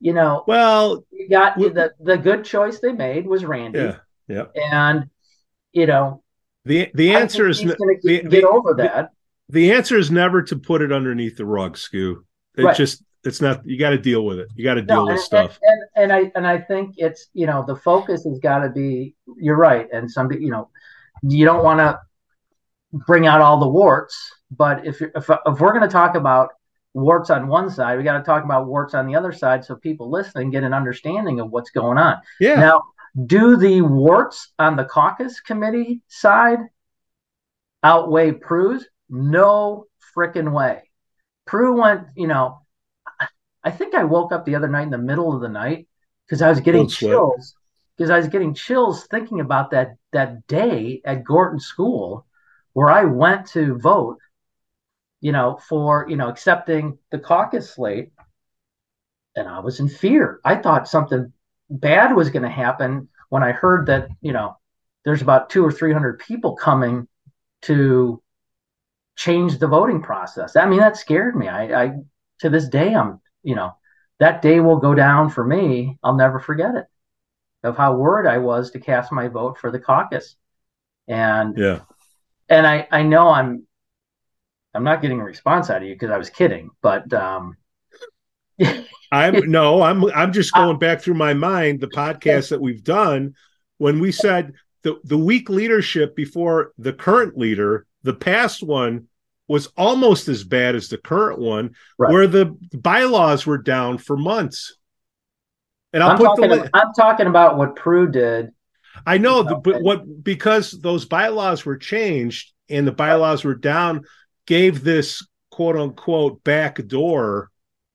you 0.00 0.12
know, 0.12 0.42
well, 0.48 1.04
you 1.12 1.28
got 1.28 1.56
we, 1.56 1.68
the 1.68 1.92
the 2.00 2.16
good 2.16 2.44
choice 2.44 2.80
they 2.80 2.90
made 2.90 3.28
was 3.28 3.44
Randy, 3.44 3.78
yeah, 3.78 3.96
yeah, 4.26 4.46
and 4.72 5.08
you 5.72 5.86
know, 5.86 6.24
the 6.64 6.90
the 6.94 7.14
answer 7.14 7.48
is 7.48 7.60
the, 7.60 7.76
get 8.02 8.28
the, 8.28 8.42
over 8.42 8.74
that. 8.74 9.12
The, 9.48 9.60
the, 9.60 9.72
answer 9.72 9.96
is 9.96 10.10
never 10.10 10.42
to 10.42 10.56
put 10.56 10.82
it 10.82 10.90
underneath 10.90 11.36
the 11.36 11.46
rug, 11.46 11.76
Scoo. 11.76 12.16
It 12.56 12.64
right. 12.64 12.76
just 12.76 13.04
it's 13.22 13.40
not 13.40 13.64
you 13.64 13.78
got 13.78 13.90
to 13.90 13.98
deal 13.98 14.26
with 14.26 14.40
it. 14.40 14.48
You 14.56 14.64
got 14.64 14.74
to 14.74 14.82
deal 14.82 14.96
no, 14.96 15.04
with 15.04 15.12
and, 15.12 15.20
stuff. 15.20 15.60
And, 15.62 15.82
and, 15.94 16.10
and 16.10 16.12
I 16.12 16.32
and 16.34 16.44
I 16.44 16.58
think 16.58 16.96
it's 16.96 17.28
you 17.34 17.46
know 17.46 17.64
the 17.64 17.76
focus 17.76 18.24
has 18.24 18.40
got 18.40 18.64
to 18.64 18.70
be. 18.70 19.14
You're 19.36 19.54
right, 19.54 19.86
and 19.92 20.10
some 20.10 20.32
you 20.32 20.50
know 20.50 20.70
you 21.22 21.44
don't 21.44 21.62
want 21.62 21.78
to 21.78 22.00
bring 22.92 23.26
out 23.26 23.40
all 23.40 23.60
the 23.60 23.68
warts. 23.68 24.16
But 24.50 24.86
if 24.86 25.02
if, 25.02 25.28
if 25.28 25.60
we're 25.60 25.72
going 25.72 25.82
to 25.82 25.88
talk 25.88 26.14
about 26.14 26.50
warts 26.94 27.30
on 27.30 27.48
one 27.48 27.70
side, 27.70 27.98
we 27.98 28.04
got 28.04 28.18
to 28.18 28.24
talk 28.24 28.44
about 28.44 28.66
warts 28.66 28.94
on 28.94 29.06
the 29.06 29.14
other 29.14 29.32
side, 29.32 29.64
so 29.64 29.76
people 29.76 30.10
listening 30.10 30.50
get 30.50 30.64
an 30.64 30.74
understanding 30.74 31.40
of 31.40 31.50
what's 31.50 31.70
going 31.70 31.98
on. 31.98 32.16
Yeah. 32.40 32.56
Now, 32.56 32.82
do 33.26 33.56
the 33.56 33.82
warts 33.82 34.52
on 34.58 34.76
the 34.76 34.84
caucus 34.84 35.40
committee 35.40 36.02
side 36.08 36.58
outweigh 37.82 38.32
Prue's? 38.32 38.86
No 39.08 39.86
freaking 40.16 40.52
way. 40.52 40.90
Prue 41.46 41.80
went, 41.80 42.08
you 42.14 42.26
know, 42.26 42.60
I 43.64 43.70
think 43.70 43.94
I 43.94 44.04
woke 44.04 44.32
up 44.32 44.44
the 44.44 44.54
other 44.54 44.68
night 44.68 44.82
in 44.82 44.90
the 44.90 44.98
middle 44.98 45.34
of 45.34 45.40
the 45.40 45.48
night 45.48 45.88
because 46.26 46.42
I 46.42 46.48
was 46.48 46.60
getting 46.60 46.88
chills 46.88 47.54
because 47.96 48.10
I 48.10 48.18
was 48.18 48.28
getting 48.28 48.54
chills 48.54 49.06
thinking 49.06 49.40
about 49.40 49.70
that 49.72 49.96
that 50.12 50.46
day 50.46 51.00
at 51.04 51.24
Gorton 51.24 51.58
School 51.58 52.26
where 52.78 52.90
I 52.90 53.06
went 53.06 53.48
to 53.48 53.76
vote, 53.76 54.18
you 55.20 55.32
know, 55.32 55.58
for, 55.68 56.06
you 56.08 56.14
know, 56.14 56.28
accepting 56.28 56.96
the 57.10 57.18
caucus 57.18 57.74
slate. 57.74 58.12
And 59.34 59.48
I 59.48 59.58
was 59.58 59.80
in 59.80 59.88
fear. 59.88 60.40
I 60.44 60.54
thought 60.54 60.86
something 60.86 61.32
bad 61.68 62.14
was 62.14 62.30
going 62.30 62.44
to 62.44 62.48
happen 62.48 63.08
when 63.30 63.42
I 63.42 63.50
heard 63.50 63.86
that, 63.86 64.06
you 64.20 64.32
know, 64.32 64.58
there's 65.04 65.22
about 65.22 65.50
two 65.50 65.66
or 65.66 65.72
300 65.72 66.20
people 66.20 66.54
coming 66.54 67.08
to 67.62 68.22
change 69.16 69.58
the 69.58 69.66
voting 69.66 70.00
process. 70.00 70.54
I 70.54 70.66
mean, 70.66 70.78
that 70.78 70.96
scared 70.96 71.34
me. 71.34 71.48
I, 71.48 71.82
I 71.82 71.92
to 72.42 72.48
this 72.48 72.68
day, 72.68 72.94
I'm, 72.94 73.20
you 73.42 73.56
know, 73.56 73.72
that 74.20 74.40
day 74.40 74.60
will 74.60 74.78
go 74.78 74.94
down 74.94 75.30
for 75.30 75.44
me. 75.44 75.98
I'll 76.04 76.14
never 76.14 76.38
forget 76.38 76.76
it 76.76 76.86
of 77.64 77.76
how 77.76 77.96
worried 77.96 78.28
I 78.28 78.38
was 78.38 78.70
to 78.70 78.78
cast 78.78 79.10
my 79.10 79.26
vote 79.26 79.58
for 79.58 79.72
the 79.72 79.80
caucus. 79.80 80.36
And 81.08 81.58
yeah, 81.58 81.80
and 82.48 82.66
I 82.66 82.86
I 82.90 83.02
know 83.02 83.28
I'm 83.28 83.66
I'm 84.74 84.84
not 84.84 85.02
getting 85.02 85.20
a 85.20 85.24
response 85.24 85.70
out 85.70 85.82
of 85.82 85.88
you 85.88 85.94
because 85.94 86.10
I 86.10 86.18
was 86.18 86.30
kidding, 86.30 86.70
but 86.82 87.12
um 87.12 87.56
I'm 89.12 89.50
no, 89.50 89.82
I'm 89.82 90.04
I'm 90.12 90.32
just 90.32 90.52
going 90.52 90.78
back 90.78 91.00
through 91.00 91.14
my 91.14 91.34
mind 91.34 91.80
the 91.80 91.88
podcast 91.88 92.50
that 92.50 92.60
we've 92.60 92.84
done 92.84 93.34
when 93.78 94.00
we 94.00 94.12
said 94.12 94.52
the 94.82 94.96
the 95.04 95.18
weak 95.18 95.48
leadership 95.48 96.14
before 96.14 96.72
the 96.78 96.92
current 96.92 97.36
leader, 97.38 97.86
the 98.02 98.14
past 98.14 98.62
one 98.62 99.08
was 99.48 99.68
almost 99.78 100.28
as 100.28 100.44
bad 100.44 100.74
as 100.74 100.88
the 100.88 100.98
current 100.98 101.38
one, 101.38 101.74
right. 101.96 102.12
where 102.12 102.26
the 102.26 102.54
bylaws 102.74 103.46
were 103.46 103.56
down 103.56 103.96
for 103.96 104.16
months. 104.16 104.76
And 105.94 106.02
I'm 106.02 106.18
put 106.18 106.24
talking, 106.24 106.68
I'm 106.74 106.92
talking 106.92 107.26
about 107.26 107.56
what 107.56 107.74
Prue 107.74 108.10
did 108.10 108.50
I 109.06 109.18
know, 109.18 109.42
the, 109.42 109.56
but 109.56 109.82
what 109.82 110.24
because 110.24 110.72
those 110.72 111.04
bylaws 111.04 111.64
were 111.64 111.76
changed 111.76 112.52
and 112.68 112.86
the 112.86 112.92
bylaws 112.92 113.44
were 113.44 113.54
down, 113.54 114.04
gave 114.46 114.82
this 114.82 115.26
quote 115.50 115.76
unquote 115.76 116.42
back 116.44 116.86
door 116.86 117.50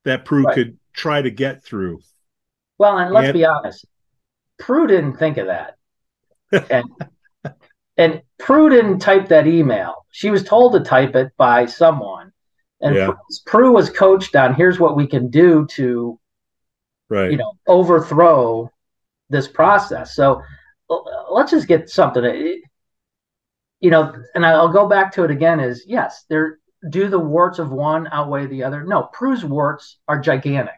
that 0.06 0.26
Prue 0.26 0.44
right. 0.44 0.56
could 0.56 0.78
try 0.94 1.22
to 1.22 1.32
get 1.32 1.64
through. 1.64 2.00
Well, 2.78 2.98
and 2.98 3.14
let's 3.14 3.28
and, 3.28 3.34
be 3.34 3.46
honest, 3.46 3.86
Prue 4.60 4.88
didn't 4.88 5.18
think 5.18 5.38
of 5.38 5.48
that, 5.48 5.78
and 6.70 6.86
and 7.98 8.22
Prue 8.40 8.70
didn't 8.70 9.00
type 9.00 9.30
that 9.30 9.48
email. 9.48 10.06
She 10.12 10.30
was 10.30 10.44
told 10.44 10.74
to 10.74 10.80
type 10.82 11.16
it 11.16 11.32
by 11.38 11.66
someone, 11.66 12.32
and 12.82 12.96
yeah. 12.96 13.12
Prue 13.46 13.72
was 13.72 13.90
coached 13.90 14.36
on 14.36 14.54
here's 14.54 14.80
what 14.80 14.96
we 14.96 15.08
can 15.08 15.30
do 15.30 15.66
to, 15.72 16.20
right, 17.10 17.32
you 17.32 17.38
know, 17.38 17.54
overthrow 17.68 18.70
this 19.30 19.48
process. 19.48 20.16
So 20.16 20.42
let's 20.90 21.52
just 21.52 21.68
get 21.68 21.90
something. 21.90 22.62
You 23.80 23.90
know, 23.90 24.14
and 24.34 24.46
I'll 24.46 24.72
go 24.72 24.88
back 24.88 25.12
to 25.14 25.24
it 25.24 25.32
again. 25.32 25.60
Is 25.60 25.84
yes, 25.88 26.26
there 26.30 26.60
do 26.90 27.08
the 27.08 27.20
warts 27.20 27.60
of 27.60 27.72
one 27.72 28.08
outweigh 28.12 28.48
the 28.48 28.64
other? 28.64 28.84
No, 28.84 29.10
Prue's 29.14 29.44
warts 29.44 30.00
are 30.08 30.20
gigantic. 30.20 30.76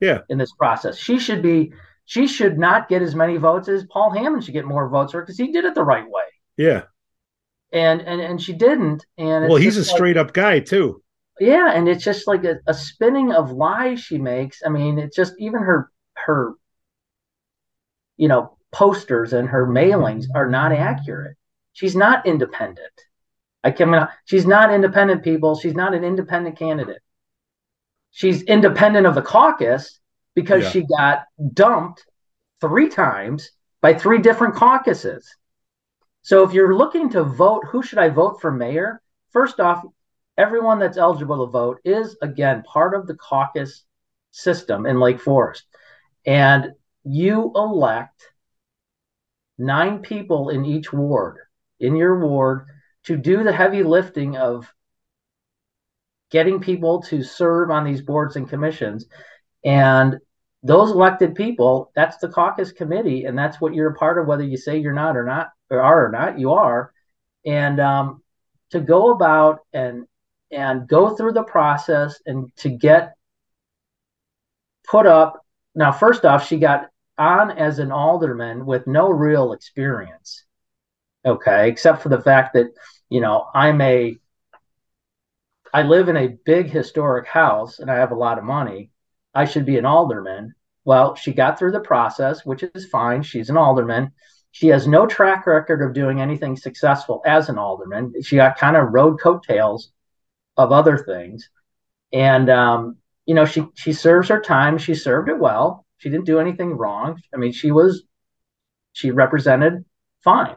Yeah. 0.00 0.20
In 0.28 0.38
this 0.38 0.52
process, 0.52 0.98
she 0.98 1.18
should 1.18 1.42
be 1.42 1.72
she 2.04 2.26
should 2.26 2.58
not 2.58 2.88
get 2.88 3.02
as 3.02 3.14
many 3.14 3.36
votes 3.36 3.68
as 3.68 3.84
Paul 3.84 4.10
Hammond 4.10 4.44
should 4.44 4.54
get 4.54 4.64
more 4.64 4.88
votes 4.88 5.12
for 5.12 5.20
because 5.20 5.38
he 5.38 5.52
did 5.52 5.64
it 5.64 5.74
the 5.74 5.84
right 5.84 6.04
way. 6.04 6.24
Yeah. 6.56 6.82
And 7.72 8.00
and 8.02 8.20
and 8.20 8.40
she 8.40 8.52
didn't. 8.52 9.04
And 9.18 9.48
well, 9.48 9.56
he's 9.56 9.76
a 9.76 9.84
straight 9.84 10.16
like, 10.16 10.26
up 10.26 10.34
guy 10.34 10.60
too. 10.60 11.02
Yeah, 11.38 11.72
and 11.72 11.88
it's 11.88 12.04
just 12.04 12.26
like 12.26 12.44
a, 12.44 12.56
a 12.66 12.72
spinning 12.72 13.32
of 13.32 13.50
lies 13.50 14.00
she 14.00 14.18
makes. 14.18 14.62
I 14.64 14.68
mean, 14.68 14.98
it's 14.98 15.16
just 15.16 15.34
even 15.38 15.62
her 15.62 15.90
her 16.14 16.54
you 18.16 18.28
know 18.28 18.55
posters 18.76 19.32
and 19.32 19.48
her 19.48 19.66
mailings 19.66 20.26
are 20.34 20.50
not 20.50 20.70
accurate. 20.70 21.34
She's 21.72 21.96
not 21.96 22.26
independent. 22.26 22.92
I 23.64 23.70
can 23.70 24.06
she's 24.26 24.46
not 24.46 24.70
independent 24.70 25.24
people. 25.24 25.56
She's 25.56 25.74
not 25.74 25.94
an 25.94 26.04
independent 26.04 26.58
candidate. 26.58 27.00
She's 28.10 28.42
independent 28.42 29.06
of 29.06 29.14
the 29.14 29.22
caucus 29.22 29.98
because 30.34 30.64
yeah. 30.64 30.70
she 30.70 30.86
got 30.98 31.24
dumped 31.54 32.04
three 32.60 32.90
times 32.90 33.50
by 33.80 33.94
three 33.94 34.18
different 34.18 34.54
caucuses. 34.54 35.34
So 36.20 36.44
if 36.44 36.52
you're 36.52 36.76
looking 36.76 37.08
to 37.10 37.24
vote, 37.24 37.64
who 37.70 37.82
should 37.82 37.98
I 37.98 38.10
vote 38.10 38.42
for 38.42 38.52
mayor? 38.52 39.00
First 39.32 39.58
off, 39.58 39.86
everyone 40.36 40.78
that's 40.78 40.98
eligible 40.98 41.46
to 41.46 41.50
vote 41.50 41.80
is 41.82 42.14
again 42.20 42.62
part 42.64 42.94
of 42.94 43.06
the 43.06 43.14
caucus 43.14 43.84
system 44.32 44.84
in 44.84 45.00
Lake 45.00 45.20
Forest. 45.20 45.64
And 46.26 46.72
you 47.04 47.52
elect 47.54 48.22
nine 49.58 50.00
people 50.00 50.50
in 50.50 50.64
each 50.64 50.92
ward, 50.92 51.38
in 51.80 51.96
your 51.96 52.20
ward, 52.20 52.66
to 53.04 53.16
do 53.16 53.44
the 53.44 53.52
heavy 53.52 53.82
lifting 53.82 54.36
of 54.36 54.72
getting 56.30 56.60
people 56.60 57.02
to 57.02 57.22
serve 57.22 57.70
on 57.70 57.84
these 57.84 58.02
boards 58.02 58.36
and 58.36 58.48
commissions. 58.48 59.06
And 59.64 60.18
those 60.62 60.90
elected 60.90 61.34
people, 61.34 61.92
that's 61.94 62.16
the 62.18 62.28
caucus 62.28 62.72
committee, 62.72 63.24
and 63.24 63.38
that's 63.38 63.60
what 63.60 63.74
you're 63.74 63.92
a 63.92 63.94
part 63.94 64.18
of, 64.18 64.26
whether 64.26 64.42
you 64.42 64.56
say 64.56 64.78
you're 64.78 64.92
not 64.92 65.16
or 65.16 65.24
not, 65.24 65.50
or 65.70 65.80
are 65.80 66.06
or 66.06 66.10
not, 66.10 66.38
you 66.38 66.52
are. 66.52 66.92
And 67.44 67.78
um, 67.78 68.22
to 68.70 68.80
go 68.80 69.12
about 69.12 69.60
and 69.72 70.06
and 70.50 70.88
go 70.88 71.14
through 71.14 71.32
the 71.32 71.42
process 71.42 72.20
and 72.26 72.54
to 72.56 72.68
get 72.68 73.14
put 74.88 75.06
up. 75.06 75.40
Now, 75.74 75.92
first 75.92 76.24
off, 76.24 76.46
she 76.46 76.58
got 76.58 76.88
on 77.18 77.50
as 77.50 77.78
an 77.78 77.92
alderman 77.92 78.66
with 78.66 78.86
no 78.86 79.08
real 79.08 79.52
experience. 79.52 80.44
Okay, 81.24 81.68
except 81.68 82.02
for 82.02 82.08
the 82.08 82.20
fact 82.20 82.54
that 82.54 82.68
you 83.08 83.20
know 83.20 83.46
I'm 83.54 83.80
a 83.80 84.16
I 85.72 85.82
live 85.82 86.08
in 86.08 86.16
a 86.16 86.28
big 86.28 86.70
historic 86.70 87.26
house 87.26 87.78
and 87.78 87.90
I 87.90 87.96
have 87.96 88.12
a 88.12 88.16
lot 88.16 88.38
of 88.38 88.44
money. 88.44 88.90
I 89.34 89.44
should 89.44 89.66
be 89.66 89.78
an 89.78 89.84
alderman. 89.84 90.54
Well, 90.84 91.16
she 91.16 91.32
got 91.32 91.58
through 91.58 91.72
the 91.72 91.80
process, 91.80 92.46
which 92.46 92.62
is 92.62 92.86
fine. 92.86 93.22
She's 93.22 93.50
an 93.50 93.56
alderman. 93.56 94.12
She 94.52 94.68
has 94.68 94.86
no 94.86 95.06
track 95.06 95.46
record 95.46 95.82
of 95.82 95.92
doing 95.92 96.20
anything 96.20 96.56
successful 96.56 97.22
as 97.26 97.48
an 97.48 97.58
alderman. 97.58 98.14
She 98.22 98.36
got 98.36 98.56
kind 98.56 98.76
of 98.76 98.92
rode 98.92 99.20
coattails 99.20 99.92
of 100.56 100.72
other 100.72 100.96
things. 100.96 101.50
And 102.12 102.48
um, 102.48 102.96
you 103.26 103.34
know, 103.34 103.44
she 103.44 103.66
she 103.74 103.92
serves 103.92 104.28
her 104.28 104.40
time. 104.40 104.78
She 104.78 104.94
served 104.94 105.28
it 105.28 105.38
well. 105.38 105.85
She 105.98 106.10
didn't 106.10 106.26
do 106.26 106.38
anything 106.38 106.76
wrong. 106.76 107.20
I 107.34 107.38
mean, 107.38 107.52
she 107.52 107.70
was 107.70 108.04
she 108.92 109.10
represented 109.10 109.84
fine. 110.22 110.56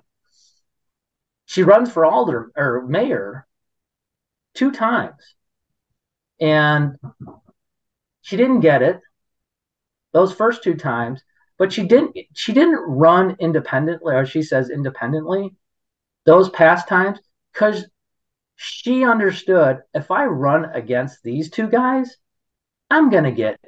She 1.46 1.64
runs 1.64 1.92
for 1.92 2.06
alder 2.06 2.52
or 2.56 2.86
mayor 2.88 3.48
two 4.54 4.72
times. 4.72 5.36
And 6.40 6.96
she 8.22 8.38
didn't 8.38 8.62
get 8.62 8.82
it 8.82 9.02
those 10.14 10.34
first 10.34 10.64
two 10.64 10.76
times, 10.76 11.22
but 11.58 11.74
she 11.74 11.88
didn't 11.88 12.18
she 12.34 12.54
didn't 12.54 12.80
run 12.80 13.36
independently, 13.40 14.16
or 14.16 14.26
she 14.26 14.42
says 14.42 14.70
independently, 14.70 15.56
those 16.26 16.50
past 16.50 16.88
times, 16.88 17.20
because 17.54 17.86
she 18.56 19.04
understood 19.04 19.80
if 19.94 20.12
I 20.12 20.26
run 20.26 20.66
against 20.66 21.24
these 21.24 21.50
two 21.50 21.68
guys, 21.68 22.18
I'm 22.90 23.10
gonna 23.10 23.32
get 23.32 23.60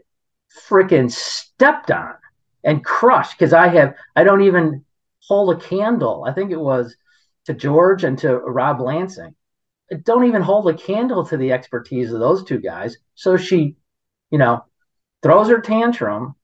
freaking 0.67 1.11
stepped 1.11 1.91
on 1.91 2.13
and 2.63 2.85
crushed 2.85 3.37
because 3.37 3.53
I 3.53 3.67
have 3.69 3.95
I 4.15 4.23
don't 4.23 4.41
even 4.41 4.85
hold 5.27 5.55
a 5.55 5.59
candle. 5.59 6.25
I 6.27 6.33
think 6.33 6.51
it 6.51 6.59
was 6.59 6.95
to 7.45 7.53
George 7.53 8.03
and 8.03 8.17
to 8.19 8.37
Rob 8.37 8.79
Lansing. 8.79 9.35
I 9.91 9.95
don't 9.95 10.25
even 10.25 10.41
hold 10.41 10.67
a 10.69 10.73
candle 10.73 11.25
to 11.25 11.37
the 11.37 11.51
expertise 11.51 12.11
of 12.11 12.19
those 12.19 12.43
two 12.43 12.59
guys. 12.59 12.97
So 13.15 13.35
she, 13.37 13.75
you 14.29 14.37
know, 14.37 14.63
throws 15.21 15.49
her 15.49 15.59
tantrum 15.59 16.35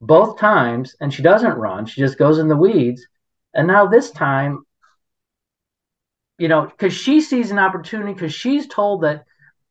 both 0.00 0.38
times 0.38 0.96
and 1.00 1.12
she 1.12 1.22
doesn't 1.22 1.58
run. 1.58 1.86
She 1.86 2.00
just 2.00 2.18
goes 2.18 2.38
in 2.38 2.48
the 2.48 2.56
weeds. 2.56 3.06
And 3.54 3.66
now 3.66 3.86
this 3.86 4.10
time, 4.10 4.64
you 6.38 6.48
know, 6.48 6.66
because 6.66 6.92
she 6.92 7.20
sees 7.20 7.50
an 7.50 7.58
opportunity 7.58 8.12
because 8.12 8.34
she's 8.34 8.66
told 8.66 9.02
that, 9.02 9.24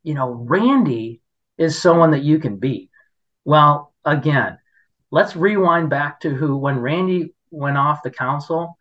you 0.03 0.13
know, 0.13 0.31
Randy 0.31 1.21
is 1.57 1.81
someone 1.81 2.11
that 2.11 2.23
you 2.23 2.39
can 2.39 2.57
beat. 2.57 2.89
Well, 3.47 3.93
again, 4.03 4.59
let's 5.09 5.37
rewind 5.37 5.89
back 5.89 6.19
to 6.19 6.29
who 6.29 6.57
when 6.57 6.79
Randy 6.79 7.33
went 7.49 7.77
off 7.77 8.03
the 8.03 8.11
council, 8.11 8.77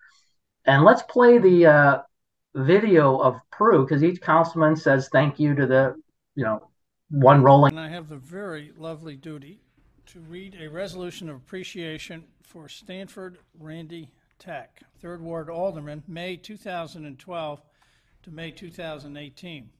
and 0.65 0.83
let's 0.83 1.03
play 1.03 1.39
the 1.39 1.67
uh, 1.67 1.99
video 2.53 3.17
of 3.17 3.39
Prue 3.53 3.87
because 3.87 4.03
each 4.03 4.21
councilman 4.21 4.75
says 4.75 5.09
thank 5.13 5.39
you 5.39 5.55
to 5.55 5.67
the, 5.67 5.95
you 6.35 6.43
know, 6.43 6.69
one 7.11 7.45
rolling. 7.45 7.71
And 7.71 7.81
I 7.81 7.91
have 7.91 8.09
the 8.09 8.17
very 8.17 8.73
lovely 8.77 9.15
duty 9.15 9.61
to 10.07 10.19
read 10.19 10.57
a 10.61 10.67
resolution 10.67 11.29
of 11.29 11.37
appreciation 11.37 12.25
for 12.43 12.69
Stanford 12.69 13.39
Randy 13.61 14.11
Tack, 14.41 14.83
Third 15.01 15.23
Ward 15.23 15.49
Alderman, 15.49 16.03
May 16.09 16.37
2012 16.37 17.63
to 18.25 18.31
May 18.33 18.51
2018. 18.51 19.71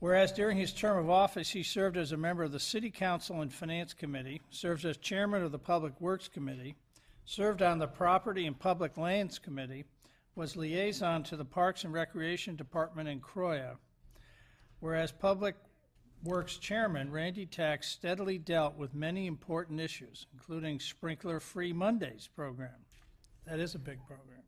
Whereas 0.00 0.30
during 0.30 0.56
his 0.56 0.72
term 0.72 0.98
of 0.98 1.10
office, 1.10 1.50
he 1.50 1.62
served 1.62 1.96
as 1.96 2.12
a 2.12 2.16
member 2.16 2.44
of 2.44 2.52
the 2.52 2.60
City 2.60 2.90
Council 2.90 3.40
and 3.40 3.52
Finance 3.52 3.94
Committee, 3.94 4.40
served 4.50 4.84
as 4.84 4.96
chairman 4.96 5.42
of 5.42 5.50
the 5.50 5.58
Public 5.58 6.00
Works 6.00 6.28
Committee, 6.28 6.76
served 7.24 7.62
on 7.62 7.78
the 7.78 7.88
Property 7.88 8.46
and 8.46 8.58
Public 8.58 8.96
Lands 8.96 9.38
Committee, 9.38 9.84
was 10.36 10.54
liaison 10.54 11.24
to 11.24 11.36
the 11.36 11.44
Parks 11.44 11.82
and 11.82 11.92
Recreation 11.92 12.54
Department 12.54 13.08
in 13.08 13.20
Croya. 13.20 13.76
Whereas 14.78 15.10
Public 15.10 15.56
Works 16.22 16.58
Chairman 16.58 17.10
Randy 17.10 17.46
Tax 17.46 17.88
steadily 17.88 18.38
dealt 18.38 18.76
with 18.76 18.94
many 18.94 19.26
important 19.26 19.80
issues, 19.80 20.26
including 20.32 20.78
Sprinkler 20.78 21.40
Free 21.40 21.72
Mondays 21.72 22.28
program. 22.36 22.84
That 23.46 23.58
is 23.58 23.74
a 23.74 23.78
big 23.80 23.98
program. 24.06 24.42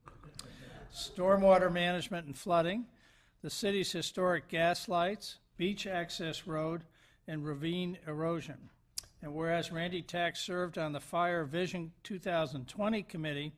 Stormwater 0.95 1.73
management 1.73 2.27
and 2.27 2.37
flooding, 2.37 2.87
the 3.43 3.51
city's 3.51 3.93
historic 3.93 4.49
gas 4.49 4.89
lights, 4.89 5.37
beach 5.57 5.87
access 5.87 6.47
road, 6.47 6.83
and 7.27 7.45
ravine 7.45 7.97
erosion. 8.07 8.69
And 9.23 9.35
whereas 9.35 9.73
Randy 9.73 10.03
Tack 10.03 10.37
served 10.37 10.79
on 10.79 10.93
the 10.93 11.01
Fire 11.01 11.45
Vision 11.45 11.93
2020 12.03 13.03
committee, 13.03 13.53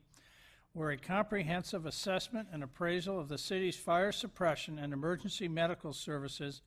where 0.73 0.91
a 0.91 0.97
comprehensive 0.97 1.85
assessment 1.85 2.47
and 2.51 2.63
appraisal 2.63 3.19
of 3.19 3.29
the 3.29 3.37
city's 3.37 3.75
fire 3.75 4.11
suppression 4.11 4.79
and 4.79 4.91
emergency 4.91 5.47
medical 5.47 5.93
services 5.93 6.61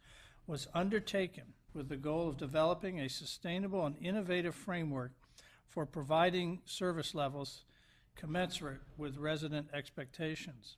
was 0.46 0.68
undertaken 0.74 1.44
with 1.74 1.88
the 1.88 1.96
goal 1.96 2.28
of 2.28 2.38
developing 2.38 3.00
a 3.00 3.08
sustainable 3.08 3.84
and 3.84 3.96
innovative 4.00 4.54
framework 4.54 5.12
for 5.68 5.84
providing 5.84 6.60
service 6.64 7.14
levels 7.14 7.64
commensurate 8.14 8.80
with 8.96 9.18
resident 9.18 9.68
expectations. 9.74 10.76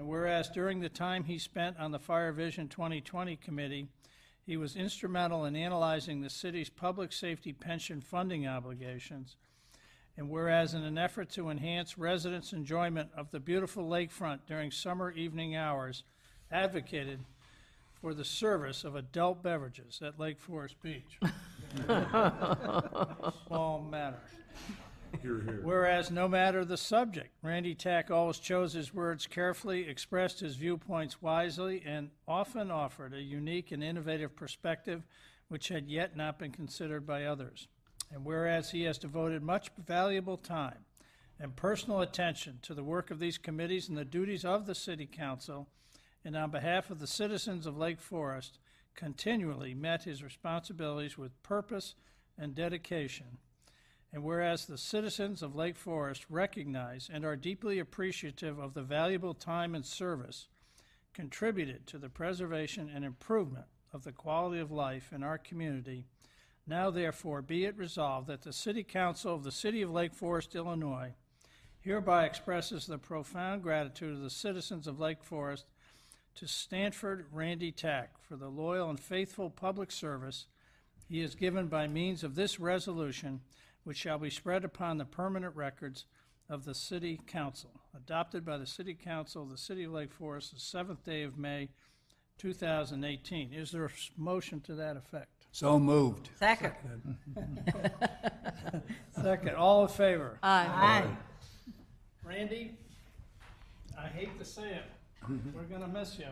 And 0.00 0.08
whereas 0.08 0.48
during 0.48 0.80
the 0.80 0.88
time 0.88 1.24
he 1.24 1.36
spent 1.36 1.78
on 1.78 1.90
the 1.90 1.98
Fire 1.98 2.32
Vision 2.32 2.68
2020 2.68 3.36
committee, 3.36 3.88
he 4.46 4.56
was 4.56 4.74
instrumental 4.74 5.44
in 5.44 5.54
analyzing 5.54 6.22
the 6.22 6.30
city's 6.30 6.70
public 6.70 7.12
safety 7.12 7.52
pension 7.52 8.00
funding 8.00 8.46
obligations. 8.46 9.36
And 10.16 10.30
whereas 10.30 10.72
in 10.72 10.84
an 10.84 10.96
effort 10.96 11.28
to 11.32 11.50
enhance 11.50 11.98
residents' 11.98 12.54
enjoyment 12.54 13.10
of 13.14 13.30
the 13.30 13.40
beautiful 13.40 13.84
lakefront 13.84 14.38
during 14.46 14.70
summer 14.70 15.10
evening 15.10 15.54
hours, 15.54 16.02
advocated 16.50 17.20
for 18.00 18.14
the 18.14 18.24
service 18.24 18.84
of 18.84 18.96
adult 18.96 19.42
beverages 19.42 20.00
at 20.02 20.18
Lake 20.18 20.40
Forest 20.40 20.76
Beach. 20.80 21.20
Small 23.46 23.86
matter. 23.90 24.22
Whereas 25.62 26.10
no 26.10 26.28
matter 26.28 26.64
the 26.64 26.76
subject, 26.76 27.34
Randy 27.42 27.74
Tack 27.74 28.10
always 28.10 28.38
chose 28.38 28.72
his 28.72 28.94
words 28.94 29.26
carefully, 29.26 29.88
expressed 29.88 30.40
his 30.40 30.56
viewpoints 30.56 31.20
wisely, 31.20 31.82
and 31.84 32.10
often 32.26 32.70
offered 32.70 33.12
a 33.12 33.20
unique 33.20 33.72
and 33.72 33.82
innovative 33.82 34.34
perspective 34.36 35.02
which 35.48 35.68
had 35.68 35.88
yet 35.88 36.16
not 36.16 36.38
been 36.38 36.52
considered 36.52 37.06
by 37.06 37.24
others. 37.24 37.68
And 38.12 38.24
whereas 38.24 38.70
he 38.70 38.84
has 38.84 38.98
devoted 38.98 39.42
much 39.42 39.70
valuable 39.76 40.36
time 40.36 40.84
and 41.38 41.56
personal 41.56 42.00
attention 42.00 42.58
to 42.62 42.74
the 42.74 42.84
work 42.84 43.10
of 43.10 43.18
these 43.18 43.38
committees 43.38 43.88
and 43.88 43.96
the 43.96 44.04
duties 44.04 44.44
of 44.44 44.66
the 44.66 44.74
City 44.74 45.06
Council, 45.06 45.68
and 46.24 46.36
on 46.36 46.50
behalf 46.50 46.90
of 46.90 46.98
the 46.98 47.06
citizens 47.06 47.66
of 47.66 47.78
Lake 47.78 48.00
Forest, 48.00 48.58
continually 48.94 49.74
met 49.74 50.04
his 50.04 50.22
responsibilities 50.22 51.16
with 51.16 51.42
purpose 51.42 51.94
and 52.38 52.54
dedication. 52.54 53.38
And 54.12 54.24
whereas 54.24 54.66
the 54.66 54.78
citizens 54.78 55.42
of 55.42 55.54
Lake 55.54 55.76
Forest 55.76 56.26
recognize 56.28 57.08
and 57.12 57.24
are 57.24 57.36
deeply 57.36 57.78
appreciative 57.78 58.58
of 58.58 58.74
the 58.74 58.82
valuable 58.82 59.34
time 59.34 59.74
and 59.74 59.86
service 59.86 60.48
contributed 61.14 61.86
to 61.86 61.98
the 61.98 62.08
preservation 62.08 62.90
and 62.92 63.04
improvement 63.04 63.66
of 63.92 64.04
the 64.04 64.12
quality 64.12 64.60
of 64.60 64.70
life 64.70 65.12
in 65.12 65.22
our 65.22 65.38
community, 65.38 66.06
now 66.66 66.90
therefore 66.90 67.42
be 67.42 67.64
it 67.64 67.76
resolved 67.76 68.26
that 68.28 68.42
the 68.42 68.52
City 68.52 68.82
Council 68.82 69.34
of 69.34 69.44
the 69.44 69.52
City 69.52 69.82
of 69.82 69.90
Lake 69.90 70.14
Forest, 70.14 70.54
Illinois, 70.54 71.12
hereby 71.80 72.24
expresses 72.24 72.86
the 72.86 72.98
profound 72.98 73.62
gratitude 73.62 74.14
of 74.14 74.22
the 74.22 74.30
citizens 74.30 74.86
of 74.86 75.00
Lake 75.00 75.22
Forest 75.22 75.66
to 76.34 76.46
Stanford 76.46 77.26
Randy 77.32 77.72
Tack 77.72 78.10
for 78.20 78.36
the 78.36 78.48
loyal 78.48 78.90
and 78.90 79.00
faithful 79.00 79.50
public 79.50 79.90
service 79.90 80.46
he 81.08 81.20
has 81.20 81.34
given 81.34 81.66
by 81.66 81.88
means 81.88 82.22
of 82.22 82.36
this 82.36 82.60
resolution, 82.60 83.40
which 83.84 83.96
shall 83.98 84.18
be 84.18 84.30
spread 84.30 84.64
upon 84.64 84.98
the 84.98 85.04
permanent 85.04 85.54
records 85.56 86.04
of 86.48 86.64
the 86.64 86.74
City 86.74 87.20
Council, 87.26 87.70
adopted 87.96 88.44
by 88.44 88.58
the 88.58 88.66
City 88.66 88.94
Council 88.94 89.42
of 89.44 89.50
the 89.50 89.56
City 89.58 89.84
of 89.84 89.92
Lake 89.92 90.12
Forest 90.12 90.52
the 90.54 90.60
seventh 90.60 91.04
day 91.04 91.22
of 91.22 91.38
May, 91.38 91.68
2018. 92.38 93.52
Is 93.52 93.70
there 93.70 93.84
a 93.84 93.90
s- 93.90 94.10
motion 94.16 94.60
to 94.62 94.74
that 94.74 94.96
effect? 94.96 95.46
So 95.52 95.78
moved. 95.78 96.30
Second. 96.38 96.72
Second, 99.22 99.54
all 99.56 99.82
in 99.82 99.88
favor? 99.88 100.38
Aye. 100.42 101.04
Randy, 102.24 102.72
I 103.98 104.06
hate 104.08 104.38
to 104.38 104.44
say 104.44 104.70
it, 104.70 104.84
we're 105.54 105.62
gonna 105.64 105.88
miss 105.88 106.18
you. 106.18 106.26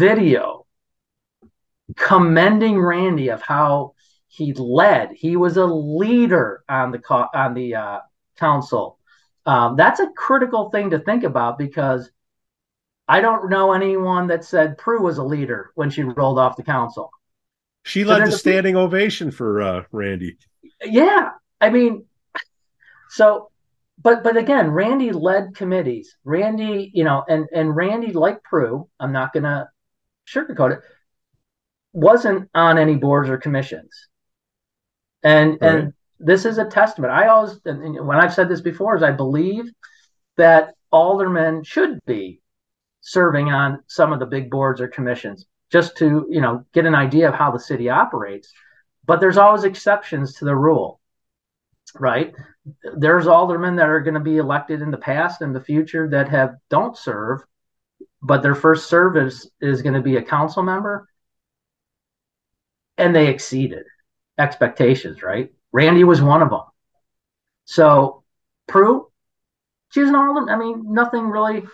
Video 0.00 0.66
commending 1.96 2.80
Randy 2.80 3.28
of 3.28 3.42
how 3.42 3.94
he 4.28 4.52
led, 4.54 5.10
he 5.12 5.36
was 5.36 5.56
a 5.56 5.66
leader 5.66 6.62
on 6.68 6.90
the 6.92 6.98
co- 6.98 7.28
on 7.34 7.54
the 7.54 7.74
uh, 7.74 7.98
council. 8.38 8.98
Um, 9.46 9.76
that's 9.76 10.00
a 10.00 10.08
critical 10.16 10.70
thing 10.70 10.90
to 10.90 10.98
think 11.00 11.24
about 11.24 11.58
because 11.58 12.10
I 13.08 13.20
don't 13.20 13.50
know 13.50 13.72
anyone 13.72 14.28
that 14.28 14.44
said 14.44 14.78
Prue 14.78 15.02
was 15.02 15.18
a 15.18 15.24
leader 15.24 15.72
when 15.74 15.90
she 15.90 16.02
rolled 16.02 16.38
off 16.38 16.56
the 16.56 16.62
council. 16.62 17.10
She 17.84 18.02
So 18.04 18.10
led 18.10 18.16
the 18.18 18.24
there's 18.24 18.34
a- 18.34 18.38
standing 18.38 18.76
ovation 18.76 19.30
for 19.30 19.60
uh, 19.62 19.82
Randy. 19.92 20.36
Yeah, 20.84 21.30
I 21.60 21.70
mean, 21.70 22.04
so, 23.08 23.50
but 24.00 24.22
but 24.22 24.36
again, 24.36 24.70
Randy 24.70 25.10
led 25.12 25.54
committees. 25.56 26.16
Randy, 26.24 26.90
you 26.94 27.02
know, 27.04 27.24
and 27.28 27.46
and 27.52 27.74
Randy, 27.74 28.12
like 28.12 28.42
Prue, 28.44 28.88
I'm 29.00 29.12
not 29.12 29.32
gonna 29.32 29.68
sugarcoat 30.32 30.76
it, 30.76 30.80
wasn't 31.92 32.48
on 32.54 32.78
any 32.78 32.96
boards 32.96 33.28
or 33.28 33.38
commissions. 33.38 34.08
And 35.22 35.58
Right. 35.60 35.60
and 35.62 35.92
this 36.18 36.44
is 36.44 36.58
a 36.58 36.66
testament. 36.66 37.12
I 37.12 37.28
always, 37.28 37.58
when 37.64 38.18
I've 38.18 38.34
said 38.34 38.48
this 38.48 38.60
before, 38.60 38.94
is 38.94 39.02
I 39.02 39.10
believe 39.10 39.70
that 40.36 40.74
aldermen 40.92 41.62
should 41.64 41.98
be 42.06 42.40
serving 43.00 43.50
on 43.50 43.82
some 43.86 44.12
of 44.12 44.20
the 44.20 44.26
big 44.26 44.50
boards 44.50 44.80
or 44.80 44.88
commissions 44.88 45.46
just 45.70 45.96
to 45.96 46.26
you 46.28 46.40
know 46.40 46.64
get 46.72 46.86
an 46.86 46.94
idea 46.94 47.28
of 47.28 47.34
how 47.34 47.50
the 47.50 47.58
city 47.58 47.88
operates 47.88 48.52
but 49.06 49.20
there's 49.20 49.38
always 49.38 49.64
exceptions 49.64 50.34
to 50.34 50.44
the 50.44 50.54
rule 50.54 51.00
right 51.98 52.34
there's 52.96 53.26
aldermen 53.26 53.76
that 53.76 53.88
are 53.88 54.00
going 54.00 54.14
to 54.14 54.20
be 54.20 54.36
elected 54.36 54.82
in 54.82 54.90
the 54.90 54.98
past 54.98 55.40
and 55.40 55.54
the 55.54 55.60
future 55.60 56.08
that 56.08 56.28
have 56.28 56.56
don't 56.68 56.96
serve 56.96 57.40
but 58.22 58.42
their 58.42 58.54
first 58.54 58.88
service 58.88 59.48
is 59.60 59.82
going 59.82 59.94
to 59.94 60.02
be 60.02 60.16
a 60.16 60.22
council 60.22 60.62
member 60.62 61.08
and 62.98 63.14
they 63.14 63.28
exceeded 63.28 63.84
expectations 64.38 65.22
right? 65.22 65.52
Randy 65.72 66.04
was 66.04 66.20
one 66.20 66.42
of 66.42 66.50
them. 66.50 66.62
So 67.64 68.24
prue 68.66 69.06
she 69.90 70.00
was 70.00 70.08
an 70.08 70.16
alderman. 70.16 70.48
I 70.48 70.58
mean 70.58 70.92
nothing 70.92 71.26
really 71.28 71.64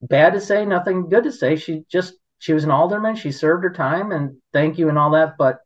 bad 0.00 0.32
to 0.34 0.40
say 0.40 0.64
nothing 0.64 1.08
good 1.08 1.24
to 1.24 1.32
say. 1.32 1.56
She 1.56 1.84
just 1.90 2.14
she 2.38 2.52
was 2.52 2.64
an 2.64 2.70
alderman. 2.70 3.16
She 3.16 3.32
served 3.32 3.64
her 3.64 3.72
time 3.72 4.12
and 4.12 4.36
thank 4.52 4.78
you 4.78 4.88
and 4.88 4.98
all 4.98 5.10
that 5.12 5.36
but 5.38 5.60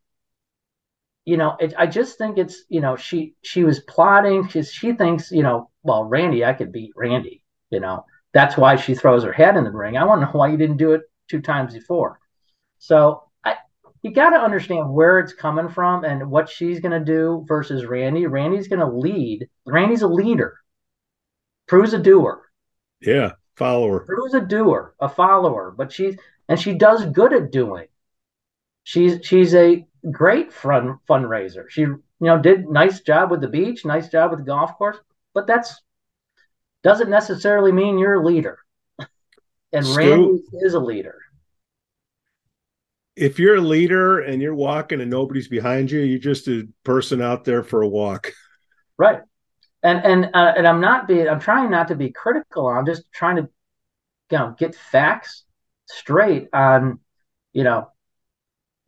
you 1.26 1.36
know, 1.36 1.56
it, 1.58 1.74
I 1.76 1.86
just 1.86 2.16
think 2.16 2.38
it's, 2.38 2.62
you 2.68 2.80
know, 2.80 2.96
she 2.96 3.34
she 3.42 3.64
was 3.64 3.80
plotting. 3.80 4.48
She 4.48 4.62
she 4.62 4.92
thinks, 4.92 5.30
you 5.32 5.42
know, 5.42 5.70
well, 5.82 6.04
Randy, 6.04 6.44
I 6.44 6.54
could 6.54 6.72
beat 6.72 6.92
Randy. 6.96 7.42
You 7.68 7.80
know, 7.80 8.04
that's 8.36 8.58
why 8.58 8.76
she 8.76 8.94
throws 8.94 9.24
her 9.24 9.32
head 9.32 9.56
in 9.56 9.64
the 9.64 9.70
ring. 9.70 9.96
I 9.96 10.04
want 10.04 10.20
to 10.20 10.26
know 10.26 10.32
why 10.32 10.48
you 10.48 10.58
didn't 10.58 10.76
do 10.76 10.92
it 10.92 11.00
two 11.26 11.40
times 11.40 11.72
before. 11.72 12.20
So 12.78 13.22
I, 13.42 13.54
you 14.02 14.10
got 14.10 14.28
to 14.30 14.36
understand 14.36 14.92
where 14.92 15.20
it's 15.20 15.32
coming 15.32 15.70
from 15.70 16.04
and 16.04 16.30
what 16.30 16.50
she's 16.50 16.80
going 16.80 16.92
to 16.92 17.12
do 17.12 17.46
versus 17.48 17.86
Randy. 17.86 18.26
Randy's 18.26 18.68
going 18.68 18.80
to 18.80 18.94
lead. 18.94 19.48
Randy's 19.64 20.02
a 20.02 20.06
leader. 20.06 20.58
Prue's 21.66 21.94
a 21.94 21.98
doer. 21.98 22.42
Yeah, 23.00 23.32
follower. 23.54 24.00
Prue's 24.00 24.34
a 24.34 24.42
doer, 24.42 24.94
a 25.00 25.08
follower, 25.08 25.74
but 25.74 25.90
she's 25.90 26.14
and 26.46 26.60
she 26.60 26.74
does 26.74 27.06
good 27.06 27.32
at 27.32 27.50
doing. 27.50 27.86
She's 28.84 29.24
she's 29.24 29.54
a 29.54 29.86
great 30.10 30.52
fun 30.52 30.98
fundraiser. 31.08 31.70
She 31.70 31.80
you 31.80 32.02
know 32.20 32.38
did 32.38 32.68
nice 32.68 33.00
job 33.00 33.30
with 33.30 33.40
the 33.40 33.48
beach, 33.48 33.86
nice 33.86 34.10
job 34.10 34.30
with 34.30 34.40
the 34.40 34.46
golf 34.46 34.76
course, 34.76 34.98
but 35.32 35.46
that's 35.46 35.80
doesn't 36.86 37.10
necessarily 37.10 37.72
mean 37.72 37.98
you're 37.98 38.14
a 38.14 38.24
leader. 38.24 38.58
And 39.72 39.84
Stu- 39.84 39.98
Randy 39.98 40.42
is 40.62 40.74
a 40.74 40.78
leader. 40.78 41.18
If 43.16 43.38
you're 43.38 43.56
a 43.56 43.60
leader 43.60 44.20
and 44.20 44.40
you're 44.40 44.54
walking 44.54 45.00
and 45.00 45.10
nobody's 45.10 45.48
behind 45.48 45.90
you, 45.90 46.00
you're 46.00 46.20
just 46.20 46.46
a 46.46 46.68
person 46.84 47.20
out 47.20 47.44
there 47.44 47.62
for 47.62 47.82
a 47.82 47.88
walk. 47.88 48.32
Right. 48.98 49.20
And 49.82 50.02
and 50.02 50.30
uh, 50.32 50.54
and 50.56 50.66
I'm 50.66 50.80
not 50.80 51.06
being 51.06 51.28
I'm 51.28 51.38
trying 51.38 51.70
not 51.70 51.88
to 51.88 51.94
be 51.94 52.10
critical. 52.10 52.66
I'm 52.66 52.86
just 52.86 53.12
trying 53.12 53.36
to 53.36 53.42
you 54.30 54.38
know 54.38 54.54
get 54.58 54.74
facts 54.74 55.44
straight 55.86 56.48
on 56.54 57.00
you 57.52 57.62
know 57.62 57.90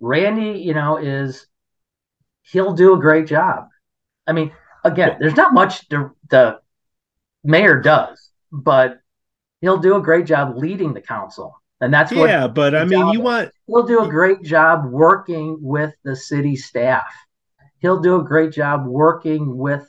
Randy, 0.00 0.60
you 0.60 0.74
know, 0.74 0.96
is 0.96 1.46
he'll 2.42 2.72
do 2.72 2.94
a 2.94 2.98
great 2.98 3.26
job. 3.26 3.68
I 4.26 4.32
mean, 4.32 4.52
again, 4.84 5.16
there's 5.20 5.36
not 5.36 5.52
much 5.52 5.88
the, 5.88 6.10
the 6.30 6.60
mayor 7.44 7.80
does, 7.80 8.30
but 8.52 9.00
he'll 9.60 9.78
do 9.78 9.96
a 9.96 10.02
great 10.02 10.26
job 10.26 10.56
leading 10.56 10.94
the 10.94 11.00
council. 11.00 11.60
And 11.80 11.94
that's 11.94 12.12
what 12.12 12.28
Yeah, 12.28 12.48
but 12.48 12.74
I 12.74 12.84
mean, 12.84 13.06
you 13.08 13.20
is. 13.20 13.24
want 13.24 13.50
he'll 13.66 13.86
do 13.86 14.02
a 14.02 14.08
great 14.08 14.42
job 14.42 14.84
working 14.86 15.58
with 15.60 15.94
the 16.04 16.16
city 16.16 16.56
staff. 16.56 17.06
He'll 17.80 18.00
do 18.00 18.16
a 18.20 18.24
great 18.24 18.52
job 18.52 18.84
working 18.86 19.56
with, 19.56 19.88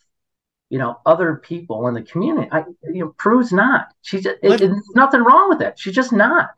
you 0.69 0.77
know, 0.77 0.99
other 1.07 1.37
people 1.37 1.87
in 1.87 1.95
the 1.95 2.03
community. 2.03 2.47
I, 2.51 2.63
you 2.83 3.05
know, 3.05 3.15
Prue's 3.17 3.51
not. 3.51 3.87
She's 4.03 4.27
it, 4.27 4.71
nothing 4.93 5.21
wrong 5.21 5.49
with 5.49 5.59
that. 5.59 5.79
She's 5.79 5.95
just 5.95 6.13
not. 6.13 6.51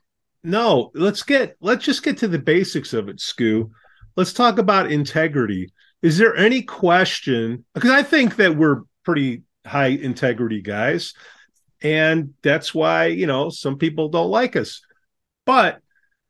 no. 0.44 0.92
Let's 0.94 1.24
get 1.24 1.56
let's 1.62 1.86
just 1.86 2.04
get 2.04 2.18
to 2.18 2.28
the 2.28 2.40
basics 2.40 2.92
of 2.94 3.08
it, 3.08 3.18
Scoo. 3.18 3.70
Let's 4.18 4.34
talk 4.34 4.58
about 4.58 4.92
integrity. 4.92 5.72
Is 6.02 6.18
there 6.18 6.36
any 6.36 6.62
question? 6.64 7.64
Because 7.74 7.92
I 7.92 8.04
think 8.04 8.36
that 8.36 8.58
we're 8.58 8.82
pretty 9.06 9.44
high 9.66 9.88
integrity 9.88 10.62
guys, 10.62 11.14
and 11.82 12.34
that's 12.42 12.74
why 12.74 13.06
you 13.08 13.28
know 13.28 13.50
some 13.50 13.78
people 13.78 14.10
don't 14.10 14.30
like 14.32 14.56
us. 14.56 14.82
But 15.46 15.80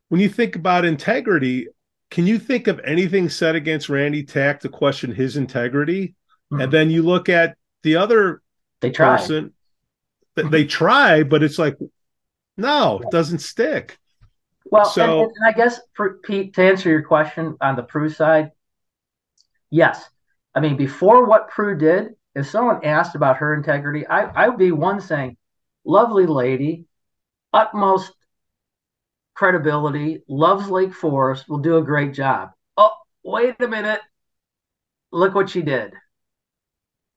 when 0.10 0.22
you 0.22 0.30
think 0.30 0.56
about 0.56 0.86
integrity, 0.86 1.68
can 2.10 2.28
you 2.28 2.40
think 2.40 2.68
of 2.68 2.80
anything 2.84 3.30
said 3.30 3.56
against 3.56 3.90
Randy 3.90 4.24
Tack 4.24 4.62
to 4.62 4.70
question 4.70 5.12
his 5.14 5.38
integrity? 5.38 6.16
Mhm. 6.52 6.64
And 6.64 6.74
then 6.74 6.90
you 6.90 7.04
look 7.04 7.30
at 7.30 7.56
the 7.84 7.96
other 7.96 8.42
They 8.82 8.92
try. 8.92 9.18
person 9.18 9.54
th- 10.36 10.50
they 10.50 10.66
try 10.66 11.24
but 11.24 11.44
it's 11.44 11.58
like 11.60 11.78
no 12.58 13.00
it 13.04 13.10
doesn't 13.12 13.40
stick 13.40 13.98
Well, 14.66 14.86
So- 14.86 15.22
and, 15.24 15.32
and 15.36 15.46
I 15.48 15.52
guess 15.52 15.80
for 15.94 16.20
Pete, 16.24 16.54
to 16.56 16.62
answer 16.64 16.90
your 16.90 17.02
question 17.04 17.58
on 17.62 17.76
the 17.76 17.84
Prue 17.84 18.10
side, 18.10 18.52
yes. 19.70 20.08
I 20.56 20.60
mean, 20.60 20.78
before 20.78 21.26
what 21.26 21.50
Prue 21.50 21.78
did, 21.78 22.16
if 22.36 22.50
someone 22.50 22.84
asked 22.86 23.16
about 23.16 23.38
her 23.38 23.54
integrity, 23.54 24.06
I, 24.08 24.24
I 24.46 24.50
would 24.50 24.58
be 24.58 24.72
one 24.72 25.02
saying, 25.02 25.38
lovely 25.86 26.26
lady, 26.26 26.86
utmost 27.54 28.14
credibility, 29.34 30.24
loves 30.28 30.70
Lake 30.70 30.94
Forest, 30.94 31.50
will 31.50 31.60
do 31.60 31.78
a 31.78 31.84
great 31.84 32.14
job. 32.14 32.52
Oh, 32.78 32.92
wait 33.24 33.56
a 33.60 33.68
minute. 33.68 34.02
Look 35.12 35.36
what 35.36 35.50
she 35.50 35.62
did. 35.62 35.94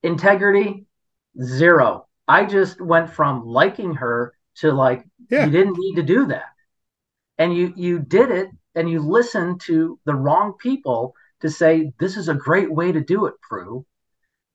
integrity, 0.02 0.86
zero. 1.42 2.06
I 2.28 2.44
just 2.44 2.80
went 2.80 3.10
from 3.10 3.46
liking 3.46 3.94
her 3.94 4.34
to 4.56 4.72
like, 4.72 5.04
Yeah. 5.30 5.44
you 5.46 5.50
didn't 5.50 5.78
need 5.78 5.96
to 5.96 6.02
do 6.02 6.26
that. 6.26 6.44
And 7.38 7.54
you 7.54 7.72
you 7.76 7.98
did 7.98 8.30
it 8.30 8.48
and 8.74 8.88
you 8.88 9.00
listened 9.00 9.60
to 9.62 9.98
the 10.04 10.14
wrong 10.14 10.54
people 10.58 11.14
to 11.40 11.50
say 11.50 11.92
this 11.98 12.16
is 12.16 12.28
a 12.28 12.34
great 12.34 12.70
way 12.72 12.92
to 12.92 13.00
do 13.00 13.26
it, 13.26 13.34
Prue. 13.40 13.84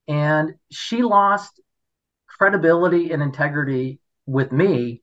And 0.10 0.56
she 0.72 1.04
lost 1.04 1.62
credibility 2.28 3.12
and 3.12 3.22
integrity 3.24 4.00
with 4.26 4.52
me 4.52 5.02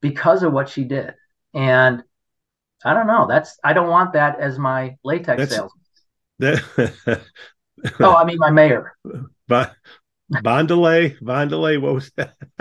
because 0.00 0.42
of 0.42 0.52
what 0.52 0.68
she 0.68 0.84
did. 0.84 1.14
And 1.54 2.02
I 2.84 2.92
don't 2.94 3.06
know. 3.06 3.26
That's 3.26 3.58
I 3.64 3.72
don't 3.72 3.88
want 3.88 4.12
that 4.12 4.38
as 4.38 4.58
my 4.58 4.96
latex 5.02 5.38
That's- 5.48 5.56
salesman. 5.56 5.80
That 6.38 7.20
Oh, 8.00 8.14
I 8.14 8.24
mean 8.24 8.38
my 8.38 8.50
mayor. 8.50 8.92
Bon- 9.48 9.70
Bondelay, 10.32 11.18
Bondelay, 11.20 11.80
what 11.80 11.94
was 11.94 12.10
that? 12.16 12.34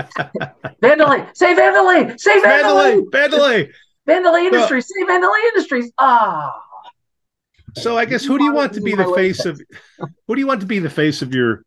Vandelay, 0.82 1.36
say 1.36 1.56
Vandelay, 1.56 2.20
say 2.20 2.40
Vandelay, 2.42 3.04
Vandelay, 3.10 3.12
Vandelay. 3.12 3.72
Vandelay 4.08 4.46
Industries, 4.46 4.86
say 4.88 5.06
Vandelay 5.06 5.44
Industries. 5.48 5.92
Ah, 5.98 6.54
So 7.76 7.98
I 7.98 8.06
guess 8.06 8.26
who 8.26 8.38
do 8.38 8.44
you 8.44 8.54
want 8.54 8.74
to 8.74 8.82
be 8.82 8.96
the 8.96 9.12
face 9.16 9.46
of 9.46 9.60
who 10.28 10.36
do 10.36 10.40
you 10.42 10.48
want 10.48 10.60
to 10.62 10.68
be 10.68 10.80
the 10.80 10.90
face 10.90 11.22
of 11.22 11.34
your 11.34 11.64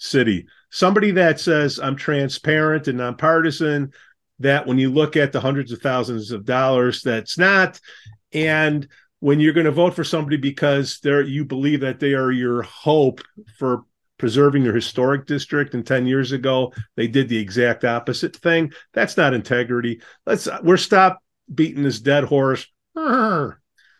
city? 0.00 0.46
Somebody 0.70 1.12
that 1.12 1.40
says 1.40 1.78
I'm 1.78 1.96
transparent 1.96 2.88
and 2.88 2.98
nonpartisan, 2.98 3.92
that 4.40 4.66
when 4.66 4.78
you 4.78 4.90
look 4.90 5.16
at 5.16 5.32
the 5.32 5.40
hundreds 5.40 5.70
of 5.70 5.80
thousands 5.80 6.32
of 6.32 6.44
dollars, 6.44 7.02
that's 7.02 7.38
not. 7.38 7.80
And 8.32 8.88
when 9.20 9.38
you're 9.38 9.52
going 9.52 9.66
to 9.66 9.70
vote 9.70 9.94
for 9.94 10.04
somebody 10.04 10.36
because 10.36 10.98
they're 11.02 11.22
you 11.22 11.44
believe 11.44 11.80
that 11.80 12.00
they 12.00 12.14
are 12.14 12.32
your 12.32 12.62
hope 12.62 13.20
for 13.58 13.84
preserving 14.18 14.64
your 14.64 14.74
historic 14.74 15.26
district 15.26 15.74
and 15.74 15.86
10 15.86 16.06
years 16.06 16.32
ago 16.32 16.72
they 16.96 17.06
did 17.06 17.28
the 17.28 17.38
exact 17.38 17.84
opposite 17.84 18.36
thing 18.36 18.70
that's 18.92 19.16
not 19.16 19.32
integrity 19.32 20.00
let's 20.26 20.46
we're 20.62 20.76
stop 20.76 21.22
beating 21.54 21.82
this 21.82 22.00
dead 22.00 22.24
horse 22.24 22.66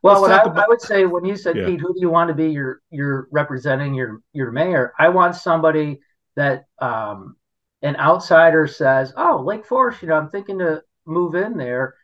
well, 0.03 0.25
I, 0.25 0.43
about- 0.43 0.59
I 0.59 0.69
would 0.69 0.81
say 0.81 1.05
when 1.05 1.25
you 1.25 1.37
said 1.37 1.57
Yeah. 1.57 1.67
Pete, 1.67 1.81
who 1.81 1.93
do 1.95 2.01
you 2.01 2.11
want 2.11 2.29
to 2.29 2.35
be 2.35 2.51
your 2.51 2.81
your 2.91 3.29
representing 3.31 3.95
your 3.95 4.21
your 4.33 4.51
mayor? 4.51 4.93
I 4.99 5.09
want 5.11 5.35
somebody 5.37 6.01
that 6.37 6.65
um, 6.81 7.37
an 7.83 7.97
outsider 7.97 8.67
says, 8.67 9.13
"Oh, 9.17 9.43
Lake 9.45 9.67
Forest, 9.67 10.03
you 10.03 10.09
know, 10.09 10.15
I'm 10.15 10.31
thinking 10.31 10.59
to 10.59 10.83
move 11.07 11.35
in 11.35 11.57
there." 11.57 11.95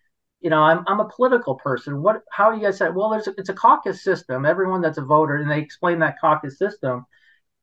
You 0.41 0.51
know, 0.51 0.61
I'm 0.63 0.85
I'm 0.87 1.01
a 1.01 1.09
political 1.09 1.55
person. 1.57 2.03
What? 2.03 2.23
How 2.31 2.51
do 2.51 2.59
you 2.59 2.63
guys 2.65 2.79
say? 2.79 2.91
Well, 2.91 3.11
there's 3.11 3.29
a, 3.29 3.35
it's 3.39 3.49
a 3.49 3.55
caucus 3.55 4.05
system. 4.05 4.45
Everyone 4.45 4.81
that's 4.83 4.99
a 4.99 5.03
voter, 5.03 5.37
and 5.37 5.51
they 5.51 5.61
explain 5.61 5.99
that 6.01 6.21
caucus 6.21 6.59
system. 6.59 7.07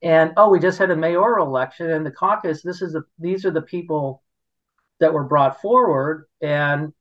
And 0.01 0.33
oh, 0.35 0.49
we 0.49 0.59
just 0.59 0.79
had 0.79 0.91
a 0.91 0.95
mayoral 0.95 1.47
election, 1.47 1.91
and 1.91 2.05
the 2.05 2.11
caucus. 2.11 2.61
This 2.63 2.81
is 2.81 2.93
the 2.93 3.03
these 3.19 3.45
are 3.45 3.51
the 3.51 3.61
people 3.61 4.23
that 4.99 5.13
were 5.13 5.23
brought 5.23 5.61
forward, 5.61 6.25
and 6.41 6.91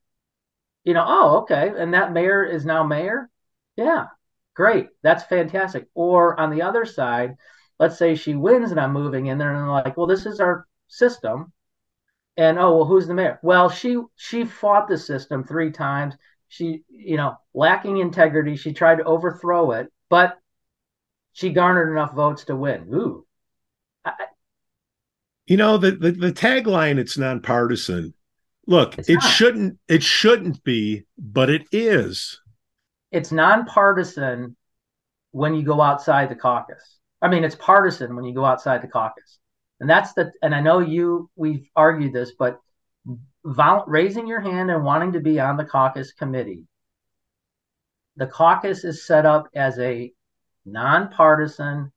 you 0.85 0.95
know, 0.95 1.05
oh, 1.07 1.39
okay, 1.43 1.73
and 1.77 1.95
that 1.95 2.13
mayor 2.13 2.45
is 2.45 2.65
now 2.65 2.83
mayor. 2.85 3.31
Yeah, 3.77 4.07
great, 4.55 4.89
that's 5.03 5.25
fantastic. 5.25 5.89
Or 5.95 6.39
on 6.39 6.51
the 6.51 6.63
other 6.63 6.85
side, 6.85 7.37
let's 7.79 7.99
say 7.99 8.15
she 8.15 8.35
wins, 8.35 8.71
and 8.71 8.81
I'm 8.81 8.93
moving 8.93 9.27
in 9.27 9.39
there, 9.39 9.55
and 9.55 9.71
like, 9.71 9.97
well, 9.97 10.07
this 10.07 10.27
is 10.27 10.41
our 10.41 10.67
system, 10.89 11.53
and 12.37 12.59
oh, 12.59 12.77
well, 12.77 12.85
who's 12.87 13.07
the 13.07 13.15
mayor? 13.15 13.39
Well, 13.43 13.69
she 13.71 13.99
she 14.17 14.45
fought 14.45 14.89
the 14.89 14.99
system 14.99 15.45
three 15.45 15.71
times. 15.73 16.15
She, 16.49 16.85
you 16.89 17.17
know, 17.17 17.37
lacking 17.55 17.99
integrity, 17.99 18.57
she 18.57 18.73
tried 18.75 18.97
to 18.99 19.05
overthrow 19.05 19.73
it, 19.73 19.93
but 20.11 20.39
she 21.33 21.53
garnered 21.53 21.91
enough 21.93 22.15
votes 22.15 22.45
to 22.47 22.57
win. 22.57 22.89
Ooh, 22.95 23.27
I, 24.05 24.15
You 25.47 25.57
know 25.57 25.79
the 25.79 25.93
the, 25.93 26.11
the 26.13 26.33
tagline 26.33 26.99
it's 26.99 27.17
nonpartisan. 27.19 28.15
Look, 28.67 28.97
It's 28.97 29.09
it 29.09 29.15
not. 29.15 29.23
shouldn't 29.23 29.79
it 29.89 30.03
shouldn't 30.03 30.65
be, 30.65 31.07
but 31.17 31.49
it 31.51 31.67
is. 31.73 32.41
it's 33.11 33.33
nonpartisan 33.33 34.57
when 35.33 35.55
you 35.55 35.63
go 35.63 35.81
outside 35.81 36.29
the 36.31 36.35
caucus. 36.37 36.99
I 37.21 37.29
mean, 37.29 37.45
it's 37.45 37.55
partisan 37.55 38.17
when 38.17 38.25
you 38.25 38.35
go 38.35 38.45
outside 38.45 38.83
the 38.83 38.89
caucus. 38.89 39.39
And 39.81 39.89
that's 39.89 40.13
the, 40.15 40.33
and 40.43 40.55
I 40.55 40.61
know 40.61 40.81
you, 40.81 41.31
we've 41.37 41.69
argued 41.77 42.13
this, 42.13 42.33
but 42.39 42.61
vol- 43.45 43.85
raising 43.87 44.27
your 44.27 44.41
hand 44.41 44.71
and 44.71 44.85
wanting 44.85 45.13
to 45.13 45.21
be 45.21 45.41
on 45.41 45.57
the 45.57 45.65
caucus 45.65 46.13
committee, 46.13 46.65
the 48.17 48.27
caucus 48.27 48.85
is 48.85 49.07
set 49.07 49.27
up 49.27 49.49
as 49.55 49.79
a 49.79 50.13
nonpartisan, 50.67 51.93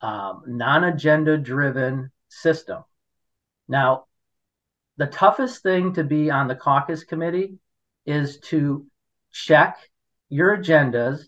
um, 0.00 0.42
non 0.46 0.84
agenda 0.84 1.38
driven 1.38 2.10
system. 2.28 2.82
Now, 3.68 4.06
the 5.02 5.08
toughest 5.08 5.64
thing 5.64 5.92
to 5.92 6.04
be 6.04 6.30
on 6.30 6.46
the 6.46 6.54
caucus 6.54 7.02
committee 7.02 7.58
is 8.06 8.38
to 8.38 8.86
check 9.32 9.76
your 10.28 10.56
agendas 10.56 11.24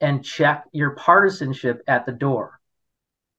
and 0.00 0.24
check 0.24 0.64
your 0.72 0.96
partisanship 0.96 1.80
at 1.86 2.06
the 2.06 2.10
door. 2.10 2.58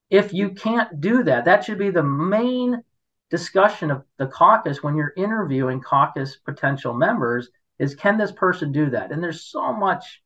If 0.09 0.31
you 0.31 0.51
can't 0.51 1.01
do 1.01 1.23
that, 1.23 1.43
that 1.43 1.65
should 1.65 1.77
be 1.77 1.89
the 1.89 2.03
main 2.03 2.83
discussion 3.29 3.91
of 3.91 4.05
the 4.17 4.27
caucus 4.27 4.81
when 4.81 4.95
you're 4.95 5.13
interviewing 5.17 5.81
caucus 5.81 6.37
potential 6.37 6.93
members 6.93 7.49
is 7.77 7.95
can 7.95 8.17
this 8.17 8.31
person 8.31 8.71
do 8.71 8.91
that? 8.91 9.11
And 9.11 9.21
there's 9.21 9.43
so 9.43 9.73
much, 9.73 10.23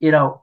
you 0.00 0.10
know, 0.10 0.42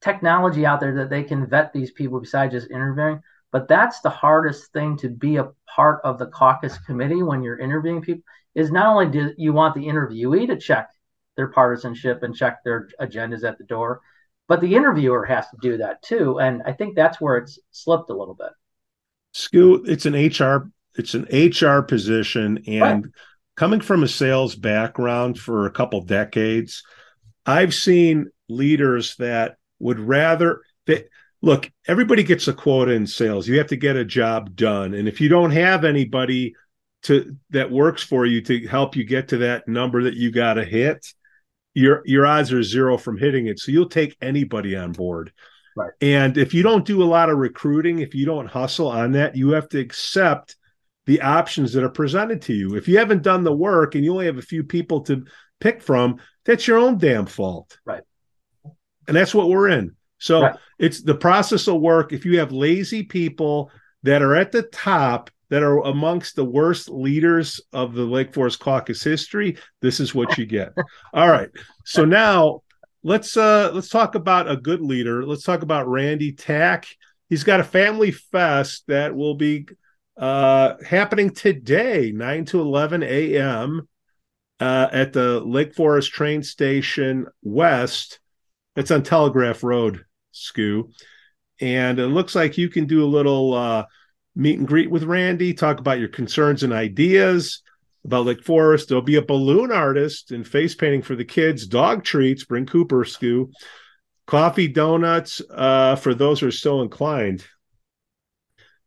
technology 0.00 0.66
out 0.66 0.80
there 0.80 0.96
that 0.96 1.08
they 1.08 1.22
can 1.22 1.46
vet 1.46 1.72
these 1.72 1.92
people 1.92 2.18
besides 2.18 2.52
just 2.52 2.68
interviewing. 2.68 3.22
But 3.52 3.68
that's 3.68 4.00
the 4.00 4.10
hardest 4.10 4.72
thing 4.72 4.96
to 4.98 5.08
be 5.08 5.36
a 5.36 5.50
part 5.66 6.00
of 6.04 6.18
the 6.18 6.26
caucus 6.26 6.78
committee 6.78 7.22
when 7.22 7.42
you're 7.42 7.58
interviewing 7.58 8.02
people 8.02 8.22
is 8.54 8.70
not 8.70 8.86
only 8.86 9.06
do 9.06 9.32
you 9.36 9.52
want 9.52 9.74
the 9.74 9.86
interviewee 9.86 10.46
to 10.48 10.56
check 10.56 10.90
their 11.36 11.48
partisanship 11.48 12.22
and 12.22 12.34
check 12.34 12.62
their 12.64 12.88
agendas 13.00 13.44
at 13.44 13.58
the 13.58 13.64
door, 13.64 14.00
but 14.48 14.60
the 14.60 14.74
interviewer 14.74 15.24
has 15.24 15.48
to 15.50 15.56
do 15.60 15.76
that 15.78 16.02
too. 16.02 16.38
And 16.40 16.62
I 16.64 16.72
think 16.72 16.94
that's 16.96 17.20
where 17.20 17.36
it's 17.38 17.58
slipped 17.70 18.10
a 18.10 18.16
little 18.16 18.34
bit. 18.34 18.50
Scoot, 19.32 19.88
it's 19.88 20.06
an 20.06 20.14
HR 20.14 20.70
it's 20.96 21.14
an 21.14 21.26
HR 21.30 21.82
position 21.82 22.62
and 22.66 23.04
Right. 23.04 23.14
coming 23.56 23.80
from 23.80 24.02
a 24.02 24.08
sales 24.08 24.56
background 24.56 25.38
for 25.38 25.66
a 25.66 25.70
couple 25.70 26.00
decades, 26.00 26.82
I've 27.46 27.74
seen 27.74 28.30
leaders 28.48 29.16
that 29.16 29.56
would 29.80 30.00
rather 30.00 30.62
they 30.86 31.04
look, 31.42 31.70
everybody 31.86 32.22
gets 32.22 32.48
a 32.48 32.52
quota 32.52 32.92
in 32.92 33.06
sales. 33.06 33.48
You 33.48 33.58
have 33.58 33.68
to 33.68 33.76
get 33.76 33.96
a 33.96 34.04
job 34.04 34.54
done. 34.54 34.94
And 34.94 35.08
if 35.08 35.20
you 35.20 35.28
don't 35.28 35.50
have 35.50 35.84
anybody 35.84 36.54
to 37.02 37.34
that 37.50 37.70
works 37.70 38.02
for 38.02 38.26
you 38.26 38.42
to 38.42 38.66
help 38.66 38.94
you 38.94 39.04
get 39.04 39.28
to 39.28 39.38
that 39.38 39.66
number 39.66 40.02
that 40.02 40.14
you 40.14 40.30
got 40.30 40.54
to 40.54 40.64
hit, 40.64 41.06
your 41.74 42.02
your 42.04 42.26
odds 42.26 42.52
are 42.52 42.62
zero 42.62 42.98
from 42.98 43.16
hitting 43.16 43.46
it. 43.46 43.58
So 43.58 43.72
you'll 43.72 43.88
take 43.88 44.16
anybody 44.20 44.76
on 44.76 44.92
board. 44.92 45.32
Right. 45.76 45.92
And 46.00 46.36
if 46.36 46.52
you 46.52 46.62
don't 46.62 46.84
do 46.84 47.02
a 47.02 47.04
lot 47.04 47.30
of 47.30 47.38
recruiting, 47.38 48.00
if 48.00 48.14
you 48.14 48.26
don't 48.26 48.46
hustle 48.46 48.88
on 48.88 49.12
that, 49.12 49.36
you 49.36 49.50
have 49.50 49.68
to 49.70 49.78
accept 49.78 50.56
the 51.06 51.22
options 51.22 51.72
that 51.72 51.84
are 51.84 51.90
presented 51.90 52.42
to 52.42 52.52
you. 52.52 52.76
If 52.76 52.86
you 52.86 52.98
haven't 52.98 53.22
done 53.22 53.44
the 53.44 53.54
work 53.54 53.94
and 53.94 54.04
you 54.04 54.12
only 54.12 54.26
have 54.26 54.38
a 54.38 54.42
few 54.42 54.62
people 54.62 55.00
to 55.02 55.24
pick 55.58 55.80
from, 55.80 56.18
that's 56.44 56.66
your 56.66 56.78
own 56.78 56.98
damn 56.98 57.26
fault. 57.26 57.78
Right. 57.84 58.02
And 59.08 59.16
that's 59.16 59.34
what 59.34 59.48
we're 59.48 59.68
in. 59.68 59.96
So 60.20 60.42
Right. 60.42 60.56
it's 60.78 61.02
the 61.02 61.14
process 61.14 61.66
will 61.66 61.80
work 61.80 62.12
if 62.12 62.24
you 62.24 62.38
have 62.38 62.52
lazy 62.52 63.02
people 63.02 63.70
that 64.04 64.22
are 64.22 64.34
at 64.36 64.52
the 64.52 64.62
top 64.62 65.30
that 65.48 65.62
are 65.64 65.80
amongst 65.80 66.36
the 66.36 66.44
worst 66.44 66.88
leaders 66.88 67.60
of 67.72 67.94
the 67.94 68.04
Lake 68.04 68.32
Forest 68.32 68.60
caucus 68.60 69.02
history, 69.02 69.56
this 69.82 69.98
is 69.98 70.14
what 70.14 70.38
you 70.38 70.46
get. 70.46 70.72
All 71.12 71.28
right. 71.28 71.48
So 71.84 72.04
now 72.04 72.62
let's 73.02 73.36
uh 73.36 73.70
let's 73.72 73.88
talk 73.88 74.14
about 74.14 74.48
a 74.48 74.56
good 74.56 74.80
leader. 74.80 75.26
Let's 75.26 75.42
talk 75.42 75.62
about 75.62 75.88
Randy 75.88 76.32
Tack. 76.32 76.86
He's 77.28 77.44
got 77.44 77.60
a 77.60 77.64
family 77.64 78.12
fest 78.12 78.84
that 78.86 79.14
will 79.16 79.34
be 79.34 79.66
uh 80.16 80.74
happening 80.86 81.30
today, 81.30 82.12
9 82.14 82.44
to 82.46 82.60
11 82.60 83.02
a.m. 83.02 83.88
Uh, 84.60 84.88
at 84.92 85.14
the 85.14 85.40
Lake 85.40 85.74
Forest 85.74 86.12
train 86.12 86.42
station 86.42 87.26
west. 87.42 88.20
It's 88.76 88.90
on 88.90 89.02
Telegraph 89.02 89.64
Road, 89.64 90.04
Scoo. 90.40 90.92
And 91.60 91.98
it 91.98 92.06
looks 92.06 92.34
like 92.34 92.58
you 92.58 92.68
can 92.68 92.86
do 92.86 93.04
a 93.04 93.06
little 93.06 93.54
uh 93.54 93.84
meet 94.34 94.58
and 94.58 94.68
greet 94.68 94.90
with 94.90 95.02
Randy, 95.04 95.52
talk 95.54 95.80
about 95.80 95.98
your 95.98 96.08
concerns 96.08 96.62
and 96.62 96.72
ideas 96.72 97.62
about 98.04 98.26
Lake 98.26 98.44
Forest. 98.44 98.88
There'll 98.88 99.02
be 99.02 99.16
a 99.16 99.22
balloon 99.22 99.72
artist 99.72 100.30
and 100.30 100.46
face 100.46 100.74
painting 100.74 101.02
for 101.02 101.16
the 101.16 101.24
kids, 101.24 101.66
dog 101.66 102.04
treats, 102.04 102.44
bring 102.44 102.66
Cooper, 102.66 103.04
Scoo, 103.04 103.50
coffee, 104.26 104.68
donuts 104.68 105.42
uh, 105.50 105.96
for 105.96 106.14
those 106.14 106.40
who 106.40 106.48
are 106.48 106.52
so 106.52 106.80
inclined. 106.80 107.44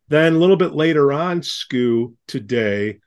Then 0.08 0.34
a 0.34 0.38
little 0.38 0.58
bit 0.58 0.74
later 0.74 1.12
on, 1.12 1.42
Scoo, 1.42 2.16
today, 2.28 3.00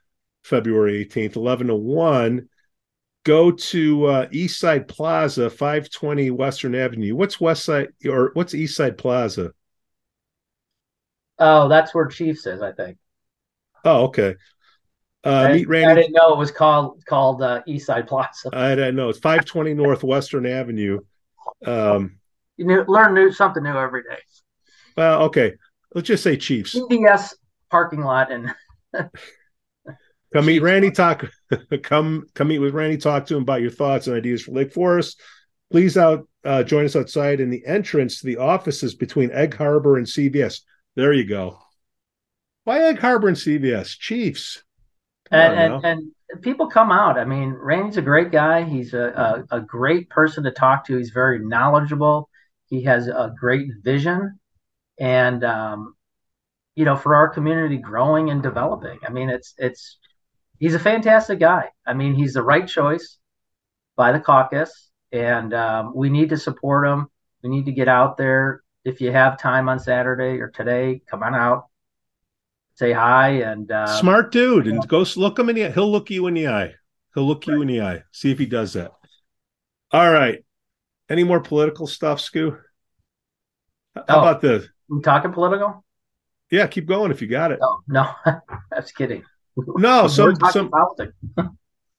February 0.44 1.04
18th, 1.04 1.36
11 1.36 1.68
to 1.68 1.74
1, 1.74 2.48
go 3.26 3.50
to 3.50 4.06
uh, 4.06 4.28
East 4.30 4.60
Side 4.60 4.86
Plaza, 4.86 5.50
520 5.50 6.30
Western 6.30 6.76
Avenue. 6.76 7.16
What's 7.16 7.40
West 7.40 7.64
Side 7.64 7.88
or 8.08 8.30
what's 8.34 8.54
East 8.54 8.76
Side 8.76 8.96
Plaza? 8.96 9.52
Oh, 11.38 11.68
that's 11.68 11.92
where 11.92 12.06
Chiefs 12.06 12.46
is, 12.46 12.62
I 12.62 12.72
think. 12.72 12.96
Oh, 13.84 14.04
okay. 14.04 14.36
Uh, 15.24 15.30
I, 15.30 15.52
meet 15.54 15.68
I 15.68 15.94
didn't 15.94 16.12
know 16.12 16.32
it 16.32 16.38
was 16.38 16.52
called 16.52 17.04
called 17.04 17.42
uh, 17.42 17.62
East 17.66 17.86
Side 17.86 18.06
Plaza. 18.06 18.50
I 18.52 18.76
don't 18.76 18.94
know. 18.94 19.08
It's 19.08 19.18
520 19.18 19.74
North 19.74 20.04
Western 20.04 20.46
Avenue. 20.46 21.00
Um, 21.64 22.18
You 22.56 22.66
knew, 22.66 22.84
learn 22.86 23.12
new 23.12 23.32
something 23.32 23.64
new 23.64 23.76
every 23.76 24.04
day. 24.04 24.18
well, 24.96 25.24
okay. 25.24 25.54
Let's 25.94 26.06
just 26.06 26.22
say 26.22 26.36
Chiefs. 26.36 26.76
CVS 26.76 27.34
parking 27.70 28.02
lot 28.02 28.30
and 28.30 28.54
Come 30.36 30.44
meet 30.44 30.60
Randy. 30.60 30.90
Talk. 30.90 31.24
come 31.82 32.26
come 32.34 32.48
meet 32.48 32.58
with 32.58 32.74
Randy. 32.74 32.98
Talk 32.98 33.24
to 33.24 33.36
him 33.36 33.42
about 33.42 33.62
your 33.62 33.70
thoughts 33.70 34.06
and 34.06 34.14
ideas 34.14 34.42
for 34.42 34.50
Lake 34.50 34.70
Forest. 34.70 35.18
Please 35.70 35.96
out 35.96 36.28
uh, 36.44 36.62
join 36.62 36.84
us 36.84 36.94
outside 36.94 37.40
in 37.40 37.48
the 37.48 37.64
entrance 37.64 38.20
to 38.20 38.26
the 38.26 38.36
offices 38.36 38.94
between 38.94 39.30
Egg 39.30 39.56
Harbor 39.56 39.96
and 39.96 40.06
CVS. 40.06 40.60
There 40.94 41.14
you 41.14 41.24
go. 41.24 41.56
Why 42.64 42.82
Egg 42.82 42.98
Harbor 42.98 43.28
and 43.28 43.36
CVS? 43.38 43.98
Chiefs. 43.98 44.62
Come 45.30 45.40
and, 45.40 45.84
and, 45.86 46.12
and 46.28 46.42
people 46.42 46.66
come 46.66 46.92
out. 46.92 47.18
I 47.18 47.24
mean, 47.24 47.56
Randy's 47.58 47.96
a 47.96 48.02
great 48.02 48.30
guy. 48.30 48.62
He's 48.62 48.92
a, 48.92 49.46
a, 49.50 49.56
a 49.56 49.60
great 49.62 50.10
person 50.10 50.44
to 50.44 50.50
talk 50.50 50.84
to. 50.88 50.98
He's 50.98 51.12
very 51.12 51.38
knowledgeable. 51.38 52.28
He 52.66 52.82
has 52.82 53.08
a 53.08 53.32
great 53.40 53.68
vision, 53.82 54.38
and 55.00 55.42
um, 55.44 55.94
you 56.74 56.84
know, 56.84 56.94
for 56.94 57.14
our 57.14 57.30
community 57.30 57.78
growing 57.78 58.28
and 58.28 58.42
developing. 58.42 58.98
I 59.02 59.10
mean, 59.10 59.30
it's 59.30 59.54
it's 59.56 59.96
he's 60.58 60.74
a 60.74 60.78
fantastic 60.78 61.38
guy. 61.40 61.70
I 61.86 61.94
mean, 61.94 62.14
he's 62.14 62.34
the 62.34 62.42
right 62.42 62.66
choice 62.66 63.18
by 63.96 64.12
the 64.12 64.20
caucus, 64.20 64.90
and 65.12 65.52
um, 65.54 65.92
we 65.94 66.10
need 66.10 66.30
to 66.30 66.36
support 66.36 66.86
him. 66.86 67.08
We 67.42 67.50
need 67.50 67.66
to 67.66 67.72
get 67.72 67.88
out 67.88 68.16
there. 68.16 68.62
If 68.84 69.00
you 69.00 69.10
have 69.12 69.38
time 69.38 69.68
on 69.68 69.78
Saturday 69.78 70.40
or 70.40 70.48
today, 70.48 71.02
come 71.10 71.22
on 71.22 71.34
out, 71.34 71.66
say 72.74 72.92
hi, 72.92 73.30
and 73.42 73.70
uh, 73.70 73.86
Smart 73.98 74.30
dude, 74.32 74.66
and 74.68 74.86
go 74.86 75.04
look 75.16 75.38
him 75.38 75.48
in 75.48 75.56
the. 75.56 75.70
He'll 75.70 75.90
look 75.90 76.10
you 76.10 76.26
in 76.28 76.34
the 76.34 76.48
eye. 76.48 76.74
He'll 77.14 77.26
look 77.26 77.46
you 77.46 77.62
in 77.62 77.68
the 77.68 77.80
eye. 77.80 78.02
See 78.12 78.30
if 78.30 78.38
he 78.38 78.46
does 78.46 78.74
that. 78.74 78.92
All 79.90 80.12
right. 80.12 80.44
Any 81.08 81.24
more 81.24 81.40
political 81.40 81.86
stuff, 81.86 82.18
Scoo? 82.20 82.58
How 83.94 84.04
Oh. 84.08 84.20
about 84.20 84.40
the? 84.40 84.68
we 84.88 85.00
talking 85.00 85.32
political. 85.32 85.84
Yeah, 86.50 86.66
keep 86.66 86.86
going 86.86 87.10
if 87.10 87.20
you 87.22 87.28
got 87.28 87.50
it. 87.52 87.58
No, 87.60 87.80
no, 87.88 88.10
I 88.26 88.40
was 88.76 88.92
kidding. 88.92 89.24
No, 89.56 90.06
some 90.06 90.36
some. 90.50 90.70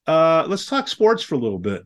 Uh, 0.05 0.45
let's 0.47 0.65
talk 0.65 0.87
sports 0.87 1.23
for 1.23 1.35
a 1.35 1.39
little 1.39 1.59
bit. 1.59 1.83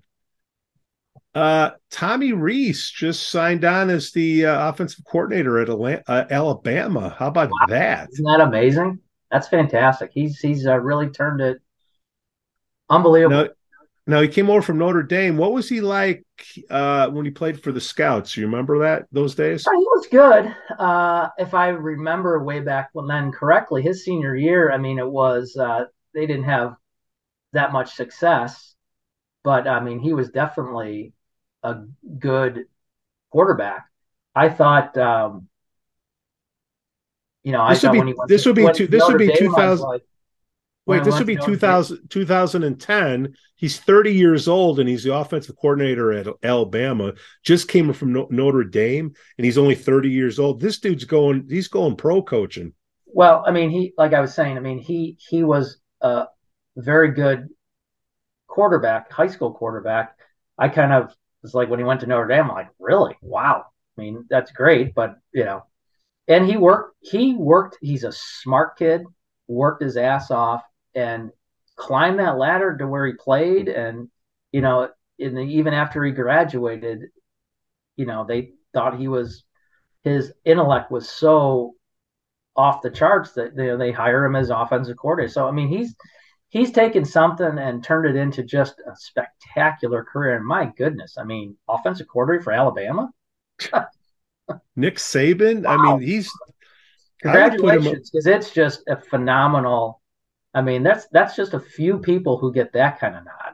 Uh, 1.33 1.71
Tommy 1.89 2.33
Rees 2.33 2.89
just 2.89 3.29
signed 3.29 3.63
on 3.63 3.89
as 3.89 4.11
the 4.11 4.45
uh, 4.45 4.69
offensive 4.69 5.05
coordinator 5.05 5.59
at 5.59 5.69
Ala- 5.69 6.03
uh, 6.07 6.25
Alabama. 6.29 7.15
How 7.17 7.27
about 7.27 7.49
that? 7.69 8.09
Isn't 8.11 8.25
that 8.25 8.41
amazing? 8.41 8.99
That's 9.31 9.47
fantastic. 9.47 10.11
He's 10.13 10.39
he's 10.39 10.67
uh, 10.67 10.77
really 10.77 11.09
turned 11.09 11.39
it 11.39 11.61
unbelievable. 12.89 13.43
Now, 13.43 13.49
now 14.07 14.21
he 14.21 14.27
came 14.27 14.49
over 14.49 14.61
from 14.61 14.77
Notre 14.79 15.03
Dame. 15.03 15.37
What 15.37 15.53
was 15.53 15.69
he 15.69 15.79
like 15.81 16.25
uh, 16.69 17.09
when 17.09 17.25
he 17.25 17.31
played 17.31 17.61
for 17.61 17.71
the 17.71 17.81
Scouts? 17.81 18.35
You 18.35 18.45
remember 18.45 18.79
that 18.79 19.05
those 19.11 19.35
days? 19.35 19.63
He 19.63 19.69
was 19.77 20.07
good. 20.09 20.55
Uh, 20.77 21.29
if 21.37 21.53
I 21.53 21.69
remember 21.69 22.43
way 22.43 22.59
back 22.61 22.89
when 22.93 23.07
then 23.07 23.31
correctly, 23.31 23.81
his 23.81 24.03
senior 24.03 24.35
year, 24.35 24.71
I 24.71 24.77
mean, 24.77 24.97
it 24.99 25.07
was 25.09 25.55
uh, 25.55 25.85
they 26.13 26.25
didn't 26.25 26.45
have 26.45 26.75
that 27.53 27.71
much 27.71 27.93
success, 27.93 28.75
but 29.43 29.67
I 29.67 29.79
mean, 29.81 29.99
he 29.99 30.13
was 30.13 30.29
definitely 30.29 31.13
a 31.63 31.75
good 32.17 32.65
quarterback. 33.29 33.85
I 34.33 34.49
thought, 34.49 34.97
um, 34.97 35.47
you 37.43 37.51
know, 37.51 37.61
I 37.61 37.73
This 37.73 37.83
would 37.83 37.87
thought 37.87 37.91
be- 37.93 37.97
when 37.99 38.07
he 38.07 38.13
went 38.13 38.29
this 38.29 38.43
to- 38.43 38.49
would 38.49 38.55
be 38.55 38.71
two- 38.73 38.87
this 38.87 39.07
would 39.07 39.17
be 39.17 39.31
I 39.31 39.35
2000 39.35 39.87
like, 39.87 40.03
Wait, 40.87 41.03
this 41.03 41.17
would 41.17 41.27
be 41.27 41.35
went 41.35 41.45
2000, 41.45 42.09
2010. 42.09 43.35
He's 43.55 43.79
30 43.79 44.13
years 44.13 44.47
old 44.47 44.79
and 44.79 44.89
he's 44.89 45.03
the 45.03 45.13
offensive 45.13 45.55
coordinator 45.55 46.11
at 46.11 46.27
Alabama. 46.43 47.13
Just 47.43 47.67
came 47.67 47.93
from 47.93 48.13
No- 48.13 48.27
Notre 48.31 48.63
Dame 48.63 49.13
and 49.37 49.45
he's 49.45 49.59
only 49.59 49.75
30 49.75 50.09
years 50.09 50.39
old. 50.39 50.59
This 50.59 50.79
dude's 50.79 51.05
going, 51.05 51.47
he's 51.49 51.67
going 51.67 51.95
pro 51.95 52.21
coaching. 52.23 52.73
Well, 53.05 53.43
I 53.45 53.51
mean, 53.51 53.69
he 53.69 53.93
like 53.97 54.13
I 54.13 54.21
was 54.21 54.33
saying, 54.33 54.57
I 54.57 54.61
mean, 54.61 54.79
he 54.79 55.17
he 55.19 55.43
was 55.43 55.77
a 55.99 56.25
very 56.77 57.11
good 57.11 57.49
quarterback, 58.47 59.11
high 59.11 59.27
school 59.27 59.53
quarterback. 59.53 60.15
I 60.57 60.69
kind 60.69 60.93
of 60.93 61.13
was 61.43 61.53
like 61.53 61.69
when 61.69 61.79
he 61.79 61.85
went 61.85 62.01
to 62.01 62.07
Notre 62.07 62.27
Dame, 62.27 62.49
I'm 62.49 62.55
like, 62.55 62.69
really? 62.79 63.17
Wow. 63.21 63.65
I 63.97 64.01
mean, 64.01 64.25
that's 64.29 64.51
great, 64.51 64.95
but 64.95 65.15
you 65.33 65.43
know, 65.43 65.63
and 66.27 66.45
he 66.45 66.55
worked 66.55 66.95
he 67.01 67.33
worked, 67.35 67.77
he's 67.81 68.05
a 68.05 68.13
smart 68.13 68.77
kid, 68.77 69.03
worked 69.47 69.83
his 69.83 69.97
ass 69.97 70.31
off 70.31 70.63
and 70.95 71.31
climbed 71.75 72.19
that 72.19 72.37
ladder 72.37 72.77
to 72.77 72.87
where 72.87 73.05
he 73.05 73.13
played 73.13 73.67
and 73.67 74.09
you 74.51 74.61
know, 74.61 74.89
in 75.17 75.35
the, 75.35 75.41
even 75.41 75.73
after 75.73 76.03
he 76.03 76.11
graduated, 76.11 77.05
you 77.95 78.05
know, 78.05 78.25
they 78.27 78.51
thought 78.73 78.99
he 78.99 79.07
was 79.07 79.43
his 80.03 80.33
intellect 80.45 80.91
was 80.91 81.07
so 81.07 81.75
off 82.55 82.81
the 82.81 82.89
charts 82.89 83.31
that 83.33 83.55
you 83.55 83.63
know, 83.63 83.77
they 83.77 83.91
hire 83.91 84.25
him 84.25 84.35
as 84.35 84.49
offensive 84.49 84.97
coordinator. 84.97 85.31
So 85.31 85.47
I 85.47 85.51
mean, 85.51 85.69
he's 85.69 85.95
he's 86.49 86.71
taken 86.71 87.05
something 87.05 87.57
and 87.57 87.83
turned 87.83 88.15
it 88.15 88.19
into 88.19 88.43
just 88.43 88.75
a 88.79 88.95
spectacular 88.95 90.03
career. 90.03 90.35
And 90.35 90.45
my 90.45 90.71
goodness, 90.77 91.17
I 91.17 91.23
mean, 91.23 91.55
offensive 91.67 92.07
coordinator 92.07 92.43
for 92.43 92.51
Alabama. 92.51 93.09
Nick 94.75 94.97
Saban, 94.97 95.65
I 95.65 95.77
mean, 95.77 96.01
he's 96.01 96.29
I 97.23 97.47
would 97.47 97.53
him- 97.53 97.61
Congratulations, 97.61 98.09
because 98.09 98.25
it's 98.25 98.51
just 98.51 98.83
a 98.87 98.97
phenomenal. 98.97 100.00
I 100.53 100.61
mean, 100.61 100.83
that's 100.83 101.07
that's 101.07 101.35
just 101.35 101.53
a 101.53 101.59
few 101.59 101.99
people 101.99 102.37
who 102.37 102.53
get 102.53 102.73
that 102.73 102.99
kind 102.99 103.15
of 103.15 103.23
nod. 103.23 103.53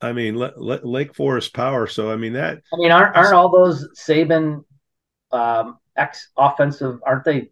I 0.00 0.12
mean, 0.12 0.36
Le- 0.36 0.54
Le- 0.56 0.84
Lake 0.84 1.14
Forest 1.14 1.54
Power. 1.54 1.86
So, 1.86 2.10
I 2.10 2.16
mean, 2.16 2.34
that 2.34 2.60
I 2.72 2.76
mean, 2.76 2.90
aren't 2.90 3.16
aren't 3.16 3.34
all 3.34 3.50
those 3.50 3.88
Saban 3.96 4.64
um, 5.30 5.78
ex 5.96 6.30
offensive? 6.36 7.00
Aren't 7.06 7.24
they 7.24 7.50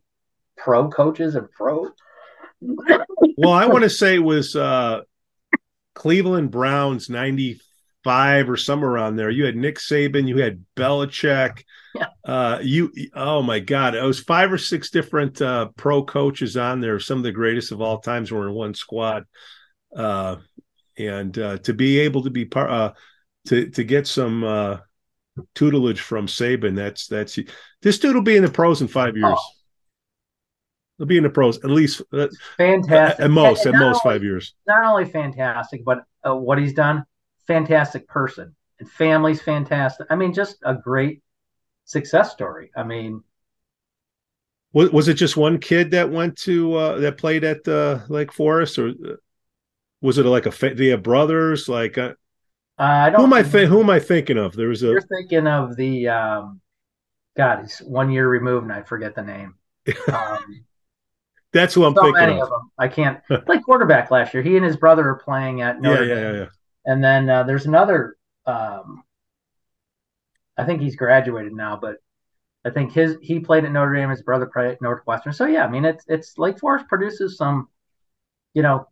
pro 0.57 0.91
coaches 0.91 1.35
and 1.37 1.51
pro? 1.51 1.91
well, 2.61 3.53
I 3.53 3.67
want 3.67 3.85
to 3.85 3.91
say 3.91 4.17
it 4.17 4.19
was 4.19 4.55
uh, 4.55 5.03
Cleveland 5.95 6.51
Browns 6.51 7.09
95 8.05 8.51
or 8.51 8.57
somewhere 8.57 8.91
around 8.91 9.17
there. 9.17 9.31
You 9.31 9.45
had 9.45 9.57
Nick 9.57 9.77
Saban, 9.79 10.29
you 10.29 10.39
had 10.39 10.65
Belichick. 10.77 11.65
Yeah. 11.93 12.07
Uh, 12.25 12.61
you, 12.63 12.93
oh 13.17 13.43
my 13.43 13.59
God, 13.59 13.97
it 13.97 14.05
was 14.05 14.21
five 14.21 14.53
or 14.53 14.59
six 14.59 14.91
different 14.91 15.43
uh, 15.43 15.71
pro 15.77 16.05
coaches 16.05 16.57
on 16.57 16.81
there. 16.81 17.01
Some 17.01 17.19
of 17.19 17.25
the 17.25 17.33
greatest 17.33 17.73
of 17.73 17.81
all 17.81 17.99
times 17.99 18.31
were 18.31 18.47
in 18.47 18.55
one 18.55 18.75
squad. 18.75 19.25
Uh, 19.97 20.37
and 20.97 21.37
uh, 21.37 21.59
to 21.59 21.75
be 21.75 21.99
able 21.99 22.23
to 22.23 22.31
be 22.31 22.45
part, 22.45 22.71
uh, 22.71 22.93
to 23.49 23.71
to 23.71 23.83
get 23.83 24.07
some 24.07 24.45
uh, 24.45 24.77
tutelage 25.57 26.01
from 26.01 26.29
Saban, 26.29 26.77
that's 26.77 27.09
that's 27.09 27.37
this 27.83 27.99
dude 27.99 28.15
will 28.15 28.23
be 28.23 28.37
in 28.37 28.45
the 28.45 28.51
pros 28.53 28.81
in 28.83 28.87
five 28.87 29.17
years. 29.17 29.35
Oh. 29.37 29.51
He'll 30.99 31.09
be 31.09 31.17
in 31.17 31.25
the 31.25 31.31
pros 31.31 31.57
at 31.59 31.71
least 31.71 32.03
Fantastic. 32.57 33.21
at 33.25 33.31
most, 33.33 33.67
And 33.67 33.75
at 33.75 33.81
most 33.81 34.01
only- 34.07 34.15
five 34.15 34.23
years. 34.23 34.55
not 34.69 34.85
only 34.85 35.07
fantastic, 35.07 35.85
but 35.85 36.05
uh, 36.25 36.37
what 36.37 36.59
he's 36.61 36.73
done, 36.75 37.05
fantastic 37.47 38.09
person, 38.09 38.55
and 38.79 38.91
family's 38.91 39.43
fantastic. 39.43 40.07
I 40.11 40.17
mean, 40.17 40.33
just 40.35 40.59
a 40.65 40.75
great 40.75 41.23
success 41.87 42.33
story. 42.33 42.71
I 42.77 42.85
mean, 42.85 43.23
Was, 44.73 44.91
was 44.93 45.09
it 45.09 45.15
just 45.15 45.37
one 45.37 45.59
kid 45.59 45.91
that 45.93 46.11
went 46.11 46.37
to 46.39 46.75
uh, 46.75 46.99
that 47.01 47.19
played 47.19 47.43
at 47.45 47.67
uh, 47.67 48.01
Lake 48.09 48.33
Forest, 48.33 48.79
or 48.79 48.89
uh, 48.91 49.15
was 50.03 50.19
it 50.19 50.27
like 50.27 50.47
a 50.47 50.53
fa- 50.53 50.77
have 50.91 51.03
brothers? 51.03 51.69
Like 51.69 51.99
uh, 51.99 52.15
I 52.79 53.11
who 53.17 53.23
don't. 53.23 53.25
am 53.25 53.33
I 53.33 53.43
th- 53.43 53.69
who 53.69 53.81
am 53.81 53.91
I 53.91 54.01
thinking 54.01 54.39
of? 54.39 54.55
There 54.57 54.69
was 54.69 54.83
a 54.83 54.97
You're 54.97 55.03
thinking 55.03 55.47
of 55.47 55.77
the 55.77 56.09
um, 56.09 56.61
God. 57.37 57.63
He's 57.63 57.79
one 57.81 58.11
year 58.11 58.29
removed, 58.29 58.65
and 58.65 58.73
I 58.73 58.83
forget 58.83 59.15
the 59.15 59.23
name. 59.23 59.57
Um, 60.11 60.65
that's 61.53 61.75
who 61.75 61.85
I'm 61.85 61.97
so 61.97 62.01
thinking 62.13 62.29
of. 62.31 62.43
of 62.43 62.49
them. 62.49 62.71
I 62.79 62.89
can't 62.89 63.21
play 63.47 63.59
quarterback 63.61 64.11
last 64.11 64.35
year. 64.35 64.43
He 64.43 64.57
and 64.57 64.65
his 64.65 64.77
brother 64.77 65.09
are 65.09 65.17
playing 65.17 65.61
at 65.63 65.81
Yeah, 65.83 66.01
yeah, 66.03 66.15
Dame. 66.15 66.21
yeah, 66.21 66.33
yeah. 66.33 66.47
And 66.91 67.05
then 67.05 67.31
uh, 67.31 67.45
there's 67.45 67.67
another. 67.67 68.17
Um, 68.47 69.05
I 70.57 70.65
think 70.65 70.81
he's 70.81 70.97
graduated 70.97 71.53
now, 71.53 71.79
but 71.81 71.99
I 72.65 72.71
think 72.71 72.93
his 72.93 73.17
he 73.23 73.39
played 73.39 73.65
at 73.65 73.71
Notre 73.71 73.95
Dame. 73.95 74.11
His 74.11 74.23
brother 74.23 74.47
played 74.47 74.73
at 74.73 74.83
Northwestern. 74.83 75.33
So 75.33 75.47
yeah, 75.47 75.65
I 75.65 75.71
mean 75.71 75.85
it's 75.85 76.05
it's 76.09 76.37
Lake 76.37 76.59
Forest 76.59 76.89
produces 76.89 77.37
some, 77.37 77.69
you 78.55 78.63
know, 78.63 78.89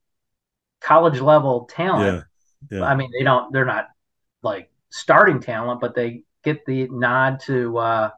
college 0.81 1.21
level 1.21 1.65
talent. 1.65 2.25
Yeah, 2.71 2.79
yeah. 2.79 2.85
I 2.85 2.95
mean 2.95 3.11
they 3.19 3.25
don't 3.25 3.53
they're 3.53 3.65
not 3.65 3.89
like 4.43 4.71
starting 4.91 5.41
talent, 5.41 5.81
but 5.81 5.97
they 5.97 6.23
get 6.45 6.65
the 6.67 6.87
nod 6.87 7.41
to 7.47 7.79
uh, 7.79 8.11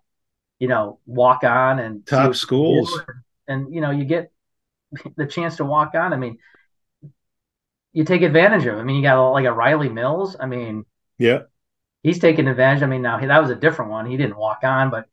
you 0.59 0.68
know 0.68 0.99
walk 1.07 1.43
on 1.43 1.78
and 1.78 2.05
Top 2.05 2.18
what 2.18 2.24
you 2.24 2.28
can 2.28 2.35
schools. 2.35 3.01
do. 3.07 3.12
and 3.49 3.74
you 3.74 3.81
know 3.81 3.93
you 3.93 4.05
get 4.05 4.31
the 5.16 5.24
chance 5.26 5.57
to 5.57 5.64
walk 5.64 5.95
on. 5.95 6.12
I 6.12 6.16
mean, 6.16 6.37
you 7.93 8.05
take 8.05 8.22
advantage 8.22 8.66
of. 8.66 8.78
I 8.78 8.82
mean, 8.84 8.97
you 8.97 9.03
got 9.03 9.30
like 9.30 9.45
a 9.47 9.53
Riley 9.53 9.88
Mills. 9.88 10.36
I 10.38 10.47
mean, 10.47 10.84
Yeah, 11.18 11.43
he's 12.03 12.18
taking 12.18 12.49
advantage. 12.49 12.82
I 12.82 12.86
mean, 12.86 13.03
now 13.03 13.18
he, 13.18 13.26
that 13.26 13.41
was 13.43 13.51
a 13.51 13.57
different 13.57 13.91
one. 13.91 14.07
He 14.07 14.16
didn't 14.16 14.36
walk 14.36 14.61
on, 14.64 14.91
but 14.91 15.07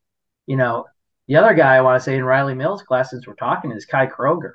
you 0.45 0.57
know, 0.57 0.85
The 1.27 1.37
other 1.37 1.53
guy 1.53 1.75
I 1.75 1.81
want 1.81 1.99
to 1.99 2.03
say 2.03 2.15
in 2.17 2.23
Riley 2.25 2.53
Mills' 2.55 2.83
class, 2.83 3.09
since 3.11 3.27
we're 3.27 3.35
talking, 3.35 3.71
is 3.71 3.85
Kai 3.85 4.07
Kroeger. 4.07 4.53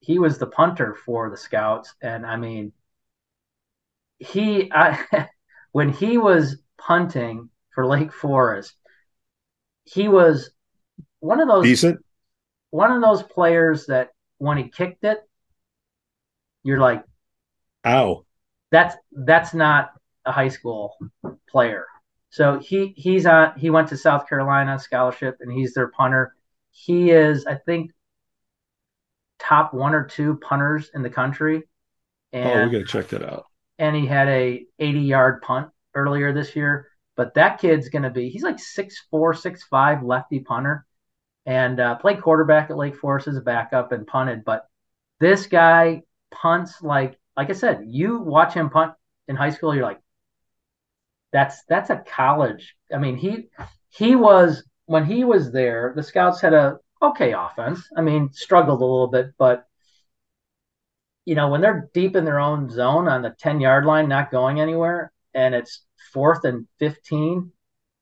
He 0.00 0.18
was 0.18 0.36
the 0.36 0.46
punter 0.48 0.94
for 0.94 1.30
the 1.30 1.36
Scouts, 1.38 1.94
and 2.02 2.26
I 2.26 2.36
mean, 2.36 2.74
he 4.18 4.70
I, 4.72 5.28
when 5.72 5.90
he 5.90 6.18
was 6.18 6.56
punting 6.78 7.50
for 7.74 7.86
Lake 7.86 8.12
Forest, 8.12 8.74
he 9.84 10.08
was 10.08 10.50
one 11.20 11.40
of 11.40 11.48
those 11.48 11.64
Decent. 11.64 12.04
one 12.70 12.92
of 12.92 13.02
those 13.02 13.22
players 13.22 13.86
that 13.86 14.10
when 14.38 14.58
he 14.58 14.68
kicked 14.68 15.04
it, 15.04 15.18
you're 16.62 16.78
like, 16.78 17.04
Ow. 17.86 18.24
that's 18.70 18.96
that's 19.12 19.54
not 19.54 19.92
a 20.24 20.32
high 20.32 20.48
school 20.48 20.96
player. 21.48 21.86
So 22.30 22.58
he 22.58 22.94
he's 22.96 23.26
on 23.26 23.58
he 23.58 23.70
went 23.70 23.88
to 23.88 23.96
South 23.96 24.28
Carolina 24.28 24.78
scholarship 24.78 25.38
and 25.40 25.52
he's 25.52 25.74
their 25.74 25.88
punter. 25.88 26.34
He 26.70 27.10
is 27.10 27.46
I 27.46 27.56
think 27.56 27.92
top 29.38 29.74
one 29.74 29.94
or 29.94 30.04
two 30.06 30.36
punters 30.36 30.90
in 30.94 31.02
the 31.02 31.10
country. 31.10 31.64
And 32.32 32.60
oh, 32.60 32.64
we 32.64 32.70
got 32.70 32.78
to 32.78 32.84
check 32.84 33.08
that 33.08 33.22
out. 33.24 33.46
and 33.78 33.94
he 33.96 34.06
had 34.06 34.28
a 34.28 34.64
80 34.78 35.00
yard 35.00 35.42
punt 35.42 35.70
earlier 35.94 36.32
this 36.32 36.54
year. 36.56 36.88
But 37.16 37.34
that 37.34 37.60
kid's 37.60 37.88
going 37.90 38.04
to 38.04 38.10
be, 38.10 38.30
he's 38.30 38.42
like 38.42 38.58
six 38.58 39.04
four, 39.10 39.34
six 39.34 39.64
five 39.64 40.02
lefty 40.02 40.40
punter 40.40 40.86
and 41.44 41.78
uh, 41.80 41.96
played 41.96 42.22
quarterback 42.22 42.70
at 42.70 42.76
Lake 42.76 42.96
Forest 42.96 43.28
as 43.28 43.36
a 43.36 43.40
backup 43.42 43.92
and 43.92 44.06
punted. 44.06 44.44
But 44.44 44.66
this 45.20 45.46
guy 45.46 46.02
punts 46.32 46.82
like, 46.82 47.18
like 47.36 47.50
I 47.50 47.54
said, 47.54 47.84
you 47.86 48.18
watch 48.18 48.54
him 48.54 48.70
punt 48.70 48.94
in 49.28 49.36
high 49.36 49.50
school, 49.50 49.74
you're 49.74 49.84
like, 49.84 50.00
that's 51.32 51.62
that's 51.64 51.90
a 51.90 51.96
college. 52.06 52.76
I 52.94 52.98
mean, 52.98 53.16
he 53.16 53.48
he 53.88 54.16
was 54.16 54.64
when 54.86 55.04
he 55.06 55.24
was 55.24 55.52
there, 55.52 55.92
the 55.96 56.02
scouts 56.02 56.40
had 56.40 56.52
a 56.54 56.78
okay 57.00 57.32
offense. 57.32 57.88
I 57.96 58.02
mean, 58.02 58.30
struggled 58.32 58.80
a 58.82 58.84
little 58.84 59.08
bit, 59.08 59.32
but 59.38 59.66
you 61.24 61.34
know, 61.34 61.48
when 61.48 61.60
they're 61.60 61.88
deep 61.94 62.16
in 62.16 62.24
their 62.24 62.40
own 62.40 62.68
zone 62.68 63.08
on 63.08 63.22
the 63.22 63.30
10 63.38 63.60
yard 63.60 63.86
line, 63.86 64.08
not 64.08 64.30
going 64.30 64.60
anywhere, 64.60 65.12
and 65.34 65.54
it's 65.54 65.84
fourth 66.12 66.44
and 66.44 66.66
15, 66.78 67.52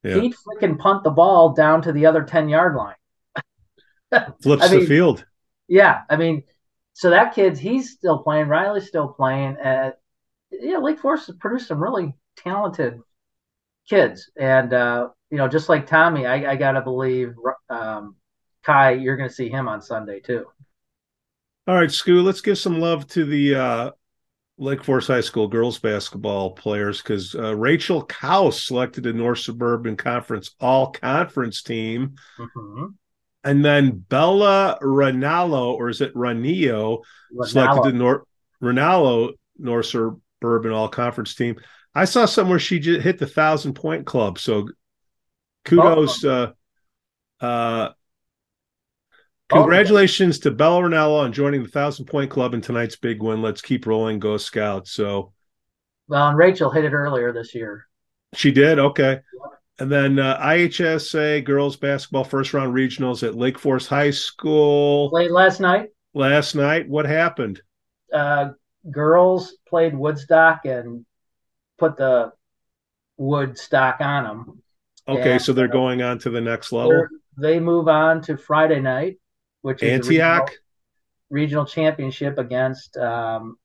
Yeah. 0.03 0.20
he'd 0.20 0.35
freaking 0.35 0.78
punt 0.78 1.05
the 1.05 1.11
ball 1.11 1.53
down 1.53 1.83
to 1.83 1.93
the 1.93 2.07
other 2.07 2.22
10 2.22 2.49
yard 2.49 2.74
line. 2.74 2.95
Flips 4.43 4.62
I 4.62 4.68
the 4.68 4.87
field. 4.87 5.24
Yeah. 5.68 6.03
I 6.09 6.16
mean, 6.16 6.45
so 6.93 7.11
that 7.11 7.34
kid's, 7.34 7.59
he's 7.59 7.93
still 7.93 8.22
playing. 8.22 8.49
Riley's 8.49 8.88
still 8.88 9.09
playing. 9.09 9.57
Uh, 9.57 9.93
yeah, 10.51 10.78
Lake 10.78 10.99
Forest 10.99 11.28
has 11.28 11.36
produced 11.36 11.68
some 11.68 11.82
really 11.82 12.14
talented 12.36 13.01
kids. 13.88 14.30
And, 14.36 14.72
uh, 14.72 15.09
you 15.30 15.38
know, 15.38 15.49
just 15.49 15.68
like 15.68 15.86
Tommy, 15.86 16.26
I, 16.26 16.53
I 16.53 16.57
got 16.57 16.72
to 16.72 16.80
believe 16.80 17.34
um, 17.68 18.16
Kai, 18.62 18.93
you're 18.93 19.16
going 19.16 19.28
to 19.28 19.34
see 19.34 19.49
him 19.49 19.68
on 19.68 19.80
Sunday 19.80 20.20
too. 20.20 20.47
All 21.66 21.76
right, 21.76 21.88
Scoo, 21.88 22.24
let's 22.24 22.41
give 22.41 22.59
some 22.59 22.80
love 22.80 23.07
to 23.09 23.24
the 23.24 23.55
uh, 23.55 23.91
Lake 24.59 24.82
Forest 24.82 25.09
High 25.09 25.20
School 25.20 25.49
girls 25.49 25.78
basketball 25.78 26.51
players 26.51 27.01
because 27.01 27.34
uh, 27.34 27.55
Rachel 27.55 28.05
Kaus 28.07 28.66
selected 28.66 29.05
the 29.05 29.12
North 29.12 29.38
Suburban 29.38 29.97
Conference 29.97 30.55
All 30.61 30.91
Conference 30.91 31.62
team. 31.62 32.16
Mm-hmm. 32.38 32.86
And 33.43 33.64
then 33.64 34.05
Bella 34.09 34.78
Ranallo, 34.82 35.72
or 35.74 35.88
is 35.88 36.01
it 36.01 36.14
Ranillo, 36.14 37.03
selected 37.45 37.84
the 37.84 37.93
North 37.97 38.22
Ranallo 38.62 39.32
North 39.59 39.86
Suburban 39.86 40.72
All 40.72 40.88
Conference 40.88 41.34
team. 41.34 41.57
I 41.95 42.05
saw 42.05 42.24
somewhere 42.24 42.59
she 42.59 42.78
just 42.78 43.03
hit 43.03 43.18
the 43.18 43.26
thousand 43.26 43.74
point 43.74 44.07
club. 44.07 44.38
So 44.38 44.68
kudos. 45.64 46.24
Uh, 46.24 46.53
uh, 47.41 47.91
congratulations 49.49 50.41
to 50.41 50.51
Bella 50.51 50.82
Ranallo 50.82 51.20
on 51.20 51.32
joining 51.32 51.62
the 51.62 51.68
thousand 51.68 52.07
point 52.07 52.30
club 52.30 52.55
in 52.55 52.61
tonight's 52.61 52.97
big 52.97 53.22
win. 53.22 53.43
Let's 53.43 53.62
keep 53.62 53.86
rolling, 53.86 54.18
go 54.18 54.36
Scouts. 54.36 54.93
So 54.93 55.32
Well, 56.09 56.28
and 56.28 56.36
Rachel 56.36 56.70
hit 56.70 56.84
it 56.84 56.93
earlier 56.93 57.32
this 57.32 57.55
year. 57.55 57.86
she 58.34 58.53
did. 58.53 58.78
Okay. 58.78 59.20
And 59.81 59.91
then 59.91 60.18
uh, 60.18 60.39
IHSA 60.41 61.43
girls 61.45 61.76
basketball 61.76 62.24
first 62.24 62.53
round 62.53 62.74
regionals 62.74 63.26
at 63.26 63.35
Lake 63.35 63.59
Forest 63.59 63.89
High 63.89 64.11
School 64.11 65.09
Played 65.09 65.31
last 65.31 65.59
night. 65.61 65.89
last 66.12 66.55
night. 66.55 66.87
What 66.89 67.07
happened? 67.07 67.62
Uh, 68.12 68.51
girls 68.91 69.57
played 69.66 69.97
Woodstock 69.97 70.66
and 70.66 71.07
put 71.78 71.97
the 71.97 72.33
Woodstock 73.16 74.01
on 74.01 74.24
them. 74.24 74.62
Okay, 75.09 75.33
Yeah. 75.33 75.39
so 75.39 75.53
they're 75.55 75.66
going 75.68 76.03
on 76.03 76.18
to 76.20 76.31
the 76.31 76.41
next 76.41 76.72
level. 76.72 77.07
They're- 77.39 77.61
move 77.61 77.89
on 77.89 78.20
to 78.22 78.37
Friday 78.37 78.81
night, 78.81 79.18
which 79.62 79.83
is 79.83 79.91
Antioch. 79.91 80.41
regional, 80.51 80.59
regional 81.31 81.64
championship 81.64 82.37
against 82.37 82.99
um, 82.99 83.57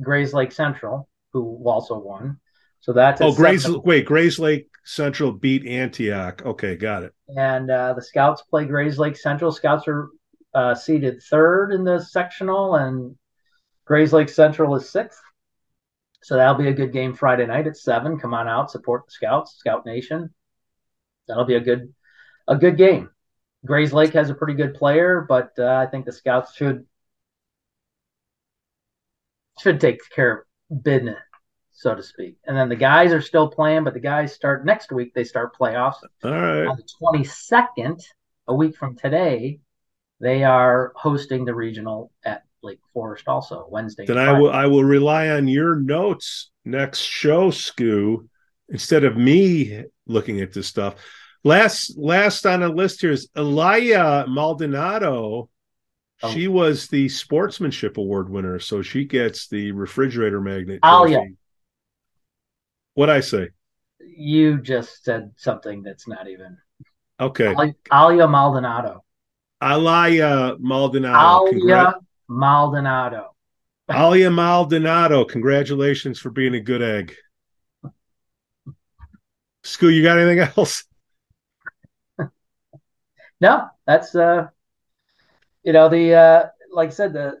Grayslake 0.00 0.52
Central, 0.52 1.08
who 1.32 1.60
also 1.66 1.98
won. 1.98 2.38
So 2.78 2.92
that's 2.92 3.20
Oh, 3.20 3.34
Grays. 3.34 3.68
Wait, 3.68 4.06
Grayslake 4.06 4.66
Central 4.84 5.32
beat 5.32 5.66
Antioch. 5.66 6.42
Okay, 6.44 6.76
got 6.76 7.02
it. 7.04 7.14
and 7.36 7.70
uh, 7.70 7.94
the 7.94 8.02
Scouts 8.02 8.42
play 8.42 8.66
Grayslake 8.66 9.16
Central. 9.16 9.50
Scouts 9.50 9.88
are 9.88 10.08
uh, 10.54 10.74
seated 10.74 11.22
third 11.22 11.72
in 11.72 11.84
the 11.84 11.98
sectional, 12.00 12.76
and 12.76 13.16
Grayslake 13.88 14.30
Central 14.30 14.74
is 14.76 14.90
sixth. 14.90 15.20
So 16.22 16.36
that'll 16.36 16.54
be 16.54 16.68
a 16.68 16.72
good 16.74 16.92
game 16.92 17.14
Friday 17.14 17.46
night 17.46 17.66
at 17.66 17.76
seven. 17.76 18.18
Come 18.18 18.34
on 18.34 18.48
out, 18.48 18.70
support 18.70 19.04
the 19.06 19.12
Scouts, 19.12 19.56
Scout 19.58 19.84
Nation. 19.84 20.32
That'll 21.28 21.44
be 21.44 21.56
a 21.56 21.60
good, 21.60 21.92
a 22.48 22.56
good 22.56 22.76
game. 22.78 23.10
Grayslake 23.66 24.12
has 24.12 24.30
a 24.30 24.34
pretty 24.34 24.54
good 24.54 24.74
player, 24.74 25.24
but 25.28 25.52
uh, 25.58 25.66
I 25.74 25.86
think 25.86 26.04
the 26.04 26.12
Scouts 26.12 26.54
should 26.54 26.86
should 29.60 29.80
take 29.80 29.98
care 30.10 30.44
of 30.70 30.82
business, 30.82 31.18
so 31.74 31.94
to 31.94 32.02
speak. 32.02 32.36
And 32.46 32.56
then 32.56 32.68
the 32.68 32.76
guys 32.76 33.12
are 33.12 33.20
still 33.20 33.48
playing, 33.48 33.84
but 33.84 33.94
the 33.94 34.00
guys 34.00 34.32
start 34.32 34.64
next 34.64 34.92
week. 34.92 35.12
They 35.12 35.24
start 35.24 35.56
playoffs 35.56 36.02
All 36.22 36.30
right. 36.30 36.66
on 36.66 36.76
the 36.76 36.88
22nd, 37.02 38.02
a 38.46 38.54
week 38.54 38.76
from 38.76 38.96
today, 38.96 39.58
they 40.20 40.44
are 40.44 40.92
hosting 40.96 41.44
the 41.44 41.54
regional 41.54 42.10
at 42.24 42.44
Lake 42.62 42.80
Forest 42.92 43.28
also 43.28 43.66
Wednesday. 43.68 44.06
Then 44.06 44.16
I 44.18 44.38
will 44.38 44.50
I 44.50 44.66
will 44.66 44.84
rely 44.84 45.28
on 45.28 45.48
your 45.48 45.76
notes 45.76 46.50
next 46.64 47.00
show, 47.00 47.50
Scoo, 47.50 48.28
instead 48.68 49.04
of 49.04 49.16
me 49.16 49.84
looking 50.06 50.40
at 50.40 50.52
this 50.52 50.66
stuff. 50.66 50.94
Last 51.42 51.98
last 51.98 52.46
on 52.46 52.60
the 52.60 52.68
list 52.70 53.02
here 53.02 53.10
is 53.10 53.28
Elia 53.36 54.24
Maldonado. 54.28 55.50
Oh. 56.22 56.32
She 56.32 56.48
was 56.48 56.88
the 56.88 57.08
sportsmanship 57.08 57.98
award 57.98 58.30
winner, 58.30 58.58
so 58.58 58.80
she 58.80 59.04
gets 59.04 59.48
the 59.48 59.72
refrigerator 59.72 60.40
magnet. 60.40 60.80
Alia. 60.82 61.16
trophy. 61.16 61.36
What'd 62.94 63.14
I 63.14 63.20
say? 63.20 63.50
You 64.00 64.60
just 64.60 65.04
said 65.04 65.32
something 65.36 65.82
that's 65.82 66.06
not 66.08 66.28
even. 66.28 66.56
Okay. 67.20 67.54
Alia 67.92 68.28
Maldonado. 68.28 69.04
Alia 69.62 70.56
Maldonado. 70.58 71.46
Alia 71.46 71.64
Congra- 71.64 71.94
Maldonado. 72.28 73.34
Alia 73.90 74.30
Maldonado. 74.30 75.24
Congratulations 75.24 76.18
for 76.18 76.30
being 76.30 76.54
a 76.54 76.60
good 76.60 76.82
egg. 76.82 77.14
Scoo, 79.64 79.92
you 79.92 80.02
got 80.02 80.18
anything 80.18 80.46
else? 80.56 80.84
No, 83.40 83.68
that's 83.86 84.14
uh, 84.14 84.48
you 85.64 85.72
know 85.72 85.88
the 85.88 86.14
uh, 86.14 86.46
like 86.72 86.88
I 86.88 86.92
said 86.92 87.12
the 87.12 87.38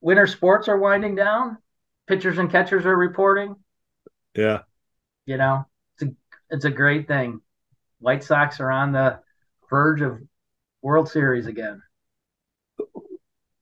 winter 0.00 0.26
sports 0.26 0.68
are 0.68 0.78
winding 0.78 1.14
down. 1.14 1.58
Pitchers 2.06 2.38
and 2.38 2.50
catchers 2.50 2.86
are 2.86 2.96
reporting. 2.96 3.54
Yeah. 4.38 4.60
you 5.26 5.36
know 5.36 5.66
it's 5.94 6.10
a, 6.10 6.14
it's 6.50 6.64
a 6.64 6.70
great 6.70 7.08
thing 7.08 7.40
white 7.98 8.22
sox 8.22 8.60
are 8.60 8.70
on 8.70 8.92
the 8.92 9.18
verge 9.68 10.00
of 10.00 10.18
world 10.80 11.08
series 11.08 11.46
again 11.46 11.82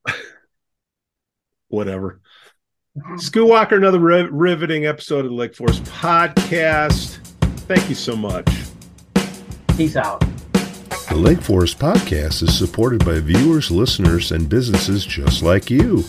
Whatever. 1.68 2.20
School 3.16 3.48
Walker, 3.48 3.76
another 3.76 3.98
riv- 3.98 4.32
riveting 4.32 4.86
episode 4.86 5.24
of 5.24 5.30
the 5.30 5.36
Lake 5.36 5.54
Forest 5.54 5.82
podcast. 5.84 7.18
Thank 7.66 7.88
you 7.88 7.94
so 7.94 8.16
much. 8.16 8.46
peace 9.76 9.96
out 9.96 10.20
The 11.08 11.16
Lake 11.16 11.42
Forest 11.42 11.78
podcast 11.78 12.42
is 12.42 12.56
supported 12.56 13.04
by 13.04 13.18
viewers, 13.20 13.70
listeners, 13.70 14.32
and 14.32 14.48
businesses 14.48 15.04
just 15.04 15.42
like 15.42 15.70
you. 15.70 16.04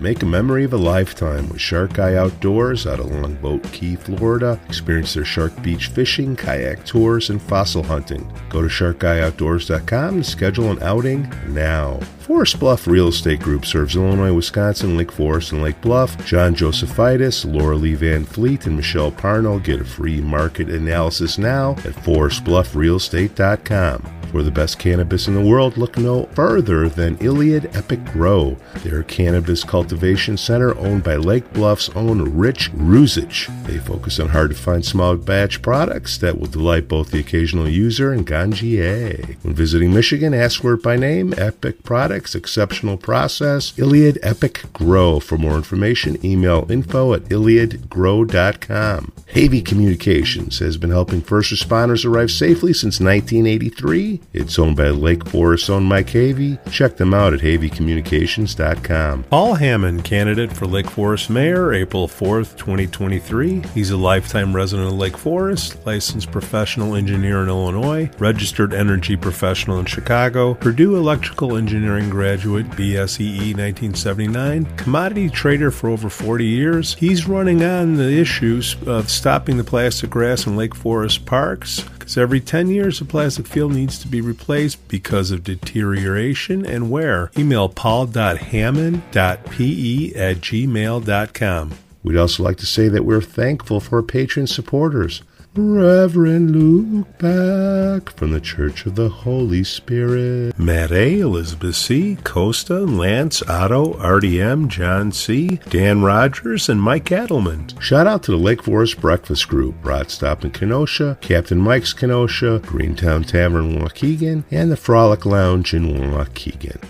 Make 0.00 0.22
a 0.22 0.26
memory 0.26 0.62
of 0.62 0.72
a 0.72 0.76
lifetime 0.76 1.48
with 1.48 1.60
Shark 1.60 1.98
Eye 1.98 2.14
Outdoors 2.14 2.86
out 2.86 3.00
of 3.00 3.10
Longboat 3.10 3.64
Key, 3.72 3.96
Florida. 3.96 4.60
Experience 4.68 5.14
their 5.14 5.24
Shark 5.24 5.60
Beach 5.60 5.88
fishing, 5.88 6.36
kayak 6.36 6.84
tours, 6.84 7.30
and 7.30 7.42
fossil 7.42 7.82
hunting. 7.82 8.32
Go 8.48 8.62
to 8.62 8.68
sharkeyeoutdoors.com 8.68 10.18
to 10.18 10.24
schedule 10.24 10.70
an 10.70 10.80
outing 10.84 11.28
now. 11.48 11.98
Forest 12.20 12.60
Bluff 12.60 12.86
Real 12.86 13.08
Estate 13.08 13.40
Group 13.40 13.66
serves 13.66 13.96
Illinois, 13.96 14.32
Wisconsin, 14.32 14.96
Lake 14.96 15.10
Forest, 15.10 15.50
and 15.50 15.64
Lake 15.64 15.80
Bluff. 15.80 16.24
John 16.24 16.54
Josephitis, 16.54 17.52
Laura 17.52 17.74
Lee 17.74 17.94
Van 17.94 18.24
Fleet, 18.24 18.66
and 18.66 18.76
Michelle 18.76 19.10
Parnell 19.10 19.58
get 19.58 19.80
a 19.80 19.84
free 19.84 20.20
market 20.20 20.68
analysis 20.68 21.38
now 21.38 21.72
at 21.72 21.94
forestbluffrealestate.com. 21.94 24.17
For 24.30 24.42
the 24.42 24.50
best 24.50 24.78
cannabis 24.78 25.26
in 25.26 25.34
the 25.34 25.40
world, 25.40 25.78
look 25.78 25.96
no 25.96 26.24
further 26.34 26.88
than 26.88 27.16
Iliad 27.16 27.74
Epic 27.74 28.04
Grow. 28.12 28.58
Their 28.84 29.02
cannabis 29.02 29.64
cultivation 29.64 30.36
center 30.36 30.76
owned 30.78 31.02
by 31.02 31.16
Lake 31.16 31.50
Bluff's 31.54 31.88
own 31.90 32.36
Rich 32.36 32.70
Ruzich. 32.72 33.48
They 33.66 33.78
focus 33.78 34.20
on 34.20 34.28
hard 34.28 34.50
to 34.50 34.56
find 34.56 34.84
small 34.84 35.16
batch 35.16 35.62
products 35.62 36.18
that 36.18 36.38
will 36.38 36.46
delight 36.46 36.88
both 36.88 37.10
the 37.10 37.20
occasional 37.20 37.66
user 37.68 38.12
and 38.12 38.26
ganjier. 38.26 39.36
When 39.42 39.54
visiting 39.54 39.94
Michigan, 39.94 40.34
ask 40.34 40.60
for 40.60 40.74
it 40.74 40.82
by 40.82 40.96
name 40.96 41.32
Epic 41.38 41.82
Products, 41.82 42.34
exceptional 42.34 42.98
process, 42.98 43.72
Iliad 43.78 44.18
Epic 44.22 44.64
Grow. 44.74 45.20
For 45.20 45.38
more 45.38 45.56
information, 45.56 46.22
email 46.24 46.70
info 46.70 47.14
at 47.14 47.22
iliadgrow.com. 47.24 49.12
Havey 49.34 49.64
Communications 49.64 50.58
has 50.58 50.76
been 50.76 50.90
helping 50.90 51.22
first 51.22 51.52
responders 51.52 52.04
arrive 52.04 52.30
safely 52.30 52.72
since 52.72 53.00
1983. 53.00 54.17
It's 54.32 54.58
owned 54.58 54.76
by 54.76 54.88
Lake 54.88 55.26
Forest 55.28 55.70
owned 55.70 55.86
Mike 55.86 56.08
Havey. 56.08 56.58
Check 56.70 56.96
them 56.96 57.14
out 57.14 57.34
at 57.34 57.40
haveycommunications.com. 57.40 59.24
Paul 59.24 59.54
Hammond, 59.54 60.04
candidate 60.04 60.52
for 60.52 60.66
Lake 60.66 60.88
Forest 60.88 61.30
Mayor, 61.30 61.72
April 61.72 62.08
4th, 62.08 62.56
2023. 62.56 63.62
He's 63.74 63.90
a 63.90 63.96
lifetime 63.96 64.54
resident 64.54 64.88
of 64.88 64.94
Lake 64.94 65.16
Forest, 65.16 65.84
licensed 65.86 66.30
professional 66.30 66.94
engineer 66.94 67.42
in 67.42 67.48
Illinois, 67.48 68.10
registered 68.18 68.74
energy 68.74 69.16
professional 69.16 69.78
in 69.78 69.86
Chicago, 69.86 70.54
Purdue 70.54 70.96
Electrical 70.96 71.56
Engineering 71.56 72.10
graduate, 72.10 72.68
BSEE 72.70 73.56
1979, 73.56 74.66
commodity 74.76 75.28
trader 75.28 75.70
for 75.70 75.88
over 75.90 76.08
40 76.08 76.44
years. 76.44 76.94
He's 76.94 77.26
running 77.26 77.62
on 77.64 77.96
the 77.96 78.18
issues 78.18 78.76
of 78.86 79.10
stopping 79.10 79.56
the 79.56 79.64
plastic 79.64 80.10
grass 80.10 80.46
in 80.46 80.56
Lake 80.56 80.74
Forest 80.74 81.26
parks 81.26 81.84
because 82.08 82.22
every 82.22 82.40
10 82.40 82.70
years 82.70 83.02
a 83.02 83.04
plastic 83.04 83.46
field 83.46 83.74
needs 83.74 83.98
to 83.98 84.08
be 84.08 84.22
replaced 84.22 84.88
because 84.88 85.30
of 85.30 85.44
deterioration 85.44 86.64
and 86.64 86.90
wear. 86.90 87.30
Email 87.36 87.68
paul.hammond.pe 87.68 90.14
at 90.14 90.36
gmail.com. 90.38 91.72
We'd 92.02 92.16
also 92.16 92.42
like 92.42 92.56
to 92.56 92.66
say 92.66 92.88
that 92.88 93.04
we're 93.04 93.20
thankful 93.20 93.80
for 93.80 93.96
our 93.96 94.02
patron 94.02 94.46
supporters. 94.46 95.20
Reverend 95.56 96.54
Luke 96.54 97.18
Back 97.18 98.10
from 98.16 98.30
the 98.30 98.40
Church 98.40 98.86
of 98.86 98.94
the 98.94 99.08
Holy 99.08 99.64
Spirit. 99.64 100.56
Matt 100.58 100.92
A., 100.92 101.18
Elizabeth 101.20 101.74
C., 101.74 102.16
Costa, 102.22 102.80
Lance, 102.80 103.42
Otto, 103.48 103.94
RDM, 103.94 104.68
John 104.68 105.10
C., 105.10 105.58
Dan 105.68 106.02
Rogers, 106.02 106.68
and 106.68 106.80
Mike 106.80 107.06
Adelman. 107.06 107.80
Shout 107.80 108.06
out 108.06 108.22
to 108.24 108.30
the 108.30 108.36
Lake 108.36 108.62
Forest 108.62 109.00
Breakfast 109.00 109.48
Group, 109.48 109.74
Rod 109.82 110.10
Stop 110.10 110.44
in 110.44 110.50
Kenosha, 110.50 111.18
Captain 111.20 111.58
Mike's 111.58 111.92
Kenosha, 111.92 112.60
Greentown 112.64 113.24
Tavern 113.24 113.80
Waukegan, 113.80 114.44
and 114.50 114.70
the 114.70 114.76
Frolic 114.76 115.26
Lounge 115.26 115.74
in 115.74 115.88
Waukegan. 115.88 116.84